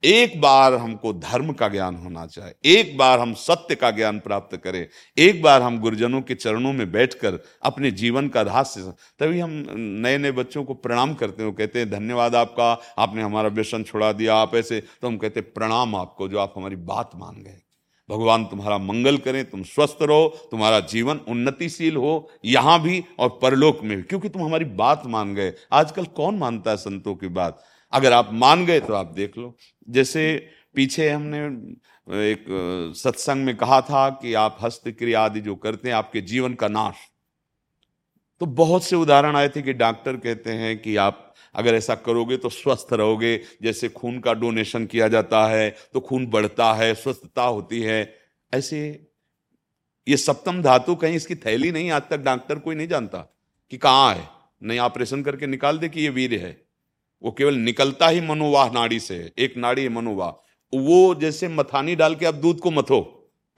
एक 0.02 0.40
बार 0.40 0.74
हमको 0.74 1.12
धर्म 1.12 1.52
का 1.52 1.68
ज्ञान 1.68 1.96
होना 1.96 2.26
चाहिए, 2.26 2.54
एक 2.72 2.96
बार 2.98 3.18
हम 3.20 3.32
सत्य 3.34 3.74
का 3.74 3.90
ज्ञान 3.90 4.18
प्राप्त 4.18 4.56
करें, 4.56 4.86
एक 5.18 5.42
बार 5.42 5.62
हम 5.62 5.78
गुरुजनों 5.80 6.20
के 6.22 6.34
चरणों 6.34 6.72
में 6.72 6.90
बैठकर 6.92 7.38
अपने 7.62 7.90
जीवन 7.92 8.28
का 8.28 8.42
रहस्य 8.42 8.92
तभी 9.20 9.40
हम 9.40 9.50
नए 9.70 10.18
नए 10.18 10.32
बच्चों 10.32 10.64
को 10.64 10.74
प्रणाम 10.76 11.14
करते 11.14 11.42
हैं। 11.42 11.52
कहते 11.52 11.78
हैं, 11.78 11.90
धन्यवाद 11.90 12.34
आपका, 12.34 12.72
आपने 12.98 13.22
हमारा 13.22 13.48
व्यसन 13.50 13.82
छुड़ा 13.82 14.12
दिया, 14.12 14.36
आप 14.36 14.54
ऐसे 14.54 14.80
तो 14.80 15.06
हम 15.08 15.16
कहते 15.16 15.40
हैं, 15.40 15.52
प्रणाम 15.52 15.96
आपको 15.96 16.28
जो 16.28 16.38
आप 16.38 16.54
हमारी 16.56 16.76
बात 16.76 17.10
मान 17.16 17.42
गए 17.42 17.60
भगवान 18.08 18.44
तुम्हारा 18.44 18.76
मंगल 18.78 19.16
करें, 19.16 19.44
तुम 19.44 19.62
स्वस्थ 19.64 19.98
रहो, 20.02 20.28
तुम्हारा 20.50 20.78
जीवन 20.82 21.20
उन्नतिशील 21.28 21.96
हो, 21.96 22.30
यहाँ 22.44 22.80
भी 22.82 23.02
और 23.18 23.28
परलोक 23.42 23.82
में 23.82 23.96
भी। 23.96 24.02
क्योंकि 24.02 24.28
तुम 24.28 24.42
हमारी 24.42 24.64
बात 24.64 25.02
मान 25.06 25.34
गए 25.34 25.52
आजकल 25.72 26.04
कौन 26.16 26.38
मानता 26.38 26.70
है 26.70 26.76
संतों 26.76 27.14
की 27.14 27.28
बात? 27.30 27.62
अगर 27.92 28.12
आप 28.12 28.32
मान 28.34 28.64
गए 28.66 28.80
तो 28.80 28.94
आप 28.94 29.06
देख 29.06 29.38
लो। 29.38 29.56
जैसे 29.88 30.24
पीछे 30.74 31.08
हमने 31.10 31.38
एक 32.26 32.44
सत्संग 32.96 33.44
में 33.44 33.56
कहा 33.56 33.80
था 33.80 34.08
कि 34.12 34.34
आप 34.34 34.58
हस्तक्रिया 34.62 35.20
आदि 35.20 35.40
जो 35.40 35.54
करते 35.56 35.88
हैं, 35.88 35.96
आपके 35.96 36.20
जीवन 36.20 36.54
का 36.54 36.68
नाश। 36.68 36.94
तो 38.40 38.46
बहुत 38.46 38.84
से 38.84 38.96
उदाहरण 38.96 39.36
आए 39.36 39.48
थे 39.48 39.62
कि 39.62 39.72
डॉक्टर 39.72 40.16
कहते 40.16 40.52
हैं 40.52 40.76
कि 40.78 40.96
आप 40.96 41.34
अगर 41.54 41.74
ऐसा 41.74 41.94
करोगे 41.96 42.36
तो 42.36 42.48
स्वस्थ 42.48 42.92
रहोगे। 42.92 43.36
जैसे 43.62 43.88
खून 43.88 44.18
का 44.20 44.32
डोनेशन 44.34 44.86
किया 44.86 45.08
जाता 45.08 45.46
है 45.46 45.70
तो 45.94 46.00
खून 46.00 46.26
बढ़ता 46.26 46.72
है, 46.72 46.94
स्वस्थता 46.94 47.42
होती 47.42 47.80
है। 47.80 48.14
ऐसे 48.52 48.80
ये 50.06 50.16
सप्तम 50.16 50.62
धातु 50.62 50.94
कहीं 50.94 51.16
इसकी 51.16 51.34
थैली 51.36 51.72
नहीं, 51.72 51.90
आज 51.90 52.02
तक 52.10 52.18
डॉक्टर 52.18 52.58
कोई 52.58 52.74
नहीं 52.74 52.88
जानता 52.88 53.18
कि 53.72 53.76
कहाँ 53.78 54.14
है। 54.14 54.28
नहीं 54.62 54.78
ऑपरेशन 54.78 55.22
करके 55.22 55.46
निकाल 55.46 55.78
दे 55.78 55.88
कि 55.88 56.00
ये 56.00 56.08
वीर 56.08 56.34
है। 56.40 56.61
वो 57.22 57.32
केवल 57.32 57.54
निकलता 57.54 58.08
ही 58.08 58.20
मनोवाह 58.20 58.72
नाड़ी 58.72 59.00
से 59.00 59.32
एक 59.38 59.56
नाड़ी 59.56 59.82
है 59.82 59.88
मनोवाह। 59.88 60.30
वो 60.72 61.14
जैसे 61.14 61.48
मथानी 61.48 61.96
डाल 61.96 62.14
के 62.14 62.26
आप 62.26 62.34
दूध 62.34 62.60
को 62.60 62.70
मथो, 62.70 63.00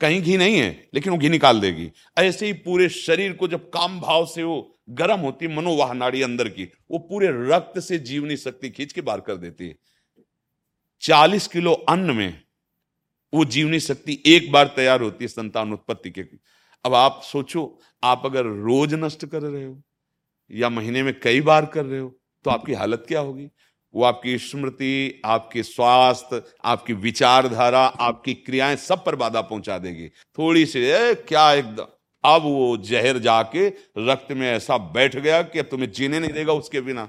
कहीं 0.00 0.20
घी 0.22 0.36
नहीं 0.36 0.56
है, 0.56 0.88
लेकिन 0.94 1.12
वो 1.12 1.18
घी 1.18 1.28
निकाल 1.28 1.60
देगी। 1.60 1.90
ऐसे 2.18 2.46
ही 2.46 2.52
पूरे 2.52 2.88
शरीर 2.88 3.32
को 3.32 3.48
जब 3.48 3.68
काम 3.70 4.00
भाव 4.00 4.26
से 4.26 4.42
वो 4.42 4.74
गर्म 4.90 5.20
होती 5.20 5.48
मनोवाह 5.48 5.92
नाड़ी 5.92 6.22
अंदर 6.22 6.48
की, 6.48 6.64
वो 6.90 6.98
पूरे 6.98 7.28
रक्त 7.50 7.78
से 7.80 7.98
जीवनी 7.98 8.36
शक्ति 8.36 8.70
खींच 8.70 8.92
के 8.92 9.00
बाहर 9.00 9.20
कर 9.20 9.36
देती 9.36 9.68
है। 9.68 9.76
चालीस 11.02 11.46
किलो 11.46 11.72
अन्न 11.72 12.10
में 12.10 12.40
वो 13.32 13.44
जीवनी 13.44 13.80
शक्ति 13.80 14.22
एक 14.26 14.50
बार 14.52 14.66
तैयार 14.66 15.02
होती 15.02 15.24
है 15.24 15.28
संतान 15.28 15.72
उत्पत्ति 15.72 16.10
के। 16.10 16.22
अब 16.84 16.94
आप 16.94 17.20
सोचो, 17.24 17.80
आप 18.02 18.22
अगर 18.24 18.44
रोज 18.44 18.94
नष्ट 18.94 19.24
कर 19.26 19.42
रहे 19.42 19.64
हो, 19.64 19.82
या 20.50 20.68
महीने 20.68 21.02
में 21.02 21.20
कई 21.20 21.40
बार 21.40 21.66
कर 21.66 21.84
रहे 21.84 22.00
हो 22.00 22.14
तो 22.44 22.50
आपकी 22.50 22.72
हालत 22.72 23.04
क्या 23.08 23.20
होगी? 23.20 23.48
वो 23.94 24.04
आपकी 24.04 24.38
स्मृति, 24.38 25.22
आपके 25.24 25.62
स्वास्थ्य, 25.62 26.42
आपकी 26.64 26.92
विचारधारा, 26.92 27.86
आपकी 27.86 28.34
क्रियाएँ 28.34 28.76
सब 28.76 29.04
पर 29.04 29.16
बाधा 29.16 29.40
पहुँचा 29.40 29.78
देगी। 29.78 30.08
थोड़ी 30.08 30.66
सी 30.66 30.80
क्या 31.14 31.52
एकदम? 31.52 31.86
अब 32.24 32.42
वो 32.42 32.76
जहर 32.76 33.18
जाके 33.18 33.68
रक्त 33.98 34.32
में 34.32 34.52
ऐसा 34.52 34.78
बैठ 34.78 35.16
गया 35.16 35.42
कि 35.42 35.58
अब 35.58 35.64
तुम्हें 35.64 35.90
जीने 35.92 36.20
नहीं 36.20 36.32
देगा 36.32 36.52
उसके 36.52 36.80
बिना। 36.80 37.08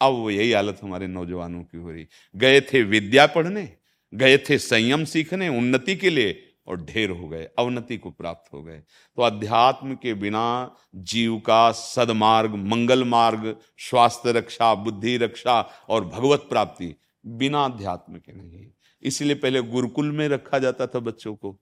अब 0.00 0.12
वो 0.12 0.30
यही 0.30 0.52
हालत 0.52 0.80
हमारे 0.82 1.06
नौजवानों 1.06 1.62
की 1.62 1.78
हो 1.78 1.90
रही। 1.90 2.06
गए 2.36 2.60
थे 2.60 2.82
विद्या 2.82 3.26
पढ़ने, 3.26 3.72
गए 4.14 4.38
थे 4.38 4.58
संयम 4.58 5.04
सीखने, 5.04 5.48
उन्नति 5.48 5.96
के 5.96 6.10
लिए 6.10 6.47
और 6.68 6.84
ढेर 6.84 7.10
हो 7.10 7.28
गए, 7.28 7.48
अवनति 7.58 7.96
को 7.96 8.10
प्राप्त 8.10 8.52
हो 8.54 8.62
गए। 8.62 8.78
तो 8.78 9.22
अध्यात्म 9.22 9.94
के 9.94 10.14
बिना 10.14 10.74
जीव 10.94 11.38
का 11.38 11.70
सदमार्ग, 11.72 12.54
मंगल 12.54 13.04
मार्ग, 13.04 13.54
स्वास्थ्य 13.78 14.32
रक्षा, 14.32 14.74
बुद्धि 14.74 15.16
रक्षा 15.16 15.60
और 15.88 16.04
भगवत 16.06 16.46
प्राप्ति 16.50 16.94
बिना 17.26 17.64
अध्यात्म 17.64 18.16
के 18.16 18.32
नहीं 18.32 18.66
इसलिए 19.02 19.34
पहले 19.34 19.60
गुरुकुल 19.62 20.10
में 20.12 20.28
रखा 20.28 20.58
जाता 20.58 20.86
था 20.86 20.98
बच्चों 20.98 21.34
को 21.34 21.52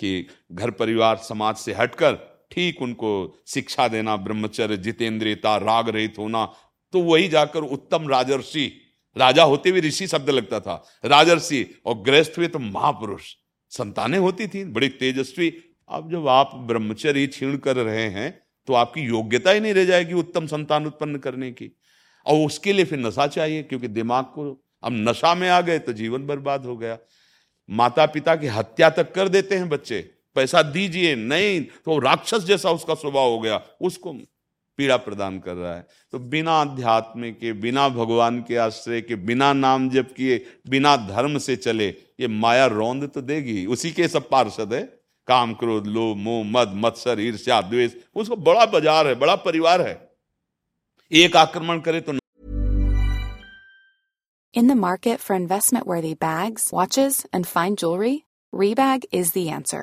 कि 0.00 0.26
घर 0.52 0.70
परिवार 0.72 1.16
समाज 1.18 1.56
से 1.56 1.72
हटकर 1.72 2.14
ठीक 2.50 2.80
उनको 2.82 3.10
शिक्षा 3.46 3.86
देना, 3.88 4.16
ब्रह्मचर्य, 4.16 4.76
जितेंद्रियता, 4.76 5.56
राग 5.56 5.88
रहित 5.88 6.14
होना 6.18 6.44
तो 6.92 7.00
वही 7.02 7.28
जाकर 7.28 7.62
उत्तम 7.62 8.08
राजर्षि, 8.08 8.72
राजा 9.16 9.44
होते 9.44 9.70
हुए 9.70 9.80
ऋषि 9.80 10.06
शब्द 10.06 10.30
लगता 10.30 10.60
था। 10.60 10.74
राजर्षि 11.04 11.64
और 11.86 12.00
गृहस्थ 12.02 12.38
हुए 12.38 12.48
तो 12.48 12.58
महापुरुष। 12.58 13.34
संतानें 13.70 14.18
होती 14.18 14.46
थी, 14.46 14.64
बड़ी 14.64 14.88
तेजस्वी। 14.90 15.52
अब 15.88 16.10
जब 16.10 16.28
आप 16.28 16.54
ब्रह्मचर्य 16.68 17.26
छीण 17.26 17.56
कर 17.56 17.76
रहे 17.76 18.08
हैं 18.10 18.30
तो 18.68 18.74
आपकी 18.74 19.00
योग्यता 19.00 19.50
ही 19.50 19.60
नहीं 19.60 19.74
रह 19.74 19.84
जाएगी 19.84 20.14
उत्तम 20.14 20.46
संतान 20.46 20.86
उत्पन्न 20.86 21.18
करने 21.18 21.50
की। 21.52 21.70
और 22.26 22.46
उसके 22.46 22.72
लिए 22.72 22.84
फिर 22.84 22.98
नशा 22.98 23.26
चाहिए, 23.26 23.62
क्योंकि 23.62 23.88
दिमाग 23.88 24.24
को 24.24 24.50
अब 24.82 24.92
नशा 25.08 25.34
में 25.34 25.48
आ 25.48 25.60
गए 25.60 25.78
तो 25.78 25.92
जीवन 25.92 26.26
बर्बाद 26.26 26.66
हो 26.66 26.76
गया। 26.76 26.98
माता 27.68 28.06
पिता 28.06 28.34
की 28.36 28.46
हत्या 28.48 28.90
तक 28.90 29.12
कर 29.12 29.28
देते 29.28 29.56
हैं 29.56 29.68
बच्चे। 29.68 30.00
पैसा 30.36 30.62
दीजिए, 30.64 31.14
नहीं 31.16 31.60
तो 31.60 31.98
राक्षस 31.98 32.44
जैसा 32.44 32.70
उसका 32.70 32.94
स्वभाव 32.94 33.30
हो 33.30 33.38
गया। 33.40 33.60
उसको 33.80 34.12
पीड़ा 34.78 34.96
प्रदान 34.98 35.38
कर 35.38 35.54
रहा 35.54 35.74
है। 35.74 35.86
तो 36.12 36.18
बिना 36.30 36.60
अध्यात्म 36.60 37.30
के 37.32 37.52
बिना 37.62 37.88
भगवान 37.88 38.40
के 38.48 38.56
आश्रय 38.58 39.00
के 39.00 39.16
बिना 39.16 39.52
नाम 39.54 39.88
जप 39.90 40.12
किए 40.16 40.38
बिना 40.70 40.96
धर्म 41.08 41.38
से 41.38 41.56
चले 41.56 41.88
ये 42.20 42.28
माया 42.28 42.66
रौंद 42.68 43.10
तो 43.14 43.20
देगी। 43.22 43.64
उसी 43.66 43.90
के 43.92 44.08
सब 44.08 44.28
पार्षद 44.30 44.72
है। 44.74 44.82
काम 45.28 45.52
क्रोध 45.54 45.86
लोभ 45.88 46.16
मोह 46.18 46.42
मद 46.46 46.72
मत्सर 46.76 47.20
ईर्ष्या 47.20 47.60
द्वेष 47.62 47.92
उसको 48.14 48.36
बड़ा 48.38 48.64
बाज़ार 48.68 49.06
है 49.06 49.14
बड़ा 49.16 49.34
परिवार 49.44 49.82
है। 49.82 49.94
एक 51.12 51.36
आक्रमण 51.36 51.80
करे 51.80 52.00
तो 52.00 52.18
In 54.54 54.66
the 54.66 54.74
market 54.76 55.20
for 55.20 55.34
investment 55.36 55.86
worthy 55.86 56.14
bags, 56.16 56.62
watches, 56.72 57.24
and 57.32 57.46
fine 57.46 57.76
jewelry, 57.76 58.24
Rebag 58.52 59.04
is 59.12 59.30
the 59.32 59.48
answer. 59.50 59.82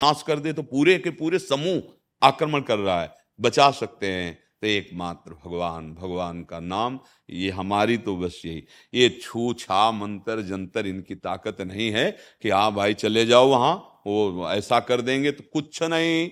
नाश 0.00 0.22
कर 0.26 0.38
दे 0.38 0.52
तो 0.52 0.62
पूरे 0.64 0.98
के 0.98 1.10
पूरे 1.12 1.38
समूह 1.38 1.82
आक्रमण 2.22 2.60
कर 2.62 2.78
रहा 2.78 3.00
है। 3.02 3.14
बचा 3.38 3.70
सकते 3.70 4.06
हैं 4.06 4.34
तो 4.62 4.66
एकमात्र 4.66 5.34
भगवान 5.34 5.92
भगवान 5.94 6.42
का 6.44 6.60
नाम, 6.60 6.98
ये 7.30 7.50
हमारी 7.50 7.96
तो 7.98 8.16
बस 8.16 8.40
यही। 8.44 8.62
ये 8.94 9.08
छू 9.22 9.52
छा 9.54 9.90
मंत्र 9.92 10.42
जंतर 10.42 10.86
इनकी 10.86 11.14
ताकत 11.16 11.60
नहीं 11.62 11.90
है 11.90 12.10
कि 12.42 12.50
हाँ 12.50 12.72
भाई 12.74 12.94
चले 12.94 13.24
जाओ 13.26 13.48
वहाँ, 13.48 13.74
वो 14.06 14.48
ऐसा 14.50 14.80
कर 14.80 15.00
देंगे 15.00 15.32
तो 15.32 15.44
कुछ 15.52 15.82
नहीं। 15.82 16.28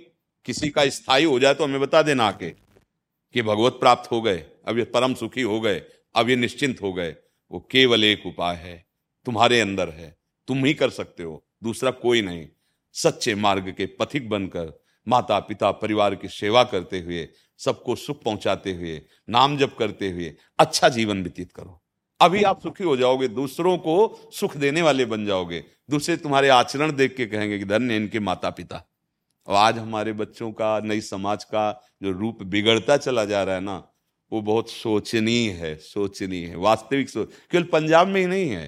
किसी 0.47 0.69
का 0.69 0.89
स्थायी 0.91 1.25
हो 1.25 1.39
जाए 1.41 1.55
तो 1.55 1.65
हमें 1.65 1.81
बता 1.81 2.03
देना 2.03 2.27
आके 2.27 2.51
कि 2.51 3.43
भगवत 3.43 3.73
प्राप्त 3.73 4.11
हो 4.11 4.21
गए, 4.23 4.45
अब 4.67 4.79
ये 4.79 4.85
परम 4.87 5.15
सुखी 5.15 5.43
हो 5.43 5.61
गए, 5.61 5.83
अब 6.15 6.31
ये 6.31 6.37
निश्चिंत 6.37 6.83
हो 6.83 6.93
गए। 6.93 7.15
वो 7.51 7.61
केवल 7.71 8.05
एक 8.05 8.27
उपाय 8.27 8.57
है, 8.57 8.85
तुम्हारे 9.27 9.61
अंदर 9.61 9.89
है, 9.91 10.17
तुम 10.49 10.65
ही 10.65 10.75
कर 10.75 10.91
सकते 10.91 11.23
हो, 11.23 11.45
दूसरा 11.63 11.91
कोई 11.93 12.23
नहीं। 12.23 12.47
सच्चे 12.95 13.35
मार्ग 13.35 13.75
के 13.77 13.87
पथिक 13.87 14.29
बनकर 14.29 14.73
माता 15.07 15.39
पिता 15.39 15.71
परिवार 15.71 16.15
की 16.15 16.29
सेवा 16.29 16.63
करते 16.65 17.01
हुए, 17.01 17.29
सबको 17.59 17.95
सुख 17.97 18.23
पहुंचाते 18.23 18.73
हुए, 18.73 19.01
नाम 19.29 19.57
जप 19.57 19.77
करते 19.79 20.11
हुए 20.11 20.35
अच्छा 20.59 20.89
जीवन 20.89 21.23
व्यतीत 21.23 21.53
करो। 21.53 21.81
अभी 22.21 22.43
आप 22.43 22.61
सुखी 22.63 22.85
हो 22.85 22.97
जाओगे, 22.97 23.29
दूसरों 23.29 23.77
को 23.79 24.31
सुख 24.33 24.57
देने 24.57 24.83
वाले 24.83 25.05
बन 25.05 25.27
जाओगे। 25.27 25.65
दूसरे 25.91 26.17
तुम्हारे 26.17 26.49
आचरण 26.49 26.93
देख 26.93 27.17
के 27.17 27.27
कहेंगे 27.27 27.59
कि 27.59 27.65
धन्य 27.65 27.97
इनके 27.97 28.21
माता 28.21 28.51
पिता 28.51 28.83
और 29.49 29.55
आज 29.55 29.79
हमारे 29.79 30.13
बच्चों 30.13 30.51
का, 30.53 30.81
नई 30.81 31.01
समाज 31.01 31.45
का 31.45 31.83
जो 32.03 32.13
रूप 32.13 32.43
बिगड़ता 32.43 32.97
चला 32.97 33.25
जा 33.25 33.43
रहा 33.43 33.55
है 33.55 33.61
ना, 33.61 33.77
वो 34.33 34.41
बहुत 34.41 34.71
सोचनीय 34.71 35.51
है 35.51 35.75
सोचनीय 35.77 36.47
है, 36.47 36.57
वास्तविक 36.57 37.11
सोच 37.11 37.33
केवल 37.51 37.65
पंजाब 37.65 38.09
में 38.09 38.21
ही 38.21 38.27
नहीं 38.27 38.49
है। 38.49 38.67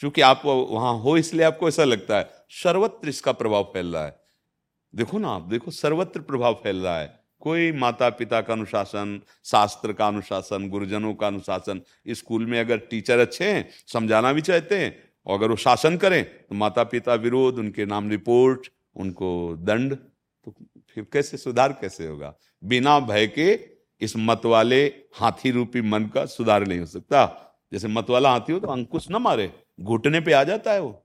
क्योंकि 0.00 0.20
आप 0.20 0.42
वहाँ 0.44 0.98
हो, 0.98 1.16
इसलिए 1.16 1.44
आपको 1.44 1.68
ऐसा 1.68 1.84
लगता 1.84 2.16
है 2.16 2.30
सर्वत्र 2.54 3.08
इसका 3.08 3.32
प्रभाव 3.32 3.62
फैल 3.64 3.92
रहा 3.94 4.04
है। 4.04 4.16
देखो 4.94 5.18
ना 5.18 5.28
आप, 5.28 5.42
देखो 5.42 5.70
सर्वत्र 5.70 6.20
प्रभाव 6.20 6.54
फैल 6.54 6.76
रहा 6.76 6.98
है। 6.98 7.12
कोई 7.42 7.72
माता 7.72 8.08
पिता 8.10 8.40
का 8.40 8.52
अनुशासन, 8.52 9.20
शास्त्र 9.44 9.92
का 9.92 10.06
अनुशासन, 10.06 10.68
गुरुजनों 10.68 11.14
का 11.14 11.26
अनुशासन 11.26 11.80
स्कूल 12.10 12.46
में 12.46 12.58
अगर 12.60 12.78
टीचर 12.80 13.18
अच्छे 13.18 13.44
हैं, 13.44 13.68
समझाना 13.92 14.32
भी 14.32 14.40
चाहते 14.40 14.78
हैं, 14.78 14.96
और 15.26 15.38
अगर 15.38 15.50
वो 15.50 15.56
शासन 15.56 15.96
करें 15.96 16.24
तो 16.24 16.54
माता 16.54 16.84
पिता 16.84 17.14
विरोध, 17.16 17.58
उनके 17.58 17.86
नाम 17.86 18.10
रिपोर्ट, 18.10 18.68
उनको 18.96 19.56
दंड 19.56 19.96
तो 19.96 20.54
फिर 20.90 21.06
कैसे, 21.12 21.36
सुधार 21.36 21.72
कैसे 21.72 22.06
होगा? 22.06 22.34
बिना 22.62 22.98
भय 23.00 23.26
के 23.28 23.58
इस 24.00 24.14
मत 24.16 24.44
वाले 24.46 24.84
हाथी 25.14 25.50
रूपी 25.50 25.80
मन 25.82 26.04
का 26.04 26.24
सुधार 26.26 26.66
नहीं 26.66 26.78
हो 26.78 26.86
सकता। 26.86 27.26
जैसे 27.72 27.88
मत 27.88 28.10
वाला 28.10 28.30
हाथी 28.30 28.52
हो 28.52 28.58
तो 28.60 28.68
अंकुश 28.68 29.10
ना 29.10 29.18
मारे, 29.18 29.52
घुटने 29.80 30.20
पे 30.20 30.32
आ 30.32 30.42
जाता 30.44 30.72
है 30.72 30.80
वो। 30.80 31.03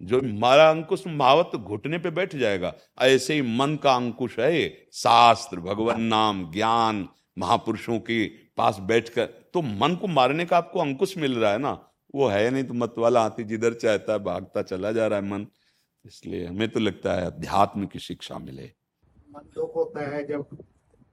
जो 0.00 0.20
मारा 0.38 0.68
अंकुश 0.70 1.06
भावत 1.08 1.48
तो 1.52 1.58
घुटने 1.58 1.98
पे 1.98 2.10
बैठ 2.10 2.34
जाएगा, 2.36 2.74
ऐसे 3.00 3.34
ही 3.34 3.42
मन 3.56 3.76
का 3.82 3.94
अंकुश 3.94 4.38
है, 4.38 4.68
शास्त्र, 4.92 5.60
भगवान 5.60 6.02
नाम, 6.02 6.50
ज्ञान, 6.52 7.08
महापुरुषों 7.38 7.98
के 8.00 8.26
पास 8.56 8.78
बैठकर 8.80 9.26
तो 9.54 9.62
मन 9.62 9.94
को 9.96 10.06
मारने 10.06 10.44
का 10.44 10.56
आपको 10.56 10.80
अंकुश 10.80 11.16
मिल 11.18 11.38
रहा 11.38 11.52
है 11.52 11.58
ना? 11.58 11.72
वो 12.14 12.26
है 12.28 12.50
नहीं 12.50 12.64
तो 12.64 12.74
मत 12.74 12.94
वाला 12.98 13.22
हाथी 13.22 13.44
जिधर 13.44 13.74
चाहता 13.74 14.12
है 14.12 14.18
भागता, 14.18 14.62
चला 14.62 14.92
जा 14.92 15.06
रहा 15.06 15.18
है 15.18 15.24
मन। 15.24 15.46
इसलिए 16.04 16.46
हमें 16.46 16.68
तो 16.68 16.80
लगता 16.80 17.14
है 17.14 17.26
अध्यात्म 17.26 17.86
की 17.86 17.98
शिक्षा 17.98 18.38
मिले। 18.38 18.70
मन 19.30 19.50
दुख 19.54 19.76
होता 19.76 20.08
है 20.10 20.26
जब 20.26 20.46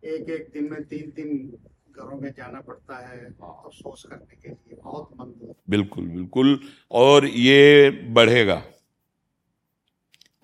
एक 0.06 0.30
एक 0.30 0.50
दिन 0.54 0.70
में 0.72 0.84
तीन 0.84 1.12
तीन 1.12 1.58
घरों 1.92 2.20
में 2.20 2.30
जाना 2.30 2.60
पड़ता 2.62 2.98
है 3.00 3.20
अफसोस 3.26 4.06
करने 4.10 4.36
के 4.36 4.50
लिए 4.50 4.78
बहुत 4.84 5.10
मन 5.16 5.54
बिल्कुल 5.70 6.06
बिल्कुल। 6.08 6.60
और 6.92 7.26
ये 7.28 7.90
बढ़ेगा। 8.12 8.62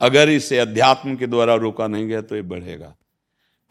अगर 0.01 0.29
इसे 0.29 0.57
अध्यात्म 0.59 1.15
के 1.15 1.27
द्वारा 1.27 1.55
रोका 1.57 1.87
नहीं 1.87 2.07
गया 2.07 2.21
तो 2.21 2.35
ये 2.35 2.41
बढ़ेगा। 2.43 2.95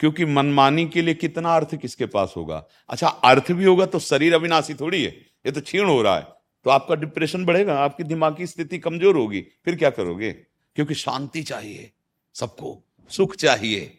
क्योंकि 0.00 0.24
मनमानी 0.24 0.86
के 0.86 1.02
लिए 1.02 1.14
कितना 1.14 1.54
अर्थ 1.56 1.74
किसके 1.76 2.06
पास 2.06 2.34
होगा? 2.36 2.64
अच्छा 2.90 3.08
अर्थ 3.08 3.52
भी 3.52 3.64
होगा 3.64 3.86
तो 3.86 3.98
शरीर 4.00 4.34
अविनाशी 4.34 4.74
थोड़ी 4.74 5.02
है 5.04 5.10
ये 5.10 5.52
तो 5.52 5.60
क्षीण 5.60 5.86
हो 5.86 6.00
रहा 6.02 6.16
है। 6.16 6.26
तो 6.66 6.70
आपका 6.70 6.94
डिप्रेशन 6.94 7.44
बढ़ेगा 7.44 7.78
आपकी 7.78 8.04
दिमागी 8.04 8.46
स्थिति 8.46 8.78
कमज़ोर 8.78 9.16
होगी 9.16 9.40
फिर 9.64 9.76
क्या 9.76 9.90
करोगे? 9.90 10.32
क्योंकि 10.76 10.94
शांति 10.96 11.42
चाहिए 11.42 11.90
सबको 12.36 12.82
सुख 13.10 13.34
चाहिए 13.36 13.98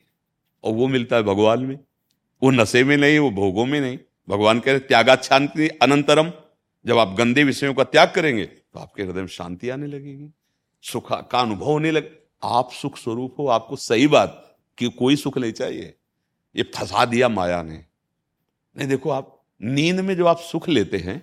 और 0.64 0.74
वो 0.74 0.88
मिलता 0.88 1.16
है 1.16 1.24
भगवान 1.24 1.64
में। 1.64 1.78
वो 2.42 2.52
नशे 2.52 2.84
में 2.84 2.96
नहीं, 2.98 3.20
वो 3.20 3.30
भोगों 3.32 3.66
में 3.66 3.80
नहीं। 3.82 3.98
भगवान 4.28 4.60
कह 4.60 4.72
रहे, 4.72 4.80
त्यागा 4.80 5.16
शांति 5.16 5.68
अनंतरम। 5.82 6.32
जब 6.86 6.98
आप 6.98 7.16
गंदे 7.18 7.44
विषयों 7.44 7.74
का 7.74 7.84
त्याग 7.84 8.12
करेंगे 8.12 8.46
तो 8.46 8.80
आपके 8.80 9.04
हृदय 9.04 9.22
में 9.22 9.28
शांति 9.28 9.70
आने 9.70 9.88
लगेगी। 9.88 10.30
सुख 10.84 11.12
का 11.30 11.40
अनुभव 11.40 11.66
होने 11.66 11.92
लगे, 11.92 12.10
आप 12.44 12.72
सुख 12.72 12.98
स्वरूप 12.98 13.36
हो, 13.40 13.48
आपको 13.48 13.76
सही 13.76 14.08
बात 14.08 14.58
कि 14.78 14.90
कोई 14.90 15.16
सुख 15.16 15.38
नहीं 15.38 15.52
चाहिए। 15.52 15.94
ये 16.56 16.64
फंसा 16.76 17.06
दिया 17.06 17.30
माया 17.30 17.62
ने। 17.64 17.78
नहीं, 18.76 18.88
देखो, 18.88 19.10
आप 19.10 19.42
नींद 19.62 20.00
में 20.00 20.16
जो 20.16 20.26
आप 20.26 20.40
सुख 20.42 20.70
लेते 20.70 20.98
हैं, 20.98 21.22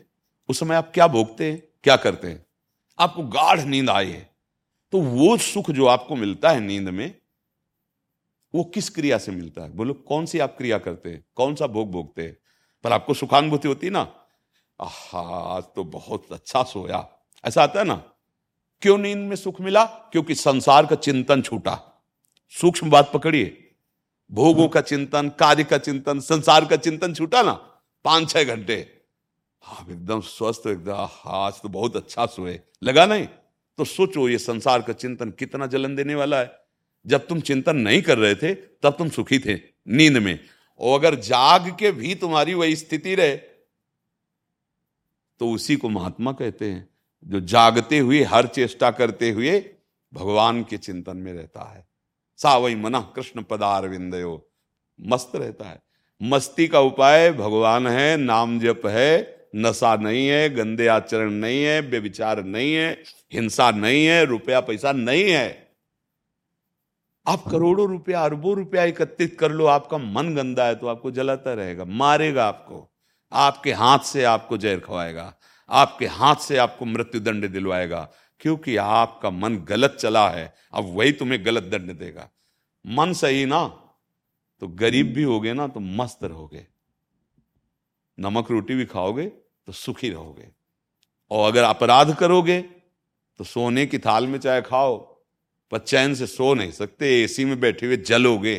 उस 0.49 0.61
समय 0.61 0.75
आप 0.75 0.91
क्या 0.95 1.07
भोगते 1.07 1.51
हैं, 1.51 1.63
क्या 1.85 1.97
करते 1.97 2.29
हैं? 2.29 2.45
आपको 2.99 3.23
गाढ़ 3.23 3.61
नींद 3.61 3.91
आई 3.91 4.11
है 4.11 4.31
तो 4.93 5.01
वो 5.01 5.37
सुख 5.37 5.71
जो 5.71 5.87
आपको 5.87 6.17
मिलता 6.17 6.51
है 6.51 6.61
नींद 6.61 6.89
में 6.89 7.15
वो 8.55 8.65
किस 8.65 8.89
क्रिया 8.91 9.19
से 9.19 9.33
मिलता 9.33 9.63
है? 9.63 9.71
बोलो, 9.71 9.95
कौन 9.95 10.27
सी 10.27 10.39
आप 10.39 10.57
क्रिया 10.59 10.79
करते 10.79 11.11
हैं? 11.11 11.25
कौन 11.35 11.55
सा 11.55 11.67
भोग 11.67 11.91
भोगते 11.91 12.23
हैं? 12.23 12.37
पर 12.85 12.93
आपको 12.93 13.15
सुखानुभूति 13.15 13.69
होती 13.69 13.91
ना? 13.91 14.01
आज 14.81 15.63
तो 15.77 15.85
बहुत 15.85 16.33
अच्छा 16.33 16.63
सोया। 16.63 17.09
ऐसा 17.45 17.63
आता 17.63 17.79
है 17.79 17.85
ना? 17.85 17.95
क्यों 18.83 18.99
नींद 18.99 19.19
में 19.19 19.37
सुख 19.37 19.61
मिला? 19.61 19.85
क्योंकि 19.85 20.35
संसार 20.35 20.87
का 20.87 20.97
चिंतन 20.97 21.43
छूटा। 21.43 21.81
सूक्ष्म 22.53 22.91
बात 22.91 23.11
पकड़िए। 23.15 23.61
भोगों 24.31 24.69
का 24.69 24.81
चिंतन, 24.81 25.29
कार्य 25.29 25.65
का 25.65 25.79
चिंतन, 25.79 26.21
संसार 26.21 26.65
का 26.65 26.77
चिंतन 26.77 27.15
छूटा 27.15 27.43
ना? 27.43 27.53
पाँच 28.05 28.31
छह 28.31 28.45
घंटे। 28.45 29.03
हाँ 29.63 29.87
एकदम 29.91 30.21
स्वस्थ, 30.21 30.67
एकदम 30.67 31.09
आज 31.27 31.61
तो 31.63 31.69
बहुत 31.69 31.97
अच्छा 31.97 32.27
सोए। 32.27 32.61
लगा 32.83 33.07
नहीं? 33.07 33.27
तो 33.79 33.85
सोचो, 33.85 34.29
ये 34.29 34.39
संसार 34.39 34.83
का 34.83 34.93
चिंतन 34.93 35.31
कितना 35.31 35.67
जलन 35.67 35.97
देने 35.97 36.15
वाला 36.15 36.41
है। 36.41 36.64
जब 37.07 37.27
तुम 37.27 37.41
चिंतन 37.41 37.77
नहीं 37.77 38.03
कर 38.03 38.19
रहे 38.19 38.35
थे, 38.35 38.55
तब 38.55 38.95
तुम 38.99 39.09
सुखी 39.09 39.39
थे, 39.39 39.55
नींद 39.89 40.17
में। 40.17 40.39
और 40.81 40.99
अगर 41.01 41.15
जाग 41.15 41.69
के 41.79 41.93
भी 41.93 42.15
तुम्हारी 42.15 42.55
वही 42.55 42.77
स्थिति 42.77 43.15
रहे 43.15 43.37
तो 45.41 45.51
उसी 45.51 45.77
को 45.77 45.89
महात्मा 45.89 46.33
कहते 46.33 46.71
हैं, 46.71 46.89
जो 47.25 47.41
जागते 47.41 47.99
हुए, 47.99 48.23
हर 48.23 48.47
चेष्टा 48.47 48.91
करते 48.91 49.31
हुए, 49.31 49.59
भगवान 50.13 50.63
के 50.63 50.77
चिंतन 50.77 51.17
में 51.17 51.33
रहता 51.33 51.73
है। 51.73 51.87
सा 52.37 52.57
वही 52.57 52.75
मना, 52.75 53.01
कृष्ण 53.01 53.43
पदार 53.43 53.89
विंदयो 53.89 54.51
मस्त 55.01 55.33
रहता 55.35 55.65
है। 55.65 55.83
मस्ती 56.23 56.67
का 56.69 56.81
उपाय, 56.81 57.33
भगवान 57.33 57.87
है, 57.87 58.17
नाम 58.17 58.61
जप 58.61 58.83
है, 58.87 59.49
नशा 59.57 59.97
नहीं 59.97 60.27
है, 60.29 60.49
गंदे 60.51 60.87
आचरण 60.87 61.31
नहीं 61.31 61.63
है 61.65 61.91
बेविचार 61.91 62.45
नहीं 62.45 62.75
है, 62.75 63.03
हिंसा 63.33 63.71
नहीं 63.71 64.07
है, 64.07 64.25
रुपया 64.25 64.61
पैसा 64.61 64.93
नहीं 64.93 65.31
है। 65.31 65.64
आप 67.27 67.43
करोड़ों 67.43 67.89
रुपया, 67.89 68.25
अरबों 68.25 68.55
रुपया 68.57 68.85
एकत्रित 68.85 69.37
कर 69.41 69.53
लो, 69.53 69.67
आपका 69.67 69.99
मन 69.99 70.35
गंदा 70.35 70.67
है 70.67 70.75
तो 70.75 70.87
आपको 70.87 71.11
जलाता 71.11 71.53
रहेगा, 71.55 71.85
मारेगा 71.85 72.47
आपको। 72.47 72.89
आपके 73.33 73.73
हाथ 73.73 73.99
से 73.99 74.25
आपको 74.25 74.57
जहर 74.57 74.81
खवाएगा, 74.81 75.35
आपके 75.69 76.07
हाथ 76.07 76.37
से 76.37 76.57
आपको 76.57 76.85
मृत्यु 76.85 77.21
दंड 77.21 77.49
दिलवाएगा, 77.49 78.09
क्योंकि 78.41 78.77
आपका 78.77 79.31
मन 79.31 79.57
गलत 79.59 79.97
चला 80.01 80.29
है, 80.29 80.55
अब 80.73 80.93
वही 80.97 81.13
तुम्हें 81.13 81.45
गलत 81.47 81.63
दंड 81.63 81.93
देगा। 81.93 82.29
मन 82.87 83.13
सही 83.13 83.45
ना? 83.45 83.67
तो 84.63 84.69
गरीब 84.69 85.13
भी 85.13 85.23
होगे 85.23 85.53
ना 85.53 85.67
तो 85.67 85.81
मस्त 85.81 86.25
रहोगे। 86.25 86.67
नमक 88.19 88.51
रोटी 88.51 88.75
भी 88.75 88.85
खाओगे 88.85 89.27
तो 89.27 89.73
सुखी 89.73 90.11
रहोगे। 90.11 90.49
और 91.31 91.53
अगर 91.53 91.63
अपराध 91.63 92.15
करोगे 92.15 92.61
तो 93.41 93.45
सोने 93.45 93.87
की 93.87 93.99
थाल 93.99 94.27
में 94.27 94.39
चाहे 94.39 94.63
खाओ। 94.63 95.14
पर 95.73 95.79
चैन 95.81 96.15
से 96.15 96.27
सो 96.27 96.53
नहीं 96.55 96.71
सकते 96.73 97.13
एसी 97.23 97.45
में 97.45 97.59
बैठे 97.61 97.87
हुए 97.87 97.97
जलोगे 97.99 98.57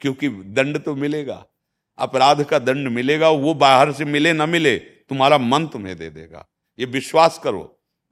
क्योंकि 0.00 0.28
दंड 0.28 0.78
तो 0.78 0.94
मिलेगा। 0.96 1.44
अपराध 1.98 2.42
का 2.44 2.58
दंड 2.58 2.88
मिलेगा 2.88 3.28
वो 3.30 3.54
बाहर 3.56 3.92
से 3.92 4.04
मिले 4.04 4.32
ना 4.32 4.46
मिले 4.46 4.76
तुम्हारा 4.78 5.38
मन 5.38 5.66
तुम्हें 5.66 5.96
दे 5.98 6.10
देगा। 6.10 6.46
ये 6.78 6.86
विश्वास 6.88 7.40
करो 7.44 7.62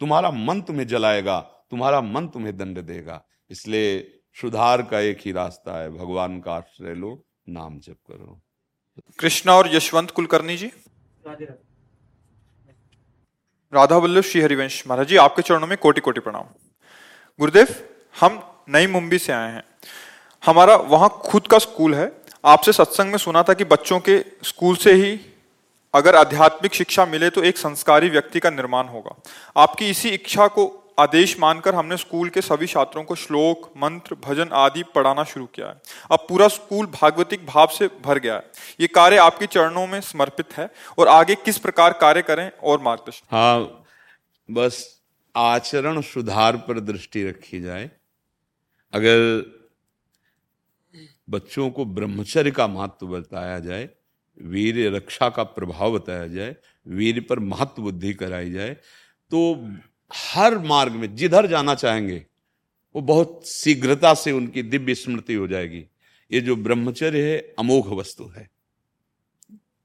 तुम्हारा 0.01 0.31
मन 0.31 0.61
तुम्हें 0.61 0.87
जलाएगा 0.87 1.39
तुम्हारा 1.70 2.01
मन 2.01 2.26
तुम्हें 2.28 2.57
दंड 2.57 2.78
देगा। 2.78 3.22
इसलिए 3.51 3.99
सुधार 4.37 4.83
का 4.83 5.01
एक 5.01 5.18
ही 5.20 5.33
रास्ता 5.33 5.81
है 5.81 5.91
भगवान 5.91 6.41
का 6.41 6.53
आश्रय 6.53 6.95
लो 6.95 7.12
नाम 7.49 7.78
जप 7.78 7.97
करो। 8.07 8.41
कृष्णा 9.18 9.55
और 9.55 9.74
यशवंत 9.74 10.11
कुलकर्णी 10.11 10.57
जी? 10.57 10.70
राधा 13.72 13.97
वल्लभ 13.97 14.22
श्री 14.22 14.41
हरिवंश। 14.41 14.83
महाराज 14.87 15.09
जी 15.09 15.16
आपके 15.16 15.43
चरणों 15.43 15.66
में 15.66 15.76
कोटि 15.78 16.01
कोटि 16.01 16.20
प्रणाम। 16.20 16.45
गुरुदेव 17.39 17.66
हम 18.15 18.43
नई 18.69 18.87
मुंबई 18.87 19.19
से 19.19 19.33
आए 19.33 19.53
हैं। 19.53 19.63
हमारा 20.43 20.77
वहाँ 20.77 21.09
खुद 21.25 21.47
का 21.47 21.59
स्कूल 21.59 21.95
है। 21.95 22.11
आपसे 22.45 22.73
सत्संग 22.73 23.11
में 23.11 23.19
सुना 23.19 23.43
था 23.43 23.55
कि 23.55 23.65
बच्चों 23.67 23.99
के 24.01 24.19
स्कूल 24.45 24.77
से 24.77 24.93
ही 24.95 25.19
अगर 25.95 26.17
आध्यात्मिक 26.17 26.75
शिक्षा 26.75 27.05
मिले 27.07 27.31
तो 27.31 27.43
एक 27.43 27.59
संस्कारी 27.59 28.09
व्यक्ति 28.09 28.41
का 28.41 28.51
निर्माण 28.51 28.89
होगा। 28.89 29.17
आपकी 29.57 29.89
इसी 29.91 30.09
इच्छा 30.09 30.47
को 30.49 30.67
आदेश 30.99 31.39
मानकर 31.41 31.75
हमने 31.75 31.97
स्कूल 31.97 32.29
के 32.29 32.41
सभी 32.41 32.67
छात्रों 32.67 33.03
को 33.05 33.15
श्लोक, 33.15 33.71
मंत्र, 33.77 34.17
भजन 34.25 34.49
आदि 34.55 34.83
पढ़ाना 34.95 35.25
शुरू 35.25 35.47
किया 35.47 35.67
है। 35.67 35.81
अब 36.11 36.27
पूरा 36.29 36.49
स्कूल 36.49 36.87
भागवतिक 36.93 37.47
भाव 37.47 37.67
से 37.69 37.89
भर 38.05 38.19
गया 38.19 38.35
है। 38.35 38.51
ये 38.81 38.87
कार्य 38.87 39.17
आपके 39.19 39.47
चरणों 39.47 39.87
में 39.87 40.01
समर्पित 40.01 40.57
है 40.59 40.69
और 40.99 41.09
आगे 41.09 41.35
किस 41.35 41.59
प्रकार 41.59 41.93
कार्य 41.93 42.23
करें 42.23 42.51
और 42.63 42.81
मार्गदर्शन। 42.81 43.37
हाँ 43.37 43.85
बस 44.49 44.85
आचरण 45.35 46.01
सुधार 46.03 46.57
पर 46.59 46.81
दृष्टि 46.83 47.25
रखी 47.25 47.61
जाए। 47.61 47.91
अगर 48.93 49.18
बच्चों 51.28 51.70
को 51.70 51.84
ब्रह्मचर्य 51.84 52.51
का 52.51 52.66
महत्व 52.66 53.07
बताया 53.09 53.59
जाए, 53.59 53.88
वीर 54.41 54.95
रक्षा 54.95 55.28
का 55.28 55.43
प्रभाव 55.43 55.99
बताया 55.99 56.26
जाए, 56.26 56.57
वीर 56.86 57.20
पर 57.20 57.38
महत्व 57.38 57.82
बुद्धि 57.82 58.12
कराई 58.14 58.51
जाए 58.51 58.76
तो 59.30 59.68
हर 60.11 60.59
मार्ग 60.59 60.93
में 60.93 61.14
जिधर 61.16 61.47
जाना 61.47 61.74
चाहेंगे, 61.74 62.24
वो 62.95 63.03
बहुत 63.03 63.43
शीघ्रता 63.49 64.12
से 64.14 64.32
उनकी 64.32 64.62
दिव्य 64.62 64.95
स्मृति 64.95 65.34
हो 65.34 65.47
जाएगी। 65.49 65.84
ये 66.30 66.41
जो 66.41 66.57
ब्रह्मचर्य 66.57 67.22
है, 67.22 67.38
अमोघ 67.59 67.86
वस्तु 67.88 68.24
है। 68.28 68.49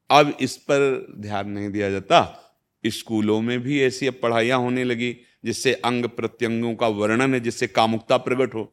अब 0.10 0.38
इस 0.42 0.56
पर 0.58 1.14
ध्यान 1.18 1.50
नहीं 1.50 1.70
दिया 1.70 1.90
जाता। 1.92 2.42
स्कूलों 2.84 3.40
में 3.42 3.60
भी 3.60 3.82
ऐसी 3.82 4.08
अब 4.08 4.20
पढ़ाइयाँ 4.24 4.60
होने 4.60 4.84
लगी, 4.84 5.16
जिससे 5.46 5.74
अंग 5.76 6.06
प्रत्यंगों 6.08 6.76
का 6.76 6.88
वर्णन 6.88 7.34
है, 7.34 7.40
जिससे 7.40 7.68
कामुकता 7.68 8.18
प्रकट 8.18 8.54
हो। 8.56 8.72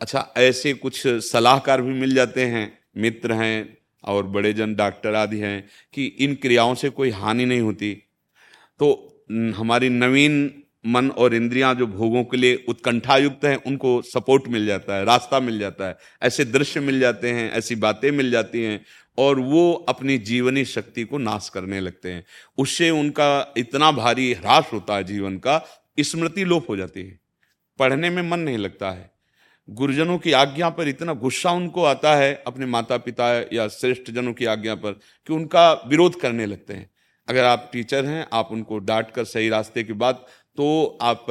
अच्छा 0.00 0.32
ऐसे 0.36 0.74
कुछ 0.74 1.06
सलाहकार 1.06 1.82
भी 1.82 1.92
मिल 1.92 2.14
जाते 2.14 2.44
हैं, 2.44 2.78
मित्र 2.96 3.32
हैं 3.32 3.78
और 4.04 4.26
बड़े 4.26 4.52
जन 4.52 4.74
डॉक्टर 4.74 5.14
आदि 5.14 5.38
हैं 5.38 5.68
कि 5.94 6.06
इन 6.06 6.34
क्रियाओं 6.34 6.74
से 6.74 6.88
कोई 6.88 7.10
हानि 7.10 7.44
नहीं 7.44 7.60
होती। 7.60 7.94
तो 8.78 9.10
हमारी 9.32 9.88
नवीन 9.88 10.62
मन 10.86 11.10
और 11.10 11.34
इंद्रियाँ 11.34 11.74
जो 11.74 11.86
भोगों 11.86 12.24
के 12.24 12.36
लिए 12.36 12.64
उत्कंठा 12.68 13.16
युक्त 13.16 13.44
हैं, 13.44 13.56
उनको 13.56 14.02
सपोर्ट 14.02 14.48
मिल 14.48 14.66
जाता 14.66 14.96
है, 14.96 15.04
रास्ता 15.04 15.40
मिल 15.40 15.58
जाता 15.58 15.88
है। 15.88 15.96
ऐसे 16.22 16.44
दृश्य 16.44 16.80
मिल 16.80 17.00
जाते 17.00 17.30
हैं, 17.30 17.52
ऐसी 17.52 17.74
बातें 17.74 18.10
मिल 18.10 18.30
जाती 18.30 18.62
हैं 18.62 18.84
और 19.18 19.38
वो 19.38 19.72
अपनी 19.72 20.18
जीवनी 20.18 20.64
शक्ति 20.64 21.04
को 21.04 21.18
नाश 21.18 21.48
करने 21.48 21.80
लगते 21.80 22.12
हैं। 22.12 22.24
उससे 22.58 22.90
उनका 22.90 23.54
इतना 23.56 23.92
भारी 23.92 24.32
ह्रास 24.32 24.70
होता 24.72 24.96
है 24.96 25.04
जीवन 25.04 25.38
का, 25.38 25.66
स्मृति 26.00 26.44
लोप 26.44 26.70
हो 26.70 26.76
जाती 26.76 27.00
है। 27.00 27.20
पढ़ने 27.78 28.10
में 28.10 28.22
मन 28.22 28.38
नहीं 28.38 28.58
लगता 28.58 28.90
है। 28.90 29.13
गुरुजनों 29.68 30.18
की 30.18 30.32
आज्ञा 30.32 30.68
पर 30.70 30.88
इतना 30.88 31.12
गुस्सा 31.14 31.50
उनको 31.52 31.84
आता 31.84 32.14
है, 32.16 32.42
अपने 32.46 32.66
माता 32.66 32.96
पिता 32.98 33.28
या 33.52 33.66
श्रेष्ठ 33.68 34.10
जनों 34.10 34.32
की 34.32 34.44
आज्ञा 34.46 34.74
पर, 34.74 34.92
कि 34.92 35.32
उनका 35.32 35.72
विरोध 35.88 36.20
करने 36.20 36.46
लगते 36.46 36.74
हैं। 36.74 36.90
अगर 37.28 37.44
आप 37.44 37.68
टीचर 37.72 38.04
हैं, 38.04 38.26
आप 38.32 38.48
उनको 38.52 38.78
डांट 38.80 39.10
कर 39.10 39.24
सही 39.24 39.48
रास्ते 39.48 39.84
की 39.84 39.92
बात 39.94 40.26
तो 40.58 40.98
आप 41.02 41.26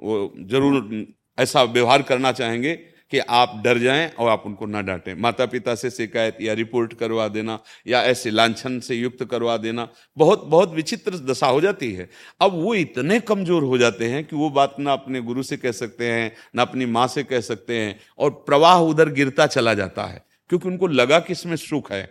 वो 0.00 0.32
ज़रूर 0.40 1.06
ऐसा 1.38 1.62
व्यवहार 1.64 2.02
करना 2.02 2.32
चाहेंगे। 2.32 2.74
कि 3.12 3.18
आप 3.18 3.60
डर 3.64 3.78
जाएँ 3.78 4.08
और 4.10 4.28
आप 4.30 4.42
उनको 4.46 4.66
ना 4.66 4.80
डांटें। 4.80 5.14
माता 5.14 5.46
पिता 5.46 5.74
से 5.74 5.90
शिकायत 5.90 6.38
या 6.40 6.52
रिपोर्ट 6.52 6.94
करवा 6.94 7.26
देना 7.28 7.58
या 7.86 8.02
ऐसे 8.02 8.30
लांछन 8.30 8.78
से 8.80 8.94
युक्त 8.94 9.24
करवा 9.24 9.56
देना, 9.56 9.88
बहुत 10.16 10.44
बहुत 10.44 10.72
विचित्र 10.74 11.18
दशा 11.24 11.46
हो 11.46 11.60
जाती 11.60 11.92
है। 11.92 12.08
अब 12.40 12.52
वो 12.54 12.74
इतने 12.74 13.20
कमज़ोर 13.22 13.62
हो 13.62 13.78
जाते 13.78 14.08
हैं 14.08 14.24
कि 14.24 14.36
वो 14.36 14.50
बात 14.50 14.76
ना 14.78 14.92
अपने 14.92 15.20
गुरु 15.20 15.42
से 15.42 15.56
कह 15.56 15.72
सकते 15.72 16.10
हैं, 16.10 16.32
ना 16.56 16.62
अपनी 16.62 16.86
माँ 16.86 17.06
से 17.08 17.24
कह 17.24 17.40
सकते 17.42 17.78
हैं 17.78 17.98
और 18.18 18.30
प्रवाह 18.46 18.80
उधर 18.80 19.12
गिरता 19.12 19.46
चला 19.46 19.74
जाता 19.74 20.04
है, 20.04 20.24
क्योंकि 20.50 20.68
उनको 20.68 20.86
लगा 20.86 21.18
कि 21.18 21.32
इसमें 21.32 21.56
सुख 21.56 21.92
है। 21.92 22.04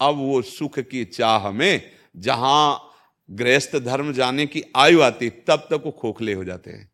अब 0.00 0.16
वो 0.16 0.40
सुख 0.42 0.78
की 0.80 1.04
चाह 1.04 1.50
में 1.50 1.90
जहाँ 2.16 2.84
गृहस्थ 3.28 3.76
धर्म 3.76 4.12
जाने 4.12 4.46
की 4.46 4.62
आयु 4.76 5.00
आती, 5.00 5.28
तब 5.30 5.66
तक 5.70 5.82
वो 5.84 5.90
खोखले 5.92 6.32
हो 6.32 6.44
जाते 6.44 6.70
हैं। 6.70 6.90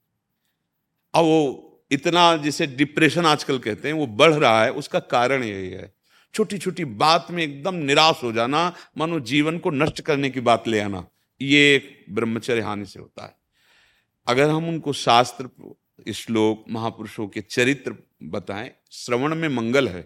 अब 1.14 1.24
वो 1.24 1.73
इतना 1.94 2.36
जिसे 2.36 2.66
डिप्रेशन 2.66 3.26
आजकल 3.26 3.58
कहते 3.58 3.88
हैं, 3.88 3.94
वो 3.94 4.06
बढ़ 4.06 4.34
रहा 4.34 4.64
है, 4.64 4.72
उसका 4.72 4.98
कारण 4.98 5.44
यही 5.44 5.70
है। 5.70 5.92
छोटी 6.34 6.58
छोटी 6.58 6.84
बात 6.84 7.26
में 7.30 7.42
एकदम 7.42 7.74
निराश 7.74 8.22
हो 8.22 8.32
जाना, 8.32 8.72
मानो 8.98 9.20
जीवन 9.20 9.58
को 9.58 9.70
नष्ट 9.70 10.00
करने 10.00 10.30
की 10.30 10.40
बात 10.40 10.68
ले 10.68 10.80
आना, 10.80 11.06
ये 11.40 12.04
ब्रह्मचर्य 12.10 12.60
हानि 12.60 12.86
से 12.86 13.00
होता 13.00 13.24
है। 13.24 13.36
अगर 14.26 14.50
हम 14.50 14.68
उनको 14.68 14.92
शास्त्र 14.92 15.48
श्लोक 16.12 16.64
महापुरुषों 16.70 17.26
के 17.28 17.40
चरित्र 17.40 17.94
बताएँ, 18.22 18.70
श्रवण 18.90 19.34
में 19.34 19.48
मंगल 19.48 19.88
है, 19.88 20.02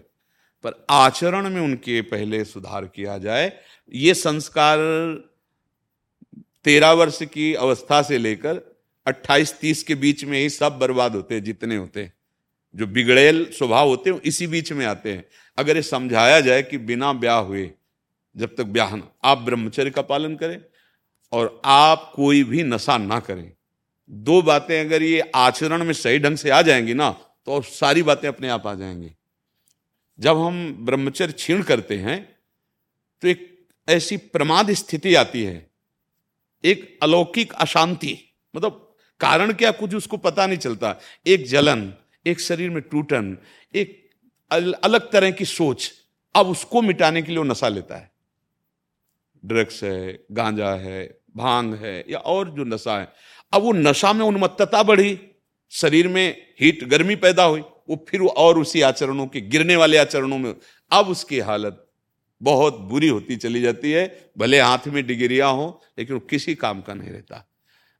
पर 0.63 0.85
आचरण 0.89 1.49
में 1.49 1.61
उनके 1.61 2.01
पहले 2.01 2.43
सुधार 2.45 2.85
किया 2.85 3.17
जाए, 3.17 3.51
ये 3.93 4.13
संस्कार 4.13 4.77
तेरह 6.63 6.91
वर्ष 6.91 7.23
की 7.23 7.53
अवस्था 7.53 8.01
से 8.01 8.17
लेकर 8.17 8.68
अट्ठाईस 9.09 9.53
तीस 9.59 9.83
के 9.83 9.95
बीच 9.95 10.23
में 10.23 10.39
ही 10.39 10.49
सब 10.49 10.77
बर्बाद 10.79 11.15
होते 11.15 11.35
हैं, 11.35 11.43
जितने 11.43 11.75
होते 11.75 12.03
हैं। 12.03 12.13
जो 12.75 12.87
बिगड़ेल 12.87 13.45
स्वभाव 13.51 13.87
होते 13.87 14.09
हैं 14.09 14.21
इसी 14.21 14.47
बीच 14.47 14.71
में 14.71 14.85
आते 14.85 15.13
हैं। 15.13 15.23
अगर 15.57 15.75
ये 15.75 15.81
समझाया 15.81 16.39
जाए 16.41 16.63
कि 16.63 16.77
बिना 16.77 17.13
ब्याह 17.13 17.39
हुए, 17.39 17.69
जब 18.35 18.55
तक 18.55 18.63
ब्याह 18.63 18.95
ना, 18.95 19.07
आप 19.23 19.37
ब्रह्मचर्य 19.37 19.91
का 19.91 20.01
पालन 20.01 20.35
करें 20.35 20.61
और 21.31 21.61
आप 21.65 22.11
कोई 22.15 22.43
भी 22.43 22.63
नशा 22.63 22.97
ना 22.97 23.19
करें। 23.19 23.51
दो 24.09 24.41
बातें 24.41 24.79
अगर 24.81 25.03
ये 25.03 25.19
आचरण 25.35 25.83
में 25.83 25.93
सही 25.93 26.19
ढंग 26.19 26.37
से 26.37 26.49
आ 26.49 26.61
जाएँगी 26.61 26.93
ना 26.93 27.09
तो 27.45 27.61
सारी 27.61 28.03
बातें 28.03 28.27
अपने 28.27 28.49
आप 28.49 28.67
आ 28.67 28.73
जाएँगी। 28.75 29.11
जब 30.19 30.37
हम 30.37 30.75
ब्रह्मचर्य 30.79 31.33
छीण 31.33 31.61
करते 31.63 31.97
हैं 31.97 32.21
तो 33.23 33.27
एक 33.27 33.47
ऐसी 33.87 34.17
प्रमाद 34.17 34.71
स्थिति 34.73 35.15
आती 35.15 35.43
है। 35.43 35.69
एक 36.63 36.97
अलौकिक 37.03 37.53
अशांति 37.53 38.17
मतलब 38.53 38.85
कारण 39.21 39.53
क्या 39.53 39.71
कुछ 39.71 39.95
उसको 39.95 40.17
पता 40.17 40.47
नहीं 40.47 40.57
चलता। 40.57 40.99
एक 41.27 41.45
जलन 41.47 41.93
एक 42.25 42.39
शरीर 42.39 42.69
में 42.69 42.81
टूटन 42.81 43.37
एक 43.75 44.09
अल, 44.51 44.73
अलग 44.73 45.11
तरह 45.11 45.31
की 45.31 45.45
सोच 45.45 45.91
अब 46.35 46.47
उसको 46.47 46.81
मिटाने 46.81 47.21
के 47.21 47.27
लिए 47.27 47.37
वो 47.37 47.43
नशा 47.43 47.67
लेता 47.67 47.97
है। 47.97 48.11
ड्रग्स 49.45 49.83
है 49.83 50.25
गांजा 50.31 50.69
है 50.69 51.19
भाँग 51.35 51.73
है 51.75 52.05
या 52.09 52.17
और 52.17 52.49
जो 52.49 52.63
नशा 52.63 52.99
है। 52.99 53.13
अब 53.53 53.61
वो 53.61 53.71
नशा 53.71 54.13
में 54.13 54.25
उन्मत्तता 54.25 54.83
बढ़ी 54.83 55.19
शरीर 55.71 56.07
में 56.07 56.55
हीट 56.61 56.83
गर्मी 56.83 57.15
पैदा 57.15 57.43
हुई 57.43 57.61
वो 57.61 58.05
फिर 58.09 58.21
और 58.21 58.59
उसी 58.59 58.81
आचरणों 58.81 59.27
के 59.27 59.41
गिरने 59.41 59.75
वाले 59.75 59.97
आचरणों 59.97 60.37
में 60.37 60.55
अब 60.91 61.07
उसकी 61.07 61.39
हालत 61.39 61.85
बहुत 62.41 62.77
बुरी 62.79 63.07
होती 63.07 63.35
चली 63.35 63.61
जाती 63.61 63.91
है। 63.91 64.31
भले 64.37 64.59
हाथ 64.59 64.87
में 64.87 65.07
डिग्रिया 65.07 65.47
हो 65.47 65.81
लेकिन 65.99 66.13
वो 66.13 66.19
किसी 66.19 66.55
काम 66.55 66.81
का 66.81 66.93
नहीं 66.93 67.09
रहता। 67.09 67.48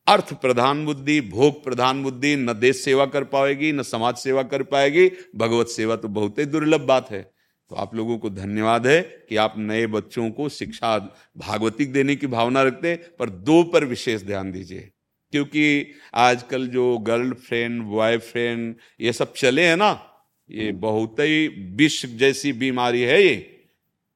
अर्थ 0.10 0.34
प्रधान 0.34 0.86
बुद्धि, 0.86 1.22
भोग 1.22 1.64
प्रधान 1.64 2.04
बुद्धि, 2.04 2.36
न 2.36 2.54
देश 2.54 2.84
सेवा 2.84 3.06
कर 3.06 3.24
पाएगी, 3.24 3.72
न 3.72 3.82
समाज 3.82 4.16
सेवा 4.16 4.44
कर 4.44 4.64
पाएगी। 4.64 5.12
भगवत 5.36 5.68
सेवा 5.68 5.96
तो 5.96 6.08
बहुत 6.08 6.40
ही 6.40 6.46
दुर्लभ 6.46 6.82
बात 6.82 7.12
है। 7.12 7.32
तो 7.70 7.76
आप 7.76 7.96
लोगों 7.96 8.18
को 8.18 8.30
धन्यवाद 8.30 8.88
है 8.88 9.02
कि 9.02 9.36
आप 9.36 9.54
नए 9.58 9.88
बच्चों 9.88 10.32
को 10.32 10.50
शिक्षा 10.50 10.98
भागवतिक 11.38 11.94
देने 11.94 12.16
की 12.16 12.28
भावना 12.28 12.64
रखते 12.64 12.96
पर 12.96 13.30
दो 13.30 13.64
पर 13.64 13.86
विशेष 13.86 14.24
ध्यान 14.24 14.52
दीजिए। 14.52 14.92
क्योंकि 15.32 15.92
आजकल 16.14 16.68
जो 16.68 16.98
गर्लफ्रेंड, 16.98 17.84
बॉयफ्रेंड, 17.84 18.76
ये 19.02 19.14
सब 19.14 19.34
चले 19.34 19.62
हैं 19.62 19.78
ना, 19.78 20.06
ये 20.52 20.72
बहुत 20.72 21.16
ही 21.20 21.48
विश्व 21.76 22.08
जैसी 22.08 22.54
बीमारी 22.54 23.02
है 23.02 23.24
ये। 23.24 23.59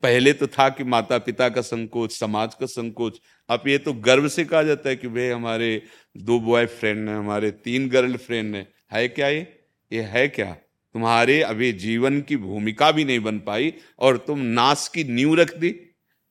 पहले 0.04 0.34
तो 0.34 0.48
था 0.48 0.70
कि 0.70 0.84
माता 0.84 1.18
पिता 1.18 1.50
का 1.50 1.62
संकोच, 1.62 2.12
समाज 2.12 2.56
का 2.56 2.66
संकोच। 2.66 3.20
अब 3.50 3.64
ये 3.68 3.78
तो 3.78 3.94
गर्व 3.94 4.28
से 4.28 4.46
कहा 4.46 4.64
जाता 4.64 4.90
है 4.90 4.96
कि 4.96 5.08
भाई 5.08 5.28
हमारे 5.28 5.84
दो 6.18 6.40
बॉयफ्रेंड 6.40 7.10
हैं, 7.10 7.16
हमारे 7.16 7.52
तीन 7.52 7.90
गर्लफ्रेंड 7.90 8.56
हैं। 8.56 8.68
है 8.92 9.08
क्या 9.08 9.28
ये? 9.28 9.48
ये 9.94 10.02
है 10.02 10.28
क्या? 10.28 10.52
तुम्हारे 10.96 11.42
अभी 11.42 11.72
जीवन 11.72 12.22
की 12.22 12.38
भूमिका 12.38 12.92
भी 12.92 13.06
नहीं 13.06 13.20
बन 13.20 13.40
पाई 13.40 13.74
और 14.00 14.18
तुम 14.18 14.40
नाश 14.40 14.88
की 14.88 15.04
नींव 15.04 15.36
रख 15.36 15.58
दी, 15.58 15.70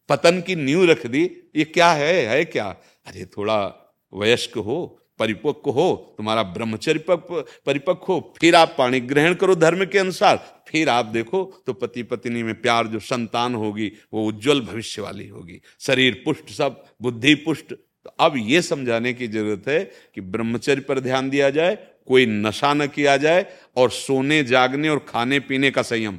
पतन 0.08 0.40
की 0.40 0.54
नींव 0.54 0.84
रख 0.84 1.06
दी। 1.06 1.22
ये 1.56 1.64
क्या 1.64 1.92
है? 1.92 2.26
है 2.26 2.44
क्या? 2.44 2.66
अरे 3.06 3.24
थोड़ा 3.24 3.92
वयस्क 4.14 4.58
हो 4.58 5.01
परिपक्व 5.18 5.70
हो, 5.70 6.14
तुम्हारा 6.18 6.42
ब्रह्मचर्य 6.42 7.04
परिपक्व 7.08 8.12
हो, 8.12 8.34
फिर 8.40 8.54
आप 8.54 8.74
पाणी 8.78 9.00
ग्रहण 9.02 9.34
करो 9.34 9.54
धर्म 9.54 9.84
के 9.84 9.98
अनुसार। 9.98 10.64
फिर 10.68 10.88
आप 10.88 11.06
देखो 11.06 11.42
तो 11.66 11.72
पति 11.72 12.02
पत्नी 12.02 12.42
में 12.42 12.54
प्यार 12.54 12.86
जो 12.86 12.98
संतान 12.98 13.54
होगी, 13.54 13.92
वो 14.12 14.26
उज्जवल 14.26 14.60
भविष्य 14.60 15.02
वाली 15.02 15.28
होगी। 15.28 15.60
शरीर 15.80 16.22
पुष्ट 16.24 16.50
सब, 16.50 16.84
बुद्धि 17.02 17.34
पुष्ट। 17.34 17.72
तो 17.72 18.14
अब 18.20 18.34
ये 18.36 18.62
समझाने 18.62 19.12
की 19.12 19.28
ज़रूरत 19.28 19.68
है 19.68 19.84
कि 20.14 20.20
ब्रह्मचर्य 20.20 20.80
पर 20.80 21.00
ध्यान 21.00 21.30
दिया 21.30 21.50
जाए, 21.50 21.78
कोई 22.06 22.26
नशा 22.26 22.72
न 22.74 22.86
किया 22.86 23.16
जाए, 23.16 23.46
और 23.76 23.90
सोने, 23.90 24.42
जागने 24.44 24.88
और 24.88 25.04
खाने 25.08 25.40
पीने 25.40 25.70
का 25.70 25.82
संयम। 25.82 26.18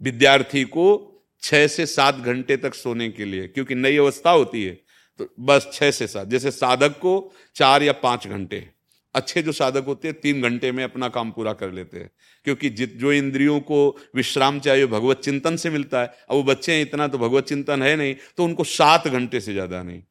विद्यार्थी 0.00 0.64
को 0.64 1.10
छह 1.42 1.66
से 1.66 1.86
सात 1.86 2.16
घंटे 2.16 2.56
तक 2.56 2.74
सोने 2.74 3.08
के 3.08 3.24
लिए, 3.24 3.46
क्योंकि 3.48 3.74
नई 3.74 3.96
अवस्था 3.96 4.30
होती 4.30 4.64
है। 4.64 4.78
तो 5.20 5.28
बस 5.40 5.68
छह 5.72 5.90
से 5.90 6.06
सात। 6.06 6.28
जैसे 6.28 6.50
साधक 6.50 6.98
को 6.98 7.32
चार 7.56 7.82
या 7.82 7.92
पाँच 7.94 8.26
घंटे। 8.28 8.66
अच्छे 9.14 9.42
जो 9.42 9.52
साधक 9.52 9.84
होते 9.86 10.08
हैं, 10.08 10.18
तीन 10.20 10.42
घंटे 10.42 10.70
में 10.72 10.82
अपना 10.84 11.08
काम 11.08 11.30
पूरा 11.30 11.52
कर 11.52 11.70
लेते 11.72 11.98
हैं। 11.98 12.10
क्योंकि 12.46 12.70
जित, 12.70 12.94
जो 12.94 13.12
इंद्रियों 13.12 13.58
को 13.62 13.96
विश्राम 14.14 14.58
चाहिए 14.60 14.86
भगवत 14.86 15.20
चिंतन 15.20 15.56
से 15.56 15.70
मिलता 15.70 16.00
है। 16.00 16.06
अब 16.06 16.36
वो 16.36 16.42
बच्चे 16.44 16.72
हैं 16.72 16.82
इतना 16.82 17.06
तो 17.08 17.18
भगवत 17.18 17.44
चिंतन 17.44 17.82
है 17.82 17.94
नहीं 17.96 18.14
तो 18.36 18.44
उनको 18.44 18.64
सात 18.64 19.08
घंटे 19.08 19.40
से 19.40 19.52
ज़्यादा 19.52 19.82
नहीं। 19.82 20.02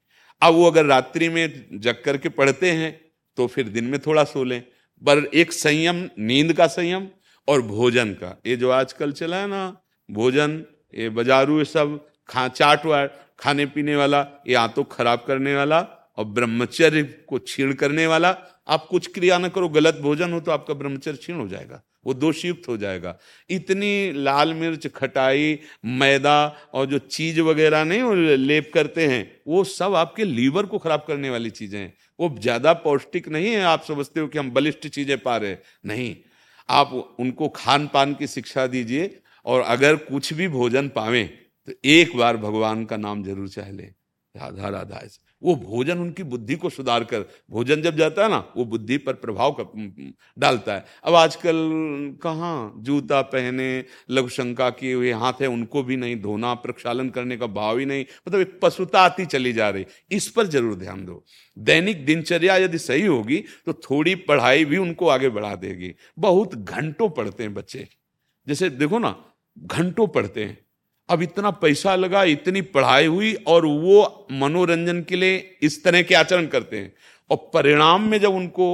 अब 0.41 0.53
वो 0.53 0.65
अगर 0.67 0.85
रात्रि 0.85 1.29
में 1.29 1.65
जग 1.73 2.01
करके 2.05 2.29
पढ़ते 2.31 2.71
हैं 2.71 2.99
तो 3.37 3.47
फिर 3.47 3.67
दिन 3.69 3.85
में 3.85 3.99
थोड़ा 3.99 4.23
सो 4.25 4.43
लें। 4.43 4.61
पर 5.01 5.23
एक 5.33 5.51
संयम, 5.53 6.07
नींद 6.19 6.53
का 6.53 6.67
संयम 6.69 7.07
और 7.47 7.61
भोजन 7.63 8.13
का। 8.13 8.37
ये 8.47 8.55
जो 8.55 8.69
आजकल 8.71 9.11
चला 9.13 9.37
है 9.37 9.47
ना, 9.47 9.81
भोजन, 10.09 10.63
ये 10.93 11.09
बाजारू 11.09 11.57
ये 11.57 11.65
सब, 11.65 11.99
खा, 12.29 12.47
चाट 12.49 12.85
वाट 12.85 13.21
खाने 13.43 13.65
पीने 13.67 13.95
वाला, 13.95 14.25
ये 14.47 14.55
आंतों 14.55 14.83
खराब 14.91 15.23
करने 15.27 15.55
वाला 15.55 15.79
और 16.17 16.25
ब्रह्मचर्य 16.27 17.03
को 17.27 17.39
छीण 17.39 17.73
करने 17.75 18.05
वाला, 18.07 18.35
आप 18.67 18.85
कुछ 18.89 19.07
क्रिया 19.13 19.37
ना 19.37 19.47
करो, 19.49 19.69
गलत 19.69 19.99
भोजन 20.01 20.33
हो 20.33 20.39
तो 20.39 20.51
आपका 20.51 20.73
ब्रह्मचर्य 20.75 21.17
छीण 21.17 21.35
हो 21.35 21.47
जाएगा, 21.47 21.81
वो 22.05 22.13
दोषयुक्त 22.15 22.67
हो 22.69 22.75
जाएगा। 22.77 23.17
इतनी 23.49 24.11
लाल 24.13 24.53
मिर्च, 24.53 24.87
खटाई, 24.89 25.59
मैदा 25.85 26.55
और 26.73 26.85
जो 26.85 26.97
चीज़ 26.99 27.41
वगैरह 27.41 27.83
नहीं 27.83 28.37
लेप 28.37 28.71
करते 28.73 29.07
हैं, 29.07 29.31
वो 29.47 29.63
सब 29.65 29.95
आपके 29.95 30.23
लीवर 30.25 30.65
को 30.65 30.77
खराब 30.79 31.05
करने 31.07 31.29
वाली 31.29 31.49
चीज़ें 31.51 31.79
हैं। 31.79 31.93
वो 32.19 32.35
ज़्यादा 32.39 32.73
पौष्टिक 32.79 33.27
नहीं 33.29 33.47
है, 33.47 33.61
आप 33.63 33.83
समझते 33.83 34.19
हो 34.19 34.27
कि 34.27 34.39
हम 34.39 34.51
बलिष्ठ 34.51 34.87
चीज़ें 34.89 35.17
पा 35.19 35.37
रहे 35.37 35.49
हैं। 35.49 35.61
नहीं, 35.85 36.15
आप 36.69 37.15
उनको 37.19 37.47
खान 37.51 37.87
पान 37.87 38.13
की 38.13 38.27
शिक्षा 38.29 38.67
दीजिए 38.67 39.15
और 39.45 39.61
अगर 39.61 39.95
कुछ 40.03 40.33
भी 40.33 40.47
भोजन 40.49 40.87
पावें 40.89 41.29
तो 41.67 41.73
एक 41.85 42.15
बार 42.17 42.37
भगवान 42.37 42.85
का 42.85 42.97
नाम 42.97 43.23
ज़रूर 43.23 43.49
चाह 43.49 43.71
ले। 43.71 43.91
राधा 44.35 44.69
राधा, 44.69 44.95
ऐसे। 44.95 45.19
वो 45.43 45.55
भोजन 45.55 45.99
उनकी 45.99 46.23
बुद्धि 46.23 46.55
को 46.55 46.69
सुधार 46.69 47.03
कर, 47.03 47.25
भोजन 47.51 47.81
जब 47.81 47.97
जाता 47.97 48.23
है 48.23 48.29
ना, 48.29 48.37
वो 48.57 48.65
बुद्धि 48.65 48.97
पर 48.97 49.13
प्रभाव 49.13 49.57
डालता 50.37 50.75
है। 50.75 50.85
अब 51.03 51.15
आजकल 51.15 51.55
कहाँ 52.23 52.73
जूता 52.77 53.21
पहने, 53.23 53.85
लघु 54.09 54.29
शंका 54.29 54.69
किए 54.69 54.93
हुए 54.93 55.11
हाथ 55.13 55.41
है, 55.41 55.47
उनको 55.47 55.83
भी 55.83 55.97
नहीं, 55.97 56.15
धोना, 56.21 56.53
प्रक्षालन 56.55 57.09
करने 57.09 57.37
का 57.37 57.47
भाव 57.49 57.77
ही 57.77 57.85
नहीं। 57.85 58.05
मतलब 58.27 58.39
एक 58.39 58.59
पशुता 58.61 59.01
आती 59.01 59.25
चली 59.25 59.53
जा 59.53 59.69
रही। 59.69 59.85
इस 60.11 60.29
पर 60.29 60.47
ज़रूर 60.47 60.75
ध्यान 60.75 61.05
दो। 61.05 61.23
दैनिक 61.57 62.05
दिनचर्या 62.05 62.55
यदि 62.57 62.77
सही 62.79 63.05
होगी 63.05 63.43
तो 63.65 63.73
थोड़ी 63.81 64.15
पढ़ाई 64.25 64.65
भी 64.65 64.77
उनको 64.77 65.07
आगे 65.07 65.29
बढ़ा 65.29 65.55
देगी। 65.57 65.93
बहुत 66.19 66.55
घंटों 66.55 67.09
पढ़ते 67.11 67.43
हैं 67.43 67.53
बच्चे। 67.53 67.87
जैसे 68.47 68.69
देखो 68.71 68.99
ना, 68.99 69.15
घंटों 69.57 70.07
पढ़ते 70.07 70.43
हैं। 70.43 70.57
अब 71.09 71.21
इतना 71.21 71.49
पैसा 71.51 71.95
लगा, 71.95 72.23
इतनी 72.25 72.61
पढ़ाई 72.63 73.05
हुई 73.05 73.33
और 73.47 73.65
वो 73.65 74.27
मनोरंजन 74.31 75.01
के 75.03 75.15
लिए 75.15 75.57
इस 75.61 75.83
तरह 75.83 76.01
के 76.01 76.15
आचरण 76.15 76.45
करते 76.47 76.77
हैं। 76.77 76.93
और 77.29 77.37
परिणाम 77.53 78.09
में 78.09 78.19
जब 78.19 78.33
उनको 78.33 78.67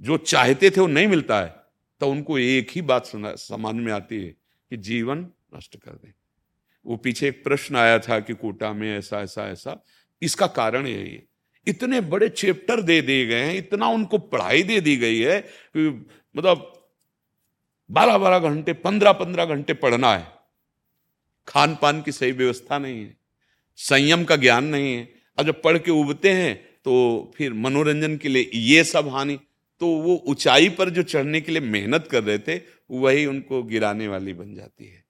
जो 0.00 0.16
चाहते 0.18 0.70
थे 0.70 0.80
वो 0.80 0.86
नहीं 0.86 1.06
मिलता 1.08 1.40
है 1.40 1.54
तो 2.00 2.08
उनको 2.10 2.38
एक 2.38 2.70
ही 2.70 2.82
बात 2.82 3.06
समझ 3.06 3.74
में 3.74 3.92
आती 3.92 4.16
है 4.16 4.28
कि 4.28 4.76
जीवन 4.78 5.26
नष्ट 5.56 5.76
कर 5.76 5.90
दें। 5.92 6.12
वो 6.86 6.96
पीछे 6.96 7.28
एक 7.28 7.42
प्रश्न 7.44 7.76
आया 7.76 7.98
था 7.98 8.18
कि 8.20 8.34
कोटा 8.34 8.72
में 8.72 8.96
ऐसा 8.96 9.20
ऐसा 9.20 9.46
ऐसा। 9.48 9.82
इसका 10.22 10.46
कारण 10.48 10.86
यही 10.86 11.12
है। 11.12 11.22
इतने 11.66 12.00
बड़े 12.02 12.28
चैप्टर 12.28 12.80
दे 12.82 13.00
दिए 13.02 13.26
गए 13.26 13.40
हैं, 13.40 13.54
इतना 13.54 13.86
उनको 13.88 14.18
पढ़ाई 14.18 14.62
दे 14.62 14.80
दी 14.80 14.96
गई 14.96 15.20
है 15.20 15.38
मतलब 15.74 16.72
बारह 17.90 18.18
बारह 18.18 18.38
घंटे, 18.40 18.72
पंद्रह 18.74 19.12
पंद्रह 19.14 19.44
घंटे 19.46 19.74
पढ़ना 19.74 20.14
है। 20.14 20.26
खान 21.48 21.76
पान 21.82 22.02
की 22.02 22.12
सही 22.12 22.32
व्यवस्था 22.32 22.78
नहीं 22.78 23.00
है, 23.00 23.16
संयम 23.78 24.24
का 24.24 24.36
ज्ञान 24.36 24.64
नहीं 24.66 24.94
है। 24.94 25.08
और 25.38 25.44
जब 25.44 25.60
पढ़ 25.62 25.78
के 25.78 25.90
उबते 25.92 26.32
हैं 26.32 26.54
तो 26.86 27.32
फिर 27.36 27.52
मनोरंजन 27.54 28.16
के 28.16 28.28
लिए 28.28 28.50
ये 28.54 28.84
सब 28.84 29.08
हानि 29.08 29.38
तो 29.80 29.86
वो 29.86 30.14
ऊंचाई 30.28 30.68
पर 30.68 30.90
जो 30.90 31.02
चढ़ने 31.02 31.40
के 31.40 31.52
लिए 31.52 31.60
मेहनत 31.62 32.08
कर 32.10 32.22
रहे 32.24 32.38
थे, 32.38 32.56
वही 32.90 33.24
उनको 33.26 33.62
गिराने 33.62 34.08
वाली 34.08 34.32
बन 34.32 34.54
जाती 34.54 34.86
है। 34.86 35.02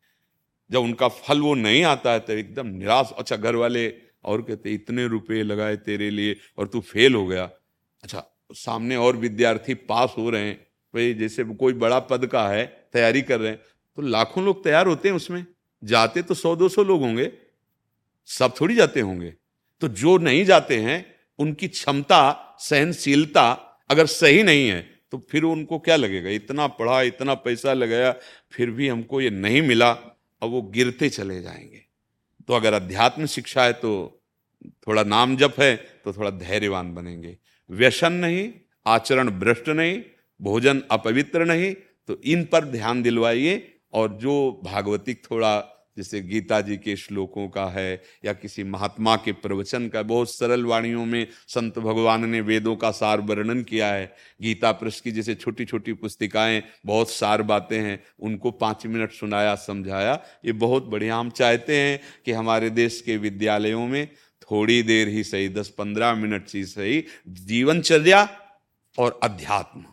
जब 0.70 0.80
उनका 0.80 1.08
फल 1.08 1.40
वो 1.40 1.54
नहीं 1.54 1.82
आता 1.84 2.12
है 2.12 2.20
तो 2.20 2.32
एकदम 2.32 2.66
निराश 2.68 3.12
अच्छा 3.18 3.36
घर 3.36 3.56
वाले 3.56 3.92
और 4.24 4.42
कहते, 4.42 4.70
इतने 4.70 5.06
रुपए 5.06 5.42
लगाए 5.42 5.76
तेरे 5.78 6.10
लिए 6.10 6.36
और 6.58 6.68
तू 6.68 6.80
फेल 6.82 7.14
हो 7.14 7.26
गया। 7.26 7.50
अच्छा 8.02 8.24
सामने 8.54 8.96
और 8.96 9.16
विद्यार्थी 9.16 9.74
पास 9.74 10.14
हो 10.18 10.28
रहे 10.30 10.42
हैं, 10.42 10.56
भाई, 10.94 11.14
जैसे 11.14 11.44
कोई 11.44 11.72
बड़ा 11.74 11.98
पद 12.00 12.26
का 12.26 12.48
है, 12.48 12.64
तैयारी 12.92 13.22
कर 13.22 13.40
रहे 13.40 13.50
हैं। 13.50 13.60
तो 13.98 14.02
लाखों 14.02 14.44
लोग 14.44 14.62
तैयार 14.64 14.86
होते 14.86 15.08
हैं 15.08 15.16
उसमें। 15.16 15.44
जाते 15.84 16.22
तो 16.22 16.34
सौ 16.34 16.54
दो 16.56 16.68
सौ 16.68 16.82
लोग 16.82 17.00
होंगे, 17.00 17.30
सब 18.28 18.54
थोड़ी 18.60 18.74
जाते 18.74 19.00
होंगे। 19.00 19.34
तो 19.82 19.88
जो 19.90 20.16
नहीं 20.18 20.44
जाते 20.44 20.76
हैं, 20.78 21.04
उनकी 21.38 21.68
क्षमता, 21.68 22.56
सहनशीलता 22.60 23.50
अगर 23.90 24.06
सही 24.06 24.42
नहीं 24.42 24.68
है 24.68 24.80
तो 25.12 25.18
फिर 25.30 25.42
उनको 25.44 25.78
क्या 25.78 25.96
लगेगा? 25.96 26.30
इतना 26.30 26.66
पढ़ा, 26.68 27.00
इतना 27.02 27.34
पैसा 27.36 27.72
लगाया, 27.72 28.14
फिर 28.52 28.70
भी 28.70 28.88
हमको 28.88 29.20
ये 29.20 29.30
नहीं 29.30 29.62
मिला, 29.62 29.90
अब 29.90 30.50
वो 30.50 30.62
गिरते 30.64 31.08
चले 31.10 31.40
जाएँगे। 31.42 31.82
तो 32.48 32.54
अगर 32.54 32.74
अध्यात्म 32.74 33.26
शिक्षा 33.26 33.64
है 33.64 33.72
तो 33.74 33.92
थोड़ा 34.86 35.02
नाम 35.04 35.36
जप 35.36 35.60
है 35.60 35.74
तो 35.76 36.12
थोड़ा 36.12 36.30
धैर्यवान 36.32 36.94
बनेंगे। 36.94 37.36
व्यसन 37.70 38.12
नहीं, 38.14 38.50
आचरण 38.86 39.30
भ्रष्ट 39.30 39.68
नहीं, 39.68 40.02
भोजन 40.40 40.82
अपवित्र 40.90 41.44
नहीं 41.44 41.72
तो 42.08 42.20
इन 42.24 42.44
पर 42.44 42.64
ध्यान 42.66 43.02
दिलवाइए, 43.02 43.70
और 43.92 44.12
जो 44.14 44.60
भागवतिक 44.64 45.22
थोड़ा 45.24 45.58
जैसे 45.96 46.20
गीता 46.20 46.60
जी 46.60 46.76
के 46.76 46.96
श्लोकों 46.96 47.48
का 47.48 47.66
है 47.66 48.02
या 48.24 48.32
किसी 48.32 48.64
महात्मा 48.64 49.16
के 49.16 49.32
प्रवचन 49.32 49.88
का 49.88 50.02
बहुत 50.02 50.30
सरल 50.30 50.64
वाणियों 50.64 51.04
में 51.06 51.26
संत 51.48 51.78
भगवान 51.78 52.28
ने 52.28 52.40
वेदों 52.40 52.76
का 52.76 52.90
सार 52.90 53.20
वर्णन 53.20 53.62
किया 53.62 53.92
है। 53.92 54.14
गीता 54.42 54.72
प्रश्न 54.72 55.00
की 55.04 55.10
जैसे 55.10 55.34
छोटी 55.34 55.64
छोटी 55.64 55.92
पुस्तिकाएँ, 55.92 56.62
बहुत 56.86 57.10
सार 57.10 57.42
बातें 57.42 57.80
हैं, 57.80 58.02
उनको 58.20 58.50
पाँच 58.50 58.86
मिनट 58.86 59.12
सुनाया, 59.12 59.54
समझाया। 59.54 60.20
ये 60.44 60.52
बहुत 60.52 60.84
बढ़िया, 60.84 61.16
हम 61.16 61.30
चाहते 61.30 61.76
हैं 61.76 62.00
कि 62.24 62.32
हमारे 62.32 62.70
देश 62.70 63.00
के 63.00 63.16
विद्यालयों 63.16 63.86
में 63.86 64.08
थोड़ी 64.42 64.82
देर 64.82 65.08
ही 65.08 65.24
सही, 65.24 65.48
दस 65.48 65.68
पंद्रह 65.68 66.14
मिनट 66.14 66.46
ही 66.54 66.64
सही 66.64 67.04
जीवनचर्या 67.28 68.28
और 68.98 69.20
अध्यात्म। 69.22 69.84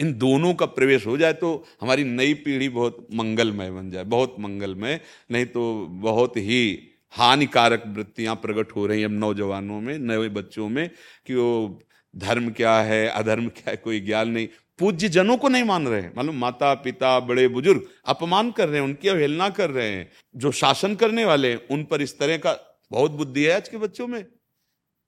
इन 0.00 0.18
दोनों 0.18 0.54
का 0.54 0.66
प्रवेश 0.66 1.06
हो 1.06 1.16
जाए 1.16 1.32
तो 1.32 1.64
हमारी 1.80 2.04
नई 2.04 2.34
पीढ़ी 2.34 2.68
बहुत 2.68 3.08
मंगलमय 3.14 3.70
बन 3.70 3.90
जाए, 3.90 4.04
बहुत 4.04 4.36
मंगलमय, 4.38 5.00
नहीं 5.30 5.46
तो 5.46 5.86
बहुत 5.90 6.36
ही 6.36 6.88
हानिकारक 7.10 7.82
वृत्तियाँ 7.86 8.34
प्रकट 8.34 8.76
हो 8.76 8.86
रही 8.86 8.98
हैं 8.98 9.06
अब 9.06 9.12
नौजवानों 9.12 9.80
में, 9.80 9.98
नए 9.98 10.28
बच्चों 10.28 10.68
में 10.68 10.90
कि 11.26 11.34
वो 11.34 11.82
धर्म 12.16 12.50
क्या 12.50 12.78
है, 12.78 13.08
अधर्म 13.08 13.48
क्या 13.48 13.70
है, 13.70 13.76
कोई 13.76 14.00
ज्ञान 14.00 14.28
नहीं। 14.28 14.48
पूज्य 14.78 15.08
जनों 15.08 15.36
को 15.36 15.48
नहीं 15.48 15.64
मान 15.64 15.88
रहे 15.88 16.00
हैं। 16.00 16.12
मालूम 16.16 16.36
माता 16.36 16.74
पिता 16.74 17.20
बड़े 17.20 17.48
बुज़ुर्ग 17.48 17.86
अपमान 18.06 18.50
कर 18.50 18.68
रहे 18.68 18.80
हैं, 18.80 18.84
उनकी 18.84 19.08
अवहेलना 19.08 19.48
कर 19.48 19.70
रहे 19.70 19.90
हैं। 19.90 20.12
जो 20.36 20.52
शासन 20.52 20.94
करने 20.94 21.24
वाले 21.24 21.50
हैं, 21.50 21.60
उन 21.70 21.84
पर 21.84 22.02
इस 22.02 22.18
तरह 22.18 22.36
का 22.36 22.78
बहुत 22.90 23.10
बुद्धि 23.10 23.44
है 23.44 23.56
आज 23.56 23.68
के 23.68 23.76
बच्चों 23.76 24.06
में। 24.06 24.26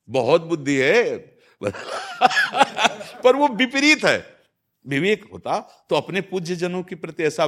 बहुत 0.09 0.43
बुद्धि 0.43 0.76
है। 0.76 1.18
पर 3.24 3.36
वो 3.36 3.49
विपरीत 3.49 4.05
है। 4.05 4.38
विवेक 4.89 5.24
होता 5.32 5.59
तो 5.91 5.97
अपने 5.97 6.20
पूज्य 6.20 6.57
जनों 6.57 6.82
के 6.82 6.95
प्रति 6.95 7.22
ऐसा 7.22 7.47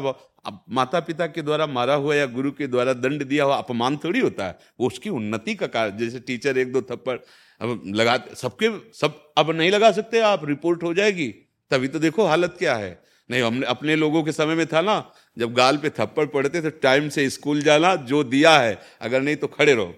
माता 0.70 1.00
पिता 1.00 1.26
के 1.26 1.42
द्वारा 1.42 1.66
मारा 1.66 1.94
हुआ 1.94 2.14
या 2.14 2.26
गुरु 2.28 2.50
के 2.52 2.66
द्वारा 2.66 2.92
दंड 2.94 3.24
दिया 3.24 3.44
हुआ 3.44 3.56
अपमान 3.56 3.96
थोड़ी 3.96 4.20
होता 4.20 4.46
है। 4.46 4.58
वो 4.80 4.86
उसकी 4.86 5.10
उन्नति 5.10 5.54
का 5.54 5.66
कारण, 5.66 5.96
जैसे 5.98 6.20
टीचर 6.20 6.58
एक 6.58 6.72
दो 6.72 6.82
थप्पड़ 6.82 7.18
अब 7.60 7.82
लगा, 7.86 8.16
सबके, 8.34 8.68
सब 8.92 9.32
अब 9.38 9.50
नहीं 9.50 9.70
लगा 9.70 9.90
सकते 9.92 10.20
आप, 10.20 10.44
रिपोर्ट 10.44 10.82
हो 10.82 10.94
जाएगी, 10.94 11.28
तभी 11.70 11.88
तो 11.88 11.98
देखो 11.98 12.26
हालत 12.26 12.56
क्या 12.58 12.74
है। 12.76 12.98
नहीं, 13.30 13.42
हमने, 13.42 13.66
अपने 13.66 13.96
लोगों 13.96 14.22
के 14.22 14.32
समय 14.32 14.54
में 14.54 14.66
था 14.66 14.80
ना, 14.80 15.12
जब 15.38 15.52
गाल 15.54 15.76
पे 15.76 15.90
थप्पड़ 15.90 16.26
पड़ते 16.26 16.60
तो 16.60 16.70
टाइम 16.82 17.08
से 17.08 17.28
स्कूल 17.30 17.60
जाना 17.62 17.94
जो 17.96 18.22
दिया 18.24 18.58
है, 18.58 18.78
अगर 19.00 19.22
नहीं 19.22 19.36
तो 19.36 19.46
खड़े 19.46 19.74
रहो। 19.74 19.94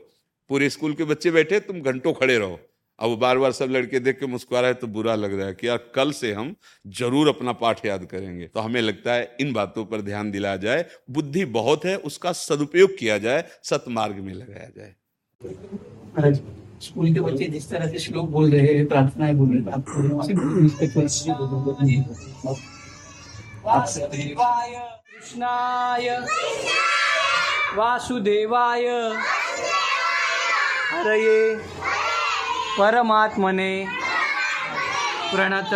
पूरे 0.51 0.71
स्कूल 0.71 0.95
के 0.95 1.05
बच्चे 1.05 1.31
बैठे, 1.31 1.61
तुम 1.61 1.81
घंटों 1.81 2.13
खड़े 2.13 2.39
रहो। 2.39 2.61
अब 3.03 3.09
वो 3.09 3.17
बार 3.17 3.39
बार 3.39 3.53
सब 3.53 3.71
लड़के 3.71 3.99
देख 4.01 4.19
के 4.19 4.27
मुस्कुरा 4.27 4.61
रहे 4.61 4.75
तो 4.75 4.87
बुरा 4.89 5.15
लग 5.17 5.33
रहा 5.39 5.47
है 5.47 5.55
कि 5.55 5.69
यार 5.69 5.79
कल 5.95 6.13
से 6.13 6.33
हम 6.33 6.55
ज़रूर 6.99 7.29
अपना 7.29 7.53
पाठ 7.55 7.85
याद 7.87 8.05
करेंगे। 8.05 8.47
तो 8.47 8.61
हमें 8.61 8.81
लगता 8.81 9.13
है 9.13 9.37
इन 9.41 9.53
बातों 9.53 9.85
पर 9.85 10.01
ध्यान 10.03 10.31
दिलाया 10.31 10.57
जाए 10.59 10.85
बुद्धि 11.11 11.45
बहुत 11.57 11.85
है 11.85 11.97
उसका 12.05 12.33
सदुपयोग 12.39 12.91
किया 12.99 13.19
जाए 13.19 13.45
सतमार्ग 13.65 14.17
में 14.19 14.33
लगाया 14.35 14.69
जाए। 14.77 14.95
स्कूल 16.83 17.13
के 17.15 17.21
बच्चे 17.21 17.45
जिस 17.47 17.69
तरह 17.71 17.89
से 17.89 17.99
श्लोक 17.99 18.29
बोल 18.31 18.51
रहे 18.51 18.75
हैं 18.75 18.87
प्रार्थनाएँ 18.89 19.35
बोल 19.35 19.49
रहे 19.49 19.59
हैं 19.59 19.73
आप 19.73 19.85
वासुदेवाय 23.65 24.73
कृष्णाय। 25.11 26.09
वासुदेवाय। 27.77 28.87
हरये 30.93 31.39
परमात्मने 32.79 33.87
प्रणत 35.33 35.73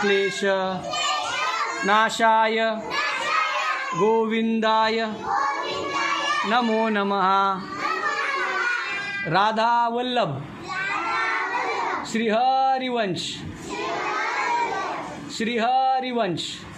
क्लेश 0.00 0.40
नाशाय 1.84 2.58
गोविंदाय 3.94 4.98
नमो 6.46 6.88
नमः. 6.88 7.60
राधा 9.26 9.88
वल्लभ 9.88 10.30
श्रीहरिवंश 12.12 13.24
श्रीहरिवंश. 15.36 16.69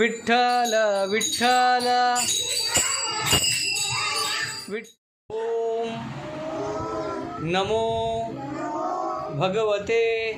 विठ्ठल 0.00 1.04
विठ्ठल। 1.10 2.14
विठ- 4.68 5.34
ओम 5.34 5.88
नमो 7.42 8.24
भगवते 9.36 10.32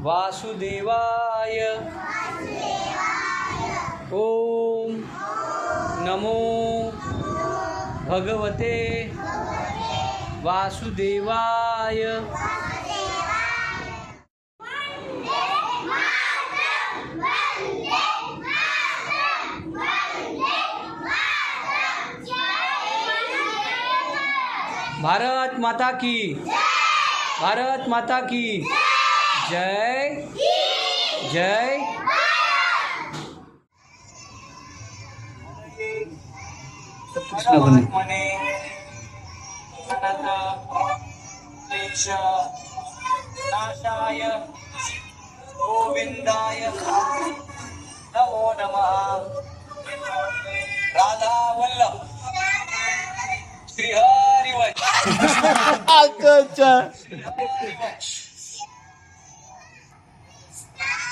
वासुदेवाय। 0.00 1.76
ओम 4.12 4.92
नमो 6.06 6.90
भगवते 8.08 9.04
वासुदेवाय। 10.42 12.02
भारत 25.04 25.56
माता 25.60 25.90
की। 25.92 26.34
भारत 27.40 27.88
माता 27.88 28.20
की। 28.20 28.64
जय। 29.50 30.28
जय। 31.32 31.80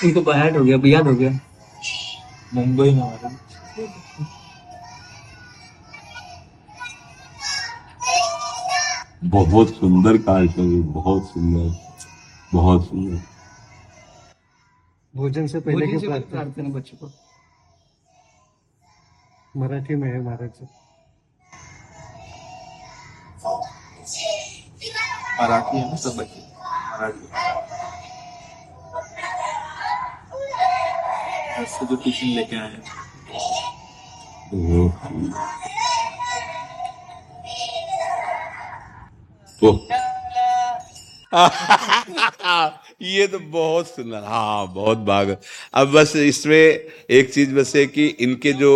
उनको 0.05 0.21
बाहर 0.21 0.57
हो 0.57 0.65
गया 0.65 0.77
याद 0.87 1.07
हो 1.07 1.15
गया। 1.15 1.31
मुंबई 2.55 2.91
में 2.91 3.03
आ 3.03 3.17
बहुत 9.25 9.69
सुंदर 9.69 10.17
कार्यक्रम 10.19 10.75
है 10.75 10.81
बहुत 10.93 11.31
सुंदर 11.31 11.69
बहुत 12.55 12.89
सुंदर। 12.89 13.23
भोजन 15.17 15.47
से 15.47 15.61
पहले 15.61 15.87
भोजन 15.87 15.93
की 15.93 15.99
से 15.99 16.09
पहले 16.09 16.21
प्रार्थना 16.21 16.53
प्रार्थना 16.53 16.75
बच्चों 16.79 16.97
को। 16.99 17.07
मराठी 19.61 19.95
में 19.95 20.09
है 20.09 20.21
महाराज। 20.23 20.51
जी 20.51 20.82
मराठी 25.43 25.77
है 25.79 25.91
ना 25.91 25.97
सब 25.97 26.17
बच्चे? 26.17 26.41
मराठी। 26.93 27.29
से 31.67 31.87
जो 31.87 31.97
टिफ़िन 31.97 32.29
लेके 32.29 32.57
आए 32.57 32.69
हैं। 32.69 32.83
तो 39.63 39.73
ये 43.03 43.27
तो 43.27 43.39
बहुत 43.39 43.87
सुंदर। 43.87 44.25
हाँ 44.25 44.67
बहुत 44.73 44.99
भाग। 44.99 45.37
अब 45.75 45.93
बस 45.93 46.17
इसमें 46.17 46.57
एक 46.57 47.33
चीज़ 47.35 47.55
बस 47.55 47.73
है 47.77 47.87
कि 47.87 48.07
इनके 48.07 48.53
जो 48.53 48.73